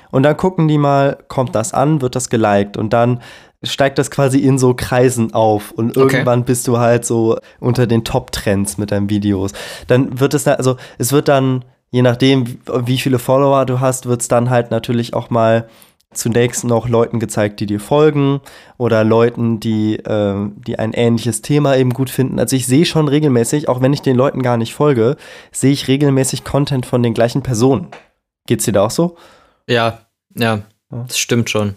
Und 0.10 0.24
dann 0.24 0.36
gucken 0.36 0.68
die 0.68 0.80
mal, 0.80 1.20
kommt 1.28 1.54
das 1.54 1.76
an, 1.76 2.02
wird 2.02 2.16
das 2.16 2.32
geliked 2.32 2.76
und 2.76 2.92
dann 2.92 3.22
steigt 3.62 4.00
das 4.00 4.10
quasi 4.10 4.40
in 4.40 4.58
so 4.58 4.74
Kreisen 4.74 5.32
auf 5.32 5.72
und 5.72 5.96
irgendwann 5.96 6.40
okay. 6.40 6.48
bist 6.48 6.68
du 6.68 6.80
halt 6.80 7.06
so 7.06 7.38
unter 7.60 7.86
den 7.86 8.04
Top-Trends 8.04 8.80
mit 8.80 8.90
deinen 8.90 9.12
Videos. 9.12 9.52
Dann 9.86 10.20
wird 10.20 10.34
es, 10.34 10.48
also 10.48 10.78
es 10.98 11.12
wird 11.12 11.28
dann, 11.28 11.64
je 11.92 12.02
nachdem, 12.02 12.58
wie 12.66 12.98
viele 12.98 13.20
Follower 13.20 13.68
du 13.68 13.80
hast, 13.80 14.08
wird 14.08 14.22
es 14.22 14.28
dann 14.28 14.50
halt 14.50 14.72
natürlich 14.72 15.14
auch 15.14 15.30
mal 15.30 15.68
zunächst 16.14 16.64
noch 16.64 16.90
Leuten 16.90 17.20
gezeigt, 17.20 17.60
die 17.60 17.66
dir 17.66 17.80
folgen 17.80 18.42
oder 18.78 19.04
Leuten, 19.04 19.60
die, 19.60 19.96
äh, 19.96 20.50
die 20.68 20.78
ein 20.78 20.94
ähnliches 20.94 21.42
Thema 21.42 21.78
eben 21.78 21.92
gut 21.92 22.10
finden. 22.10 22.40
Also 22.40 22.56
ich 22.56 22.68
sehe 22.68 22.86
schon 22.86 23.08
regelmäßig, 23.08 23.70
auch 23.70 23.82
wenn 23.82 23.94
ich 23.94 24.02
den 24.02 24.18
Leuten 24.18 24.42
gar 24.42 24.58
nicht 24.58 24.74
folge, 24.74 25.16
sehe 25.52 25.72
ich 25.72 25.88
regelmäßig 25.88 26.44
Content 26.44 26.86
von 26.86 27.02
den 27.02 27.14
gleichen 27.14 27.44
Personen. 27.44 27.88
Geht's 28.46 28.66
dir 28.66 28.74
da 28.74 28.86
auch 28.86 28.92
so? 28.92 29.18
Ja, 29.68 30.06
ja, 30.36 30.64
das 30.90 31.18
stimmt 31.18 31.50
schon. 31.50 31.76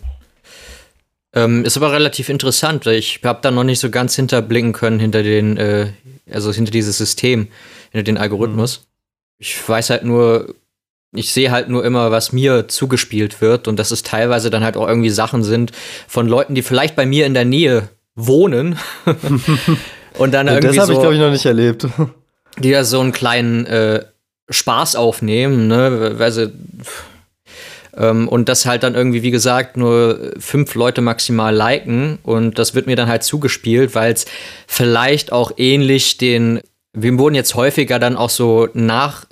Ähm, 1.33 1.64
ist 1.64 1.77
aber 1.77 1.92
relativ 1.92 2.29
interessant, 2.29 2.87
weil 2.87 2.94
ich 2.94 3.20
habe 3.25 3.40
da 3.42 3.51
noch 3.51 3.64
nicht 3.64 3.81
so 3.81 3.90
ganz 3.90 4.14
hinterblicken 4.14 4.73
können 4.73 5.01
hinter 5.01 5.23
den, 5.23 5.57
äh, 5.57 5.92
also 6.31 6.53
hinter 6.53 6.70
dieses 6.70 6.99
System, 6.99 7.49
hinter 7.90 8.05
den 8.05 8.18
Algorithmus. 8.18 8.81
Mhm. 8.81 8.85
Ich 9.38 9.68
weiß 9.68 9.90
halt 9.90 10.05
nur, 10.05 10.55
ich 11.14 11.33
sehe 11.33 11.50
halt 11.50 11.68
nur 11.68 11.85
immer, 11.85 12.11
was 12.11 12.33
mir 12.33 12.68
zugespielt 12.68 13.40
wird 13.40 13.68
und 13.68 13.79
dass 13.79 13.90
es 13.90 14.03
teilweise 14.03 14.50
dann 14.50 14.64
halt 14.64 14.77
auch 14.77 14.88
irgendwie 14.88 15.11
Sachen 15.11 15.42
sind 15.42 15.72
von 16.09 16.29
Leuten, 16.29 16.55
die 16.55 16.62
vielleicht 16.62 16.96
bei 16.96 17.07
mir 17.07 17.27
in 17.27 17.35
der 17.35 17.44
Nähe 17.44 17.88
wohnen 18.14 18.79
und 20.18 20.33
dann 20.35 20.46
ja, 20.46 20.55
irgendwie 20.55 20.77
das 20.77 20.79
habe 20.79 20.87
so, 20.87 20.92
ich 20.92 21.00
glaube 21.00 21.14
ich 21.14 21.20
noch 21.20 21.31
nicht 21.31 21.46
erlebt. 21.46 21.87
Die 22.59 22.70
da 22.70 22.85
so 22.85 23.00
einen 23.00 23.12
kleinen 23.12 23.66
äh, 23.66 24.05
Spaß 24.48 24.96
aufnehmen, 24.96 25.66
ne, 25.66 26.14
weil 26.18 26.31
sie 26.31 26.53
ähm, 27.96 28.29
und 28.29 28.48
das 28.48 28.66
halt 28.66 28.83
dann 28.83 28.94
irgendwie, 28.94 29.22
wie 29.22 29.31
gesagt, 29.31 29.77
nur 29.77 30.33
fünf 30.38 30.74
Leute 30.74 31.00
maximal 31.00 31.55
liken 31.55 32.18
und 32.22 32.59
das 32.59 32.74
wird 32.74 32.87
mir 32.87 32.96
dann 32.96 33.09
halt 33.09 33.22
zugespielt, 33.22 33.94
weil 33.94 34.12
es 34.12 34.27
vielleicht 34.66 35.33
auch 35.33 35.53
ähnlich 35.57 36.18
den 36.18 36.61
wir 36.94 37.18
wurden 37.18 37.35
jetzt 37.35 37.57
häufiger 37.57 37.98
dann 37.98 38.16
auch 38.16 38.31
so 38.31 38.68
nach 38.72 39.27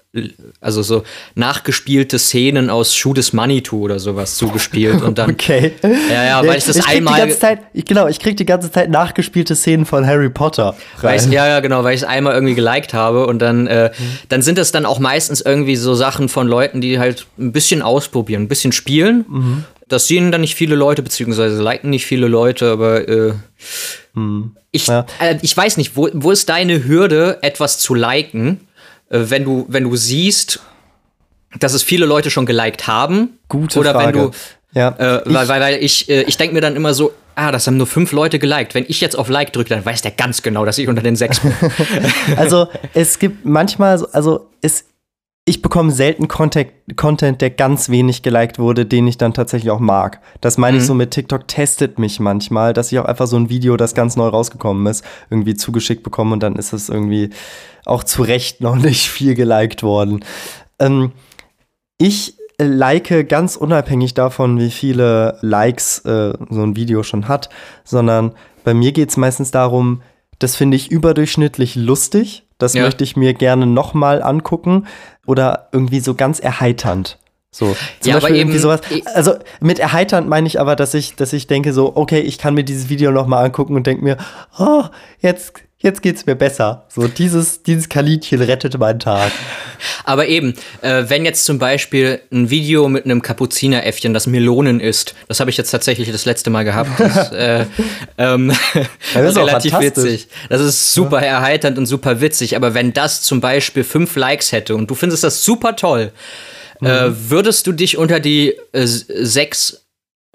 also 0.61 0.83
so 0.83 1.05
nachgespielte 1.35 2.19
Szenen 2.19 2.69
aus 2.69 2.95
Shoot 2.95 3.17
is 3.17 3.33
Money 3.33 3.63
To 3.63 3.79
oder 3.79 3.99
sowas 3.99 4.37
zugespielt 4.37 5.01
und 5.03 5.17
dann 5.17 5.31
okay 5.33 5.73
ja 5.83 6.25
ja 6.25 6.47
weil 6.47 6.59
ich 6.59 6.65
das 6.67 6.77
ich 6.77 6.87
einmal 6.87 7.15
die 7.15 7.21
ganze 7.21 7.39
Zeit, 7.39 7.61
ich, 7.73 7.87
genau 7.87 8.07
ich 8.09 8.19
krieg 8.21 8.37
die 8.37 8.45
ganze 8.45 8.71
Zeit 8.71 8.91
nachgespielte 8.91 9.57
Szenen 9.57 9.87
von 9.87 10.07
Harry 10.07 10.29
Potter 10.29 10.77
weil 11.01 11.19
ja 11.33 11.49
ja 11.49 11.61
genau 11.61 11.83
weil 11.83 11.95
ich 11.95 12.03
es 12.03 12.07
einmal 12.07 12.35
irgendwie 12.35 12.55
geliked 12.55 12.93
habe 12.93 13.27
und 13.27 13.39
dann 13.39 13.67
äh, 13.67 13.91
mhm. 13.97 14.19
dann 14.29 14.43
sind 14.43 14.59
es 14.59 14.71
dann 14.71 14.85
auch 14.85 14.99
meistens 14.99 15.41
irgendwie 15.41 15.77
so 15.77 15.95
Sachen 15.95 16.29
von 16.29 16.47
Leuten 16.47 16.83
die 16.83 16.99
halt 16.99 17.27
ein 17.39 17.53
bisschen 17.53 17.81
ausprobieren 17.81 18.43
ein 18.43 18.49
bisschen 18.49 18.73
spielen 18.73 19.25
mhm. 19.27 19.65
das 19.89 20.09
sehen 20.09 20.31
dann 20.31 20.43
nicht 20.43 20.57
viele 20.57 20.75
Leute 20.75 21.03
beziehungsweise 21.03 21.63
liken 21.63 21.89
nicht 21.89 22.05
viele 22.05 22.29
Leute 22.29 22.71
aber 22.71 23.09
äh, 23.09 23.33
mhm. 24.13 24.57
ich 24.73 24.89
ja. 24.89 25.07
äh, 25.21 25.39
ich 25.41 25.57
weiß 25.57 25.79
nicht 25.79 25.97
wo 25.97 26.11
wo 26.13 26.33
ist 26.33 26.51
deine 26.51 26.85
Hürde 26.85 27.39
etwas 27.41 27.79
zu 27.79 27.95
liken 27.95 28.61
wenn 29.13 29.45
du, 29.45 29.67
wenn 29.69 29.85
du 29.85 29.97
siehst, 29.97 30.61
dass 31.59 31.75
es 31.75 31.83
viele 31.83 32.07
Leute 32.07 32.31
schon 32.31 32.47
geliked 32.47 32.87
haben. 32.87 33.39
Gute 33.49 33.79
oder 33.79 33.93
Frage. 33.93 34.19
wenn 34.19 34.31
du, 34.31 34.31
ja, 34.75 34.89
äh, 34.99 35.23
weil, 35.27 35.49
weil, 35.49 35.61
weil 35.61 35.75
ich, 35.83 36.09
äh, 36.09 36.23
ich 36.23 36.37
denke 36.37 36.55
mir 36.55 36.61
dann 36.61 36.77
immer 36.77 36.95
so, 36.95 37.13
ah, 37.35 37.53
das 37.53 37.67
haben 37.67 37.77
nur 37.77 37.87
fünf 37.87 38.13
Leute 38.13 38.39
geliked. 38.39 38.75
Wenn 38.75 38.85
ich 38.89 39.01
jetzt 39.01 39.17
auf 39.17 39.29
Like 39.29 39.53
drücke, 39.53 39.71
dann 39.71 39.85
weiß 39.85 40.03
der 40.03 40.13
ganz 40.13 40.43
genau, 40.43 40.65
dass 40.65 40.79
ich 40.79 40.89
unter 40.89 41.03
den 41.03 41.17
sechs 41.17 41.41
bin. 41.41 41.53
also 42.37 42.69
es 42.95 43.19
gibt 43.19 43.45
manchmal, 43.45 43.99
so, 43.99 44.09
also 44.13 44.49
es 44.63 44.85
ich 45.45 45.61
bekomme 45.61 45.91
selten 45.91 46.29
Content, 46.29 46.71
Content, 46.97 47.41
der 47.41 47.51
ganz 47.51 47.89
wenig 47.89 48.23
geliked 48.23 48.61
wurde, 48.61 48.87
den 48.87 49.09
ich 49.09 49.19
dann 49.19 49.35
tatsächlich 49.35 49.73
auch 49.73 49.81
mag. 49.81 50.21
Das 50.41 50.57
meine 50.57 50.77
mhm. 50.77 50.81
ich 50.81 50.87
so 50.87 50.95
mit 50.95 51.11
TikTok 51.11 51.49
testet 51.49 51.99
mich 51.99 52.21
manchmal, 52.21 52.73
dass 52.73 52.93
ich 52.93 52.99
auch 53.01 53.07
einfach 53.07 53.27
so 53.27 53.37
ein 53.37 53.51
Video, 53.51 53.77
das 53.77 53.95
ganz 53.95 54.15
neu 54.15 54.29
rausgekommen 54.29 54.87
ist, 54.87 55.05
irgendwie 55.31 55.55
zugeschickt 55.55 56.05
bekomme 56.05 56.35
und 56.35 56.43
dann 56.43 56.55
ist 56.55 56.73
es 56.73 56.89
irgendwie 56.89 57.31
auch 57.85 58.05
zu 58.05 58.23
Recht 58.23 58.61
noch 58.61 58.77
nicht 58.83 59.09
viel 59.09 59.35
geliked 59.35 59.83
worden. 59.83 60.25
Ähm, 60.79 61.11
ich 61.99 62.37
like 62.59 63.29
ganz 63.29 63.57
unabhängig 63.57 64.15
davon, 64.15 64.61
wie 64.61 64.71
viele 64.71 65.39
Likes 65.41 66.01
äh, 66.01 66.35
so 66.51 66.63
ein 66.63 66.77
Video 66.77 67.03
schon 67.03 67.27
hat, 67.27 67.49
sondern 67.83 68.33
bei 68.63 68.75
mir 68.75 68.93
geht 68.93 69.11
es 69.11 69.17
meistens 69.17 69.51
darum, 69.51 70.03
das 70.39 70.55
finde 70.55 70.77
ich 70.77 70.91
überdurchschnittlich 70.91 71.75
lustig. 71.75 72.47
Das 72.59 72.75
ja. 72.75 72.83
möchte 72.83 73.05
ich 73.05 73.17
mir 73.17 73.35
gerne 73.35 73.67
nochmal 73.67 74.23
angucken 74.23 74.87
oder 75.27 75.69
irgendwie 75.73 76.01
so 76.01 76.15
ganz 76.15 76.39
erheiternd. 76.41 77.19
So, 77.55 77.77
zum 78.01 78.11
ja, 78.11 78.15
Beispiel 78.19 78.37
irgendwie 78.37 78.59
sowas. 78.59 78.81
Also 79.13 79.35
mit 79.61 79.79
erheiternd 79.79 80.27
meine 80.27 80.47
ich 80.47 80.59
aber, 80.59 80.75
dass 80.75 80.95
ich, 80.95 81.17
dass 81.17 81.35
ich 81.35 81.47
denke 81.47 81.75
so, 81.75 81.93
okay, 81.95 82.21
ich 82.21 82.39
kann 82.39 82.55
mir 82.55 82.65
dieses 82.65 82.89
Video 82.89 83.11
nochmal 83.11 83.45
angucken 83.45 83.77
und 83.77 83.87
denke 83.87 84.03
mir, 84.03 84.17
oh, 84.59 84.85
jetzt, 85.21 85.53
jetzt 85.79 86.01
geht's 86.01 86.25
mir 86.25 86.35
besser. 86.35 86.87
So, 86.89 87.09
dieses, 87.09 87.63
dieses 87.63 87.91
Kaninchen 87.91 88.41
rettet 88.41 88.79
meinen 88.79 89.01
Tag. 89.01 89.33
Aber 90.05 90.29
eben, 90.29 90.55
äh, 90.81 91.05
wenn 91.09 91.27
jetzt 91.27 91.45
zum 91.45 91.59
Beispiel 91.59 92.23
ein 92.33 92.49
Video 92.49 92.89
mit 92.89 93.05
einem 93.05 93.21
Kapuzineräffchen, 93.21 94.15
das 94.15 94.27
Melonen 94.27 94.81
isst, 94.81 95.15
das 95.29 95.39
habe 95.39 95.51
ich 95.51 95.59
jetzt 95.59 95.71
tatsächlich 95.71 96.11
das 96.11 96.25
letzte 96.25 96.49
Mal 96.49 96.65
gehabt. 96.65 96.99
Das, 96.99 97.33
äh, 97.33 97.67
ähm, 98.17 98.51
das 99.13 99.31
ist 99.31 99.37
relativ 99.37 99.79
witzig. 99.79 100.29
Das 100.49 100.63
ist 100.63 100.95
super 100.95 101.21
ja. 101.21 101.33
erheiternd 101.33 101.77
und 101.77 101.85
super 101.85 102.23
witzig. 102.23 102.57
Aber 102.57 102.73
wenn 102.73 102.95
das 102.95 103.21
zum 103.21 103.43
Beispiel 103.43 103.85
fünf 103.85 104.17
Likes 104.17 104.53
hätte 104.53 104.75
und 104.75 104.91
du 104.91 104.95
findest 104.95 105.23
das 105.23 105.45
super 105.45 105.77
toll, 105.77 106.13
mhm. 106.83 106.89
äh, 106.89 107.31
würdest 107.31 107.67
du 107.67 107.73
dich 107.73 107.97
unter 107.97 108.21
die 108.21 108.59
äh, 108.73 108.87
sechs 108.87 109.87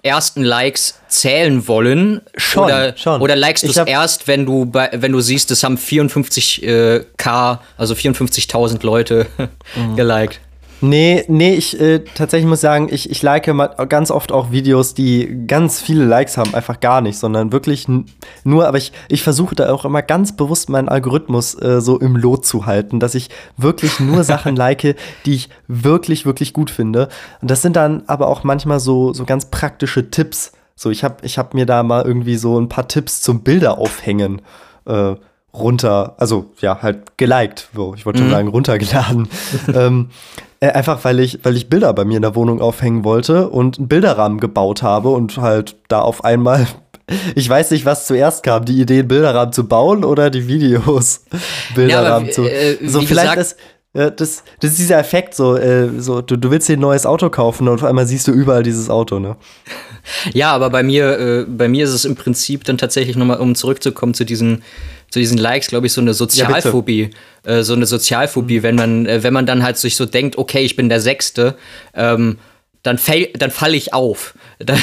ersten 0.02 0.42
Likes 0.42 1.00
zählen 1.08 1.66
wollen? 1.66 2.22
Schon, 2.36 2.64
oder, 2.64 2.96
schon. 2.96 3.20
Oder 3.20 3.36
likest 3.36 3.64
du 3.64 3.70
es 3.70 3.76
erst, 3.76 4.26
wenn 4.28 4.46
du, 4.46 4.64
bei, 4.64 4.90
wenn 4.92 5.12
du 5.12 5.20
siehst, 5.20 5.50
es 5.50 5.62
haben 5.62 5.76
54k, 5.76 6.62
äh, 6.62 7.56
also 7.76 7.94
54.000 7.94 8.84
Leute 8.84 9.26
mhm. 9.76 9.96
geliked? 9.96 10.40
Nee, 10.80 11.24
nee, 11.28 11.54
ich 11.54 11.80
äh, 11.80 12.00
tatsächlich 12.14 12.48
muss 12.48 12.60
sagen, 12.60 12.88
ich, 12.90 13.10
ich 13.10 13.22
like 13.22 13.50
ganz 13.88 14.10
oft 14.10 14.30
auch 14.30 14.52
Videos, 14.52 14.94
die 14.94 15.44
ganz 15.46 15.80
viele 15.80 16.04
Likes 16.04 16.36
haben, 16.36 16.54
einfach 16.54 16.78
gar 16.78 17.00
nicht, 17.00 17.18
sondern 17.18 17.50
wirklich 17.50 17.86
nur, 18.44 18.68
aber 18.68 18.78
ich, 18.78 18.92
ich 19.08 19.22
versuche 19.22 19.54
da 19.56 19.72
auch 19.72 19.84
immer 19.84 20.02
ganz 20.02 20.36
bewusst 20.36 20.68
meinen 20.68 20.88
Algorithmus 20.88 21.60
äh, 21.60 21.80
so 21.80 21.98
im 21.98 22.16
Lot 22.16 22.46
zu 22.46 22.66
halten, 22.66 23.00
dass 23.00 23.14
ich 23.14 23.28
wirklich 23.56 23.98
nur 23.98 24.22
Sachen 24.22 24.54
like, 24.56 24.96
die 25.26 25.34
ich 25.34 25.48
wirklich, 25.66 26.26
wirklich 26.26 26.52
gut 26.52 26.70
finde. 26.70 27.08
Und 27.42 27.50
das 27.50 27.62
sind 27.62 27.74
dann 27.74 28.04
aber 28.06 28.28
auch 28.28 28.44
manchmal 28.44 28.78
so, 28.78 29.12
so 29.12 29.24
ganz 29.24 29.46
praktische 29.46 30.10
Tipps. 30.10 30.52
So, 30.76 30.90
ich 30.90 31.02
habe 31.02 31.16
ich 31.22 31.38
hab 31.38 31.54
mir 31.54 31.66
da 31.66 31.82
mal 31.82 32.04
irgendwie 32.04 32.36
so 32.36 32.60
ein 32.60 32.68
paar 32.68 32.86
Tipps 32.86 33.20
zum 33.20 33.40
Bilder 33.42 33.78
aufhängen. 33.78 34.42
Äh, 34.86 35.16
runter, 35.52 36.14
also 36.18 36.52
ja, 36.60 36.82
halt 36.82 37.16
geliked, 37.16 37.68
so, 37.74 37.94
ich 37.94 38.06
wollte 38.06 38.18
schon 38.18 38.28
mhm. 38.28 38.32
sagen, 38.32 38.48
runtergeladen. 38.48 39.28
ähm, 39.74 40.10
äh, 40.60 40.70
einfach 40.70 41.04
weil 41.04 41.20
ich, 41.20 41.40
weil 41.44 41.56
ich 41.56 41.68
Bilder 41.68 41.92
bei 41.92 42.04
mir 42.04 42.16
in 42.16 42.22
der 42.22 42.34
Wohnung 42.34 42.60
aufhängen 42.60 43.04
wollte 43.04 43.48
und 43.48 43.78
einen 43.78 43.88
Bilderrahmen 43.88 44.40
gebaut 44.40 44.82
habe 44.82 45.10
und 45.10 45.38
halt 45.38 45.76
da 45.88 46.00
auf 46.00 46.24
einmal 46.24 46.66
ich 47.34 47.48
weiß 47.48 47.70
nicht, 47.70 47.84
was 47.84 48.06
zuerst 48.06 48.42
kam, 48.42 48.64
die 48.64 48.80
Idee, 48.80 49.00
einen 49.00 49.08
Bilderrahmen 49.08 49.52
zu 49.52 49.66
bauen 49.66 50.04
oder 50.04 50.30
die 50.30 50.46
Videos, 50.46 51.24
Bilderrahmen 51.74 52.28
ja, 52.28 52.32
zu. 52.32 52.42
Äh, 52.42 52.76
so, 52.86 53.00
vielleicht 53.00 53.34
gesagt, 53.34 53.40
ist, 53.40 53.56
äh, 53.94 54.12
das, 54.14 54.44
das 54.60 54.72
ist 54.72 54.78
dieser 54.78 54.98
Effekt, 54.98 55.34
so, 55.34 55.56
äh, 55.56 55.88
so 55.98 56.20
du, 56.20 56.36
du 56.36 56.50
willst 56.50 56.68
dir 56.68 56.76
ein 56.76 56.80
neues 56.80 57.06
Auto 57.06 57.30
kaufen 57.30 57.68
und 57.68 57.74
auf 57.74 57.84
einmal 57.84 58.06
siehst 58.06 58.28
du 58.28 58.32
überall 58.32 58.62
dieses 58.62 58.90
Auto, 58.90 59.18
ne? 59.18 59.36
Ja, 60.32 60.52
aber 60.52 60.70
bei 60.70 60.82
mir, 60.82 61.18
äh, 61.18 61.44
bei 61.44 61.68
mir 61.68 61.84
ist 61.84 61.92
es 61.92 62.04
im 62.04 62.14
Prinzip 62.14 62.64
dann 62.64 62.78
tatsächlich 62.78 63.16
nochmal, 63.16 63.40
um 63.40 63.54
zurückzukommen 63.54 64.14
zu 64.14 64.24
diesen 64.24 64.62
zu 65.10 65.18
diesen 65.18 65.38
Likes, 65.38 65.68
glaube 65.68 65.86
ich, 65.86 65.92
so 65.92 66.00
eine 66.00 66.14
Sozialphobie. 66.14 67.10
Ja, 67.44 67.58
äh, 67.58 67.64
so 67.64 67.74
eine 67.74 67.86
Sozialphobie, 67.86 68.58
mhm. 68.58 68.62
wenn 68.62 68.74
man, 68.74 69.06
äh, 69.06 69.22
wenn 69.22 69.32
man 69.32 69.46
dann 69.46 69.62
halt 69.62 69.78
sich 69.78 69.96
so 69.96 70.06
denkt, 70.06 70.36
okay, 70.38 70.60
ich 70.60 70.76
bin 70.76 70.88
der 70.88 71.00
Sechste, 71.00 71.56
ähm, 71.94 72.38
dann, 72.82 72.98
dann 73.38 73.50
falle 73.50 73.76
ich 73.76 73.92
auf. 73.92 74.34
Dann, 74.58 74.82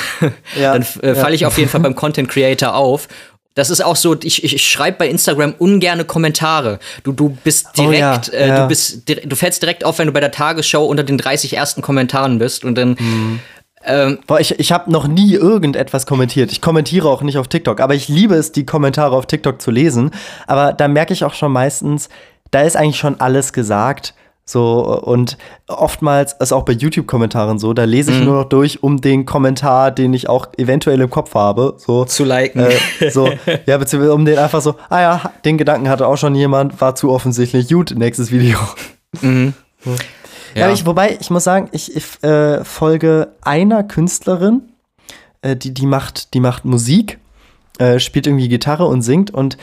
ja, 0.58 0.72
dann 0.72 0.86
äh, 1.02 1.16
falle 1.16 1.36
ich 1.36 1.46
auf 1.46 1.58
jeden 1.58 1.70
Fall 1.70 1.82
beim 1.82 1.96
Content 1.96 2.30
Creator 2.30 2.76
auf. 2.76 3.10
Das 3.56 3.70
ist 3.70 3.84
auch 3.84 3.98
so, 3.98 4.16
ich, 4.24 4.42
ich 4.44 4.70
schreibe 4.70 5.00
bei 5.00 5.10
Instagram 5.10 5.54
ungerne 5.58 6.06
Kommentare. 6.06 6.80
Du, 7.04 7.12
du 7.12 7.38
bist 7.44 7.78
direkt, 7.78 8.32
oh, 8.32 8.36
äh, 8.36 8.56
du 8.56 8.68
bist, 8.68 9.10
du 9.10 9.36
fällst 9.36 9.62
direkt 9.62 9.84
auf, 9.84 10.00
wenn 10.00 10.08
du 10.08 10.14
bei 10.14 10.22
der 10.22 10.32
Tagesschau 10.32 10.86
unter 10.86 11.04
den 11.04 11.18
30 11.18 11.58
ersten 11.58 11.82
Kommentaren 11.82 12.38
bist 12.38 12.64
und 12.64 12.76
dann 12.76 12.96
mhm. 12.98 13.40
Ähm, 13.86 14.20
Boah, 14.28 14.40
ich, 14.40 14.60
ich 14.60 14.72
habe 14.72 14.92
noch 14.92 15.08
nie 15.08 15.34
irgendetwas 15.34 16.06
kommentiert. 16.06 16.52
Ich 16.52 16.62
kommentiere 16.62 17.08
auch 17.10 17.22
nicht 17.22 17.38
auf 17.38 17.48
TikTok, 17.48 17.80
aber 17.80 17.94
ich 17.94 18.08
liebe 18.08 18.36
es, 18.36 18.52
die 18.52 18.66
Kommentare 18.66 19.16
auf 19.16 19.26
TikTok 19.26 19.62
zu 19.62 19.72
lesen. 19.72 20.12
Aber 20.48 20.74
da 20.74 20.88
merke 20.88 21.14
ich 21.14 21.24
auch 21.24 21.34
schon 21.34 21.52
meistens, 21.52 22.10
da 22.52 22.62
ist 22.62 22.76
eigentlich 22.76 22.98
schon 22.98 23.20
alles 23.20 23.54
gesagt. 23.54 24.14
So, 24.48 25.02
und 25.02 25.40
oftmals 25.68 26.34
ist 26.34 26.54
auch 26.54 26.64
bei 26.64 26.74
YouTube-Kommentaren 26.74 27.58
so, 27.58 27.74
da 27.74 27.84
lese 27.84 28.12
ich 28.12 28.20
mhm. 28.20 28.26
nur 28.26 28.36
noch 28.36 28.50
durch, 28.50 28.84
um 28.84 29.02
den 29.02 29.26
Kommentar, 29.26 29.90
den 29.90 30.14
ich 30.14 30.30
auch 30.30 30.50
eventuell 30.58 31.02
im 31.02 31.10
Kopf 31.10 31.34
habe, 31.34 31.74
so 31.78 32.06
zu 32.06 32.24
liken. 32.24 32.60
Äh, 32.60 33.10
so, 33.10 33.28
ja, 33.66 33.78
beziehungsweise 33.78 34.14
um 34.14 34.24
den 34.24 34.38
einfach 34.38 34.62
so, 34.62 34.76
ah 34.90 35.02
ja, 35.02 35.32
den 35.46 35.58
Gedanken 35.58 35.90
hatte 35.90 36.08
auch 36.08 36.18
schon 36.18 36.36
jemand, 36.36 36.80
war 36.80 36.94
zu 36.94 37.10
offensichtlich, 37.10 37.70
gut, 37.70 37.96
nächstes 37.98 38.32
Video. 38.32 38.60
Mhm. 39.22 39.56
Ja. 40.56 40.68
ja 40.68 40.74
ich, 40.74 40.86
wobei, 40.86 41.18
ich 41.20 41.30
muss 41.30 41.44
sagen, 41.44 41.70
ich, 41.72 41.96
ich 41.96 42.24
äh, 42.24 42.64
folge 42.64 43.34
einer 43.42 43.84
Künstlerin, 43.84 44.62
äh, 45.42 45.56
die, 45.56 45.74
die, 45.74 45.86
macht, 45.86 46.34
die 46.34 46.40
macht 46.40 46.66
Musik, 46.66 47.20
äh, 47.78 48.00
spielt 48.00 48.26
irgendwie 48.28 48.50
Gitarre 48.50 48.86
und 48.86 49.02
singt 49.02 49.32
und 49.32 49.58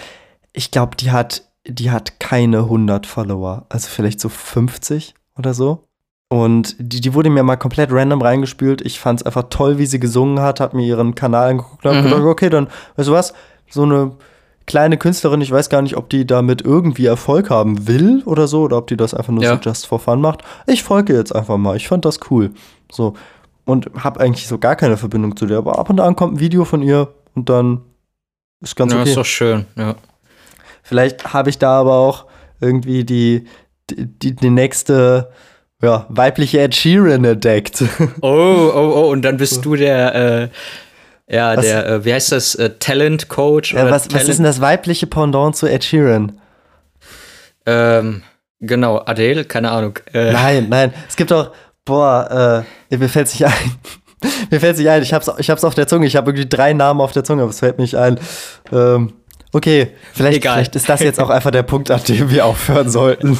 ich 0.52 0.70
glaube, 0.70 0.96
die 0.96 1.10
hat, 1.10 1.42
die 1.66 1.90
hat 1.90 2.20
keine 2.20 2.58
100 2.58 3.06
Follower, 3.06 3.66
also 3.68 3.88
vielleicht 3.88 4.20
so 4.20 4.28
50 4.28 5.14
oder 5.36 5.54
so. 5.54 5.88
Und 6.28 6.76
die, 6.78 7.02
die 7.02 7.12
wurde 7.12 7.28
mir 7.28 7.42
mal 7.42 7.56
komplett 7.56 7.92
random 7.92 8.22
reingespült. 8.22 8.80
Ich 8.80 8.98
fand 8.98 9.20
es 9.20 9.26
einfach 9.26 9.50
toll, 9.50 9.76
wie 9.76 9.84
sie 9.84 10.00
gesungen 10.00 10.40
hat, 10.40 10.60
hat 10.60 10.72
mir 10.72 10.86
ihren 10.86 11.14
Kanal 11.14 11.50
angeguckt 11.50 11.84
und 11.84 11.98
mhm. 11.98 12.04
gedacht, 12.04 12.22
okay, 12.22 12.48
dann, 12.48 12.68
weißt 12.96 13.08
du 13.08 13.12
was, 13.12 13.34
so 13.68 13.82
eine 13.82 14.12
kleine 14.66 14.96
Künstlerin, 14.96 15.40
ich 15.40 15.50
weiß 15.50 15.68
gar 15.68 15.82
nicht, 15.82 15.96
ob 15.96 16.08
die 16.08 16.26
damit 16.26 16.62
irgendwie 16.62 17.06
Erfolg 17.06 17.50
haben 17.50 17.86
will 17.86 18.22
oder 18.24 18.46
so, 18.46 18.62
oder 18.62 18.78
ob 18.78 18.86
die 18.86 18.96
das 18.96 19.14
einfach 19.14 19.32
nur 19.32 19.42
ja. 19.42 19.54
so 19.56 19.60
just 19.60 19.86
for 19.86 19.98
fun 19.98 20.20
macht. 20.20 20.42
Ich 20.66 20.82
folge 20.82 21.14
jetzt 21.14 21.34
einfach 21.34 21.56
mal. 21.56 21.76
Ich 21.76 21.88
fand 21.88 22.04
das 22.04 22.20
cool. 22.30 22.50
So. 22.90 23.14
Und 23.64 23.90
habe 23.96 24.20
eigentlich 24.20 24.48
so 24.48 24.58
gar 24.58 24.76
keine 24.76 24.96
Verbindung 24.96 25.36
zu 25.36 25.46
der. 25.46 25.58
Aber 25.58 25.78
ab 25.78 25.90
und 25.90 26.00
an 26.00 26.16
kommt 26.16 26.34
ein 26.34 26.40
Video 26.40 26.64
von 26.64 26.82
ihr 26.82 27.08
und 27.34 27.48
dann 27.48 27.82
ist 28.60 28.76
ganz 28.76 28.92
ja, 28.92 29.00
okay. 29.00 29.10
ist 29.10 29.16
doch 29.16 29.24
schön, 29.24 29.66
ja. 29.76 29.94
Vielleicht 30.82 31.32
habe 31.32 31.50
ich 31.50 31.58
da 31.58 31.80
aber 31.80 31.94
auch 31.94 32.26
irgendwie 32.60 33.04
die, 33.04 33.46
die, 33.90 34.34
die 34.34 34.50
nächste 34.50 35.30
ja, 35.82 36.06
weibliche 36.08 36.60
Ed 36.60 36.74
Sheeran 36.74 37.24
entdeckt. 37.24 37.84
Oh, 38.20 38.70
oh, 38.74 38.92
oh, 38.94 39.10
und 39.10 39.22
dann 39.22 39.36
bist 39.36 39.64
du 39.64 39.74
der, 39.74 40.14
äh, 40.14 40.48
ja, 41.32 41.56
was, 41.56 41.64
der, 41.64 41.86
äh, 41.86 42.04
wie 42.04 42.12
heißt 42.12 42.30
das, 42.30 42.54
äh, 42.54 42.70
Talent 42.78 43.28
Coach? 43.28 43.72
Ja, 43.72 43.90
was, 43.90 44.04
Talent? 44.04 44.22
was 44.22 44.28
ist 44.28 44.36
denn 44.36 44.44
das 44.44 44.60
weibliche 44.60 45.06
Pendant 45.06 45.56
zu 45.56 45.66
Ed 45.66 45.82
Sheeran? 45.82 46.38
Ähm, 47.64 48.22
genau, 48.60 49.02
Adele, 49.06 49.44
keine 49.44 49.70
Ahnung. 49.70 49.98
Äh. 50.12 50.32
Nein, 50.32 50.66
nein, 50.68 50.92
es 51.08 51.16
gibt 51.16 51.32
auch, 51.32 51.52
boah, 51.86 52.64
äh, 52.90 52.96
mir 52.96 53.08
fällt 53.08 53.28
es 53.28 53.34
nicht 53.34 53.46
ein. 53.46 53.76
mir 54.50 54.60
fällt 54.60 54.74
es 54.74 54.78
nicht 54.78 54.90
ein, 54.90 55.02
ich 55.02 55.14
hab's, 55.14 55.30
ich 55.38 55.48
hab's 55.48 55.64
auf 55.64 55.74
der 55.74 55.86
Zunge, 55.86 56.06
ich 56.06 56.16
habe 56.16 56.30
irgendwie 56.30 56.48
drei 56.48 56.74
Namen 56.74 57.00
auf 57.00 57.12
der 57.12 57.24
Zunge, 57.24 57.42
aber 57.42 57.50
es 57.50 57.60
fällt 57.60 57.78
mir 57.78 57.84
nicht 57.84 57.96
ein. 57.96 58.20
Ähm, 58.70 59.14
okay, 59.52 59.92
vielleicht, 60.12 60.42
vielleicht 60.42 60.76
ist 60.76 60.88
das 60.88 61.00
jetzt 61.00 61.18
auch 61.18 61.30
einfach 61.30 61.50
der 61.50 61.62
Punkt, 61.62 61.90
an 61.90 62.02
dem 62.08 62.30
wir 62.30 62.44
aufhören 62.44 62.90
sollten. 62.90 63.38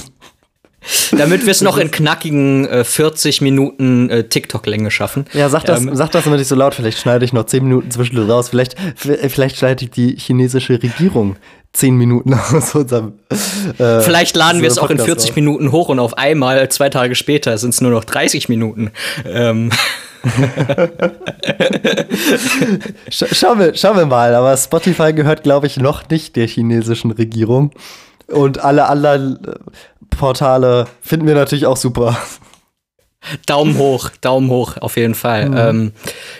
Damit 1.16 1.44
wir 1.44 1.50
es 1.50 1.60
noch 1.60 1.78
in 1.78 1.90
knackigen 1.90 2.66
äh, 2.66 2.84
40 2.84 3.40
Minuten 3.40 4.10
äh, 4.10 4.24
TikTok-Länge 4.24 4.90
schaffen. 4.90 5.26
Ja, 5.32 5.48
sag 5.48 5.64
das, 5.64 5.80
ähm, 5.80 5.94
sag 5.94 6.10
das 6.10 6.26
immer 6.26 6.36
nicht 6.36 6.48
so 6.48 6.54
laut. 6.54 6.74
Vielleicht 6.74 6.98
schneide 6.98 7.24
ich 7.24 7.32
noch 7.32 7.44
10 7.44 7.64
Minuten 7.64 7.90
zwischendurch 7.90 8.28
raus. 8.28 8.48
Vielleicht, 8.48 8.76
vielleicht 8.96 9.56
schneide 9.56 9.84
ich 9.84 9.90
die 9.90 10.16
chinesische 10.16 10.82
Regierung 10.82 11.36
10 11.72 11.96
Minuten 11.96 12.34
aus 12.52 12.74
unserem. 12.74 13.14
Äh, 13.78 14.00
vielleicht 14.00 14.36
laden 14.36 14.60
wir 14.62 14.68
es 14.68 14.78
auch 14.78 14.90
in 14.90 14.98
40 14.98 15.30
auf. 15.30 15.36
Minuten 15.36 15.72
hoch 15.72 15.88
und 15.88 15.98
auf 15.98 16.18
einmal, 16.18 16.68
zwei 16.68 16.88
Tage 16.90 17.14
später, 17.14 17.56
sind 17.58 17.70
es 17.70 17.80
nur 17.80 17.90
noch 17.90 18.04
30 18.04 18.48
Minuten. 18.48 18.90
Ähm. 19.26 19.70
Sch 23.10 23.24
schauen, 23.32 23.58
wir, 23.58 23.74
schauen 23.74 23.96
wir 23.96 24.06
mal, 24.06 24.36
aber 24.36 24.56
Spotify 24.56 25.12
gehört, 25.12 25.42
glaube 25.42 25.66
ich, 25.66 25.78
noch 25.78 26.08
nicht 26.08 26.36
der 26.36 26.46
chinesischen 26.46 27.10
Regierung. 27.10 27.72
Und 28.28 28.62
alle 28.62 28.86
anderen 28.86 29.40
Portale 30.16 30.86
finden 31.00 31.26
wir 31.26 31.34
natürlich 31.34 31.66
auch 31.66 31.76
super. 31.76 32.16
Daumen 33.46 33.78
hoch, 33.78 34.10
Daumen 34.20 34.50
hoch, 34.50 34.76
auf 34.78 34.96
jeden 34.96 35.14
Fall. 35.14 35.48
Mhm. 35.50 35.56
Ähm, 35.56 35.92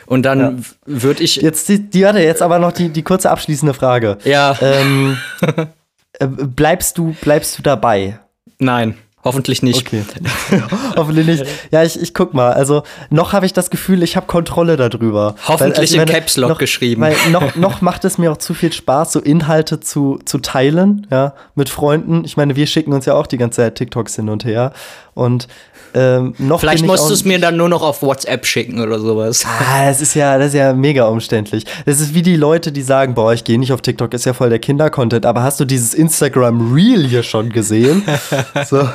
und 0.07 0.25
dann 0.25 0.41
ja. 0.41 0.65
würde 0.87 1.23
ich. 1.23 1.37
Jetzt, 1.37 1.69
die, 1.69 1.79
die 1.79 2.07
hatte 2.07 2.21
jetzt 2.21 2.43
aber 2.43 2.59
noch 2.59 2.73
die, 2.73 2.89
die 2.89 3.03
kurze 3.03 3.31
abschließende 3.31 3.75
Frage. 3.75 4.19
Ja. 4.25 4.57
Ähm, 4.61 5.17
äh, 6.19 6.27
bleibst, 6.27 6.99
du, 6.99 7.15
bleibst 7.21 7.59
du 7.59 7.63
dabei? 7.63 8.19
Nein. 8.59 8.99
Hoffentlich 9.25 9.63
nicht. 9.63 9.87
Okay. 9.87 10.03
Hoffentlich 10.97 11.27
nicht. 11.27 11.47
Ja, 11.71 11.85
ich, 11.85 12.01
ich 12.01 12.13
guck 12.13 12.35
mal. 12.35 12.53
Also 12.53 12.83
noch 13.09 13.33
habe 13.33 13.47
ich 13.47 13.53
das 13.53 13.71
Gefühl, 13.71 14.03
ich 14.03 14.17
habe 14.17 14.27
Kontrolle 14.27 14.77
darüber. 14.77 15.37
Hoffentlich 15.47 15.93
weil, 15.93 16.01
also, 16.01 16.01
in 16.01 16.07
Caps 16.07 16.37
Lock 16.37 16.51
noch, 16.51 16.59
geschrieben. 16.59 17.03
Weil 17.03 17.15
noch, 17.31 17.55
noch 17.57 17.81
macht 17.83 18.05
es 18.05 18.19
mir 18.19 18.33
auch 18.33 18.39
zu 18.39 18.53
viel 18.53 18.73
Spaß, 18.73 19.13
so 19.13 19.21
Inhalte 19.21 19.79
zu, 19.79 20.19
zu 20.25 20.39
teilen, 20.39 21.07
ja, 21.11 21.35
mit 21.55 21.69
Freunden. 21.69 22.25
Ich 22.25 22.37
meine, 22.37 22.57
wir 22.57 22.67
schicken 22.67 22.93
uns 22.93 23.07
ja 23.07 23.15
auch 23.15 23.29
die 23.29 23.39
ganze 23.39 23.59
Zeit 23.59 23.77
TikToks 23.77 24.17
hin 24.17 24.29
und 24.29 24.45
her. 24.45 24.73
Und 25.15 25.47
ähm, 25.95 26.35
noch 26.39 26.61
Vielleicht 26.61 26.85
musst 26.87 27.09
du 27.09 27.15
es 27.15 27.25
mir 27.25 27.39
dann 27.39 27.57
nur 27.57 27.69
noch 27.69 27.83
auf 27.83 28.03
WhatsApp 28.03 28.47
schicken 28.47 28.81
oder 28.81 28.99
sowas. 28.99 29.45
Ah, 29.47 29.87
das 29.87 30.01
ist 30.01 30.15
ja, 30.15 30.39
das 30.39 30.49
ist 30.49 30.55
ja 30.55 30.73
mega 30.73 31.07
umständlich. 31.07 31.65
Das 31.85 32.01
ist 32.01 32.15
wie 32.15 32.23
die 32.23 32.37
Leute, 32.37 32.73
die 32.73 32.83
sagen, 32.83 33.15
boah, 33.15 33.33
ich 33.33 33.45
gehe 33.45 33.59
nicht 33.59 33.73
auf 33.73 33.83
TikTok, 33.83 34.13
ist 34.15 34.25
ja 34.25 34.33
voll 34.33 34.51
der 34.51 34.59
Kindercontent, 34.59 35.27
aber 35.27 35.43
hast 35.43 35.61
du 35.61 35.65
dieses 35.65 35.95
Instagram 35.95 36.73
Reel 36.75 37.07
hier 37.07 37.23
schon 37.23 37.51
gesehen? 37.51 38.03
so. 38.67 38.89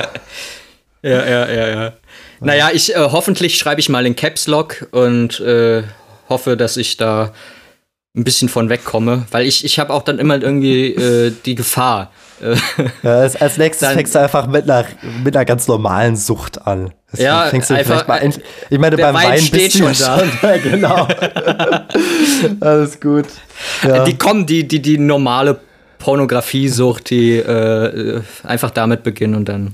Ja, 1.03 1.25
ja, 1.25 1.51
ja, 1.51 1.67
ja. 1.69 1.93
Naja, 2.39 2.69
ich 2.73 2.95
äh, 2.95 2.99
hoffentlich 2.99 3.57
schreibe 3.57 3.79
ich 3.79 3.89
mal 3.89 4.05
in 4.05 4.15
Caps 4.15 4.47
Lock 4.47 4.87
und 4.91 5.39
äh, 5.39 5.83
hoffe, 6.29 6.57
dass 6.57 6.77
ich 6.77 6.97
da 6.97 7.31
ein 8.15 8.23
bisschen 8.23 8.49
von 8.49 8.69
wegkomme, 8.69 9.25
weil 9.31 9.45
ich, 9.45 9.63
ich 9.63 9.79
habe 9.79 9.93
auch 9.93 10.01
dann 10.01 10.19
immer 10.19 10.41
irgendwie 10.41 10.87
äh, 10.93 11.31
die 11.45 11.55
Gefahr, 11.55 12.11
ja, 13.03 13.19
als, 13.19 13.35
als 13.35 13.57
nächstes 13.57 13.89
fängst 13.89 14.15
du 14.15 14.19
einfach 14.19 14.47
mit 14.47 14.69
einer, 14.69 14.85
mit 15.23 15.35
einer 15.35 15.45
ganz 15.45 15.67
normalen 15.67 16.15
Sucht 16.15 16.65
an. 16.65 16.93
Das 17.11 17.19
ja, 17.19 17.45
fängst 17.45 17.69
du 17.69 17.75
einfach, 17.75 18.07
mal 18.07 18.19
ein, 18.19 18.33
ich 18.69 18.79
meine, 18.79 18.97
beim 18.97 19.15
Wein, 19.15 19.29
Wein 19.31 19.41
steht 19.41 19.73
schon 19.73 19.93
da. 19.93 20.19
Schon, 20.19 20.61
genau. 20.63 21.07
Alles 22.59 22.99
gut. 22.99 23.25
Ja. 23.83 24.03
Die 24.03 24.17
kommen, 24.17 24.45
die, 24.45 24.67
die, 24.67 24.81
die 24.81 24.97
normale 24.97 25.59
Pornografiesucht, 25.99 27.09
die 27.09 27.37
äh, 27.37 28.21
einfach 28.43 28.71
damit 28.71 29.03
beginnen 29.03 29.35
und 29.35 29.49
dann. 29.49 29.73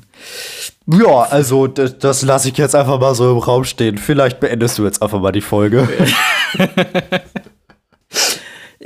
Ja, 0.88 1.24
also 1.30 1.68
das, 1.68 1.98
das 1.98 2.22
lasse 2.24 2.50
ich 2.50 2.58
jetzt 2.58 2.76
einfach 2.76 3.00
mal 3.00 3.16
so 3.16 3.32
im 3.32 3.38
Raum 3.38 3.64
stehen. 3.64 3.98
Vielleicht 3.98 4.40
beendest 4.40 4.78
du 4.78 4.86
jetzt 4.86 5.02
einfach 5.02 5.20
mal 5.20 5.32
die 5.32 5.42
Folge. 5.42 5.88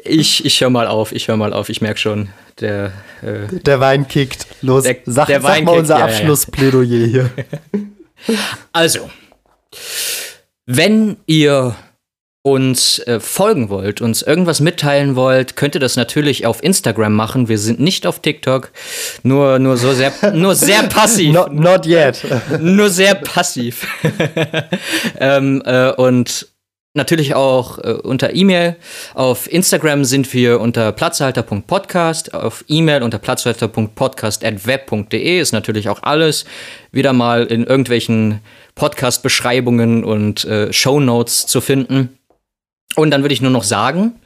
ich 0.07 0.45
ich 0.45 0.61
höre 0.61 0.69
mal 0.69 0.87
auf, 0.87 1.11
ich 1.11 1.27
höre 1.27 1.37
mal 1.37 1.53
auf, 1.53 1.69
ich 1.69 1.81
merke 1.81 1.99
schon, 1.99 2.29
der. 2.59 2.91
Äh, 3.21 3.59
der 3.61 3.79
Wein 3.79 4.07
kickt. 4.07 4.47
Los, 4.61 4.83
der, 4.83 4.97
sag, 5.05 5.27
der 5.27 5.41
sag 5.41 5.63
mal 5.63 5.73
kickt, 5.73 5.79
unser 5.79 5.99
ja, 5.99 6.05
Abschlussplädoyer 6.05 7.05
hier. 7.07 7.29
Also, 8.73 9.11
wenn 10.65 11.17
ihr 11.27 11.75
uns 12.41 12.99
äh, 12.99 13.19
folgen 13.19 13.69
wollt, 13.69 14.01
uns 14.01 14.21
irgendwas 14.21 14.59
mitteilen 14.59 15.15
wollt, 15.15 15.55
könnt 15.55 15.75
ihr 15.75 15.81
das 15.81 15.97
natürlich 15.97 16.45
auf 16.45 16.63
Instagram 16.63 17.13
machen. 17.13 17.49
Wir 17.49 17.57
sind 17.57 17.79
nicht 17.79 18.07
auf 18.07 18.21
TikTok, 18.21 18.71
nur, 19.23 19.59
nur 19.59 19.77
so 19.77 19.93
sehr, 19.93 20.13
nur 20.33 20.55
sehr 20.55 20.83
passiv. 20.83 21.33
Not, 21.33 21.53
not 21.53 21.85
yet. 21.85 22.25
nur 22.59 22.89
sehr 22.89 23.15
passiv. 23.15 23.85
ähm, 25.19 25.61
äh, 25.65 25.91
und 25.91 26.47
natürlich 26.97 27.35
auch 27.35 27.77
äh, 27.79 27.93
unter 27.93 28.35
E-Mail. 28.35 28.75
Auf 29.13 29.49
Instagram 29.51 30.03
sind 30.03 30.33
wir 30.33 30.59
unter 30.59 30.91
platzhalter.podcast, 30.91 32.33
auf 32.33 32.65
E-Mail 32.67 33.03
unter 33.03 33.19
platzhalter.podcast.web.de 33.19 35.39
ist 35.39 35.53
natürlich 35.53 35.87
auch 35.87 36.03
alles 36.03 36.43
wieder 36.91 37.13
mal 37.13 37.45
in 37.45 37.63
irgendwelchen 37.63 38.41
Podcast-Beschreibungen 38.75 40.03
und 40.03 40.43
äh, 40.45 40.73
Show 40.73 40.99
Notes 40.99 41.47
zu 41.47 41.61
finden. 41.61 42.17
Und 42.95 43.11
dann 43.11 43.21
würde 43.21 43.33
ich 43.33 43.41
nur 43.41 43.51
noch 43.51 43.63
sagen, 43.63 44.19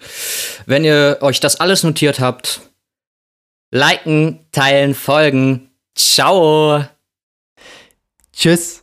wenn 0.66 0.84
ihr 0.86 1.20
euch 1.22 1.40
das 1.40 1.60
alles 1.60 1.84
notiert 1.84 2.20
habt, 2.20 2.62
liken, 3.72 4.40
teilen, 4.52 4.96
folgen. 4.96 5.70
Ciao. 5.96 6.86
Tschüss. 8.34 8.82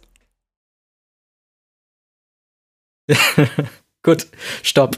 Gut, 4.08 4.26
stopp. 4.62 4.96